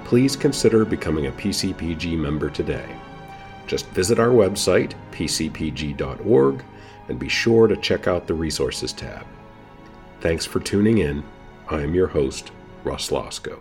please 0.03 0.35
consider 0.35 0.85
becoming 0.85 1.27
a 1.27 1.31
PCPG 1.31 2.17
member 2.17 2.49
today. 2.49 2.95
Just 3.67 3.87
visit 3.87 4.19
our 4.19 4.29
website, 4.29 4.93
pcpg.org, 5.11 6.63
and 7.09 7.19
be 7.19 7.29
sure 7.29 7.67
to 7.67 7.75
check 7.77 8.07
out 8.07 8.27
the 8.27 8.33
Resources 8.33 8.93
tab. 8.93 9.25
Thanks 10.21 10.45
for 10.45 10.59
tuning 10.59 10.99
in. 10.99 11.23
I 11.69 11.81
am 11.81 11.93
your 11.93 12.07
host, 12.07 12.51
Russ 12.83 13.09
Losco. 13.09 13.59